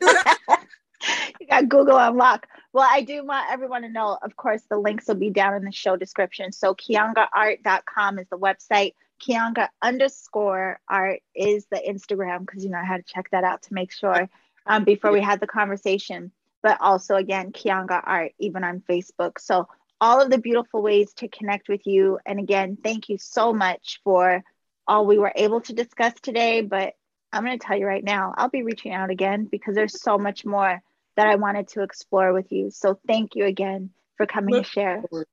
you 1.40 1.46
got 1.48 1.68
Google 1.68 1.98
unlock. 1.98 2.46
Well, 2.72 2.88
I 2.90 3.02
do 3.02 3.24
want 3.24 3.50
everyone 3.50 3.82
to 3.82 3.88
know, 3.88 4.18
of 4.22 4.36
course, 4.36 4.62
the 4.68 4.76
links 4.76 5.06
will 5.06 5.14
be 5.14 5.30
down 5.30 5.54
in 5.54 5.64
the 5.64 5.72
show 5.72 5.96
description. 5.96 6.52
So 6.52 6.74
kiangaart.com 6.74 8.18
is 8.18 8.26
the 8.28 8.38
website. 8.38 8.92
Kianga 9.20 9.68
underscore 9.82 10.80
art 10.88 11.20
is 11.34 11.66
the 11.70 11.82
Instagram 11.88 12.40
because 12.40 12.64
you 12.64 12.70
know 12.70 12.78
I 12.78 12.84
had 12.84 13.06
to 13.06 13.12
check 13.12 13.30
that 13.30 13.44
out 13.44 13.62
to 13.62 13.74
make 13.74 13.92
sure 13.92 14.28
um, 14.66 14.84
before 14.84 15.12
we 15.12 15.20
had 15.20 15.40
the 15.40 15.46
conversation. 15.46 16.32
But 16.62 16.78
also 16.80 17.16
again, 17.16 17.52
Kianga 17.52 18.00
art 18.02 18.32
even 18.38 18.64
on 18.64 18.82
Facebook. 18.88 19.38
So 19.38 19.68
all 20.00 20.20
of 20.20 20.30
the 20.30 20.38
beautiful 20.38 20.82
ways 20.82 21.12
to 21.14 21.28
connect 21.28 21.68
with 21.68 21.86
you. 21.86 22.18
And 22.26 22.38
again, 22.38 22.76
thank 22.82 23.08
you 23.08 23.18
so 23.18 23.52
much 23.52 24.00
for 24.04 24.42
all 24.86 25.06
we 25.06 25.18
were 25.18 25.32
able 25.34 25.60
to 25.62 25.72
discuss 25.72 26.14
today. 26.20 26.60
But 26.60 26.94
I'm 27.32 27.44
going 27.44 27.58
to 27.58 27.64
tell 27.64 27.78
you 27.78 27.86
right 27.86 28.04
now, 28.04 28.34
I'll 28.36 28.48
be 28.48 28.62
reaching 28.62 28.92
out 28.92 29.10
again 29.10 29.48
because 29.50 29.74
there's 29.74 30.00
so 30.00 30.18
much 30.18 30.44
more 30.44 30.82
that 31.16 31.26
I 31.26 31.36
wanted 31.36 31.68
to 31.68 31.82
explore 31.82 32.32
with 32.32 32.52
you. 32.52 32.70
So 32.70 32.98
thank 33.06 33.34
you 33.34 33.46
again 33.46 33.90
for 34.16 34.26
coming 34.26 34.54
Look 34.54 34.64
to 34.64 34.70
share. 34.70 35.02
Forward. 35.10 35.26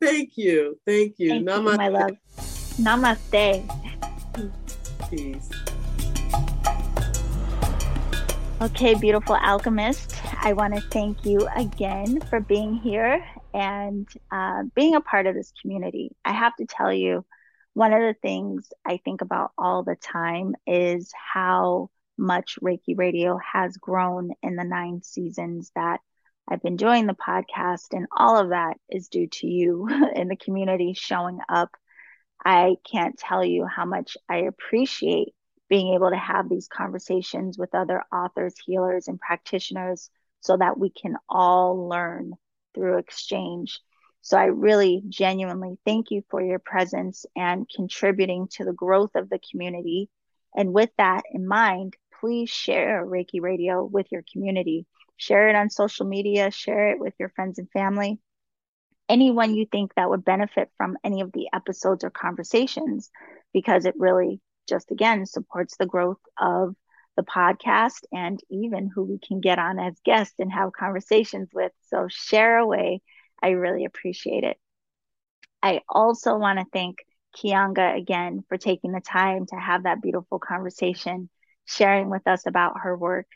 Thank 0.00 0.36
you. 0.36 0.78
Thank 0.86 1.18
you. 1.18 1.30
Thank 1.30 1.48
Namaste. 1.48 1.72
you, 1.72 1.76
my 1.76 1.88
love. 1.88 2.55
Namaste. 2.78 3.64
Peace. 5.10 5.50
Okay, 8.60 8.94
beautiful 8.94 9.36
alchemist. 9.36 10.14
I 10.42 10.52
want 10.52 10.74
to 10.74 10.80
thank 10.80 11.24
you 11.24 11.48
again 11.56 12.20
for 12.20 12.40
being 12.40 12.74
here 12.74 13.24
and 13.54 14.08
uh, 14.30 14.64
being 14.74 14.94
a 14.94 15.00
part 15.00 15.26
of 15.26 15.34
this 15.34 15.52
community. 15.60 16.14
I 16.24 16.32
have 16.32 16.54
to 16.56 16.66
tell 16.66 16.92
you, 16.92 17.24
one 17.72 17.92
of 17.92 18.00
the 18.00 18.16
things 18.20 18.70
I 18.84 18.98
think 19.04 19.22
about 19.22 19.52
all 19.56 19.82
the 19.82 19.96
time 19.96 20.54
is 20.66 21.12
how 21.14 21.90
much 22.18 22.58
Reiki 22.62 22.96
Radio 22.96 23.38
has 23.52 23.76
grown 23.76 24.32
in 24.42 24.56
the 24.56 24.64
nine 24.64 25.02
seasons 25.02 25.70
that 25.74 26.00
I've 26.48 26.62
been 26.62 26.76
doing 26.76 27.06
the 27.06 27.14
podcast. 27.14 27.92
And 27.92 28.06
all 28.14 28.38
of 28.38 28.50
that 28.50 28.78
is 28.88 29.08
due 29.08 29.26
to 29.26 29.46
you 29.46 29.88
in 30.14 30.28
the 30.28 30.36
community 30.36 30.94
showing 30.94 31.38
up. 31.48 31.70
I 32.44 32.76
can't 32.90 33.18
tell 33.18 33.44
you 33.44 33.66
how 33.66 33.84
much 33.84 34.16
I 34.28 34.38
appreciate 34.38 35.34
being 35.68 35.94
able 35.94 36.10
to 36.10 36.16
have 36.16 36.48
these 36.48 36.68
conversations 36.68 37.58
with 37.58 37.74
other 37.74 38.02
authors, 38.12 38.54
healers, 38.64 39.08
and 39.08 39.20
practitioners 39.20 40.10
so 40.40 40.56
that 40.56 40.78
we 40.78 40.90
can 40.90 41.16
all 41.28 41.88
learn 41.88 42.32
through 42.74 42.98
exchange. 42.98 43.80
So 44.20 44.36
I 44.36 44.46
really 44.46 45.02
genuinely 45.08 45.78
thank 45.84 46.10
you 46.10 46.22
for 46.30 46.42
your 46.42 46.58
presence 46.58 47.26
and 47.36 47.68
contributing 47.74 48.48
to 48.52 48.64
the 48.64 48.72
growth 48.72 49.14
of 49.14 49.28
the 49.28 49.40
community. 49.50 50.08
And 50.56 50.72
with 50.72 50.90
that 50.98 51.22
in 51.32 51.46
mind, 51.46 51.96
please 52.20 52.50
share 52.50 53.04
Reiki 53.04 53.40
Radio 53.40 53.84
with 53.84 54.06
your 54.10 54.24
community. 54.32 54.86
Share 55.16 55.48
it 55.48 55.56
on 55.56 55.70
social 55.70 56.06
media, 56.06 56.50
share 56.50 56.90
it 56.90 56.98
with 56.98 57.14
your 57.18 57.30
friends 57.30 57.58
and 57.58 57.70
family. 57.70 58.18
Anyone 59.08 59.54
you 59.54 59.66
think 59.66 59.94
that 59.94 60.08
would 60.10 60.24
benefit 60.24 60.70
from 60.76 60.96
any 61.04 61.20
of 61.20 61.32
the 61.32 61.48
episodes 61.52 62.04
or 62.04 62.10
conversations, 62.10 63.10
because 63.52 63.84
it 63.84 63.94
really 63.98 64.40
just 64.68 64.90
again 64.90 65.26
supports 65.26 65.76
the 65.76 65.86
growth 65.86 66.20
of 66.38 66.74
the 67.16 67.22
podcast 67.22 68.04
and 68.12 68.40
even 68.50 68.90
who 68.94 69.04
we 69.04 69.18
can 69.18 69.40
get 69.40 69.58
on 69.58 69.78
as 69.78 69.98
guests 70.04 70.38
and 70.38 70.52
have 70.52 70.72
conversations 70.72 71.48
with. 71.54 71.72
So 71.88 72.06
share 72.08 72.58
away 72.58 73.00
I 73.42 73.50
really 73.50 73.84
appreciate 73.84 74.44
it. 74.44 74.58
I 75.62 75.82
also 75.88 76.36
want 76.36 76.58
to 76.58 76.64
thank 76.72 76.98
Kianga 77.36 77.96
again 77.96 78.44
for 78.48 78.56
taking 78.56 78.92
the 78.92 79.00
time 79.00 79.46
to 79.46 79.56
have 79.56 79.82
that 79.84 80.00
beautiful 80.02 80.38
conversation, 80.38 81.28
sharing 81.66 82.10
with 82.10 82.26
us 82.26 82.46
about 82.46 82.80
her 82.82 82.96
work. 82.96 83.26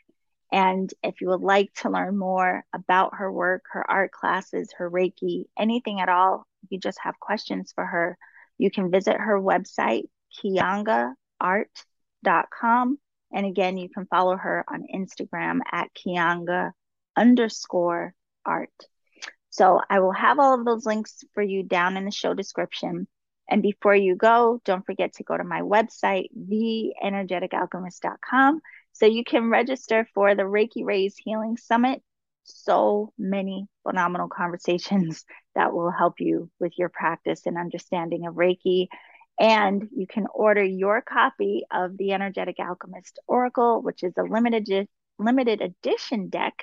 And 0.51 0.93
if 1.01 1.21
you 1.21 1.29
would 1.29 1.41
like 1.41 1.73
to 1.75 1.89
learn 1.89 2.17
more 2.17 2.65
about 2.73 3.15
her 3.15 3.31
work, 3.31 3.63
her 3.71 3.89
art 3.89 4.11
classes, 4.11 4.73
her 4.77 4.89
Reiki, 4.89 5.45
anything 5.57 6.01
at 6.01 6.09
all, 6.09 6.45
if 6.63 6.71
you 6.71 6.79
just 6.79 6.99
have 7.01 7.19
questions 7.19 7.71
for 7.73 7.85
her, 7.85 8.17
you 8.57 8.69
can 8.69 8.91
visit 8.91 9.15
her 9.17 9.39
website, 9.39 10.09
kiangaart.com. 10.43 12.99
And 13.33 13.45
again, 13.45 13.77
you 13.77 13.87
can 13.89 14.07
follow 14.07 14.35
her 14.35 14.65
on 14.67 14.83
Instagram 14.93 15.59
at 15.71 15.87
kianga 15.95 16.73
underscore 17.15 18.13
art. 18.45 18.69
So 19.51 19.79
I 19.89 19.99
will 19.99 20.13
have 20.13 20.39
all 20.39 20.59
of 20.59 20.65
those 20.65 20.85
links 20.85 21.23
for 21.33 21.43
you 21.43 21.63
down 21.63 21.97
in 21.97 22.05
the 22.05 22.11
show 22.11 22.33
description. 22.33 23.07
And 23.49 23.61
before 23.61 23.95
you 23.95 24.15
go, 24.15 24.61
don't 24.63 24.85
forget 24.85 25.11
to 25.13 25.23
go 25.23 25.35
to 25.35 25.43
my 25.43 25.59
website, 25.61 26.27
theenergeticalchemist.com, 26.37 28.61
so 28.93 29.05
you 29.05 29.23
can 29.23 29.49
register 29.49 30.07
for 30.13 30.35
the 30.35 30.43
Reiki 30.43 30.83
Rays 30.83 31.15
Healing 31.17 31.57
Summit. 31.57 32.01
So 32.43 33.13
many 33.17 33.67
phenomenal 33.83 34.27
conversations 34.27 35.25
that 35.55 35.73
will 35.73 35.91
help 35.91 36.15
you 36.19 36.49
with 36.59 36.73
your 36.77 36.89
practice 36.89 37.41
and 37.45 37.57
understanding 37.57 38.25
of 38.27 38.35
Reiki. 38.35 38.87
And 39.39 39.87
you 39.95 40.05
can 40.07 40.27
order 40.33 40.63
your 40.63 41.01
copy 41.01 41.63
of 41.71 41.97
the 41.97 42.11
Energetic 42.11 42.59
Alchemist 42.59 43.19
Oracle, 43.27 43.81
which 43.81 44.03
is 44.03 44.13
a 44.17 44.23
limited, 44.23 44.87
limited 45.17 45.61
edition 45.61 46.29
deck 46.29 46.53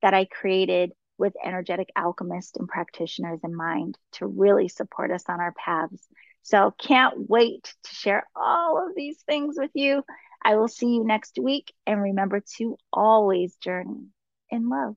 that 0.00 0.14
I 0.14 0.24
created 0.26 0.92
with 1.18 1.34
energetic 1.44 1.88
alchemists 1.96 2.56
and 2.56 2.68
practitioners 2.68 3.40
in 3.44 3.54
mind 3.54 3.98
to 4.12 4.26
really 4.26 4.68
support 4.68 5.10
us 5.10 5.24
on 5.28 5.40
our 5.40 5.52
paths. 5.52 6.06
So, 6.42 6.74
can't 6.78 7.28
wait 7.30 7.72
to 7.84 7.94
share 7.94 8.26
all 8.34 8.84
of 8.84 8.94
these 8.96 9.18
things 9.22 9.56
with 9.58 9.70
you. 9.74 10.02
I 10.44 10.56
will 10.56 10.68
see 10.68 10.88
you 10.94 11.04
next 11.04 11.38
week. 11.40 11.72
And 11.86 12.02
remember 12.02 12.42
to 12.58 12.76
always 12.92 13.56
journey 13.56 14.08
in 14.50 14.68
love. 14.68 14.96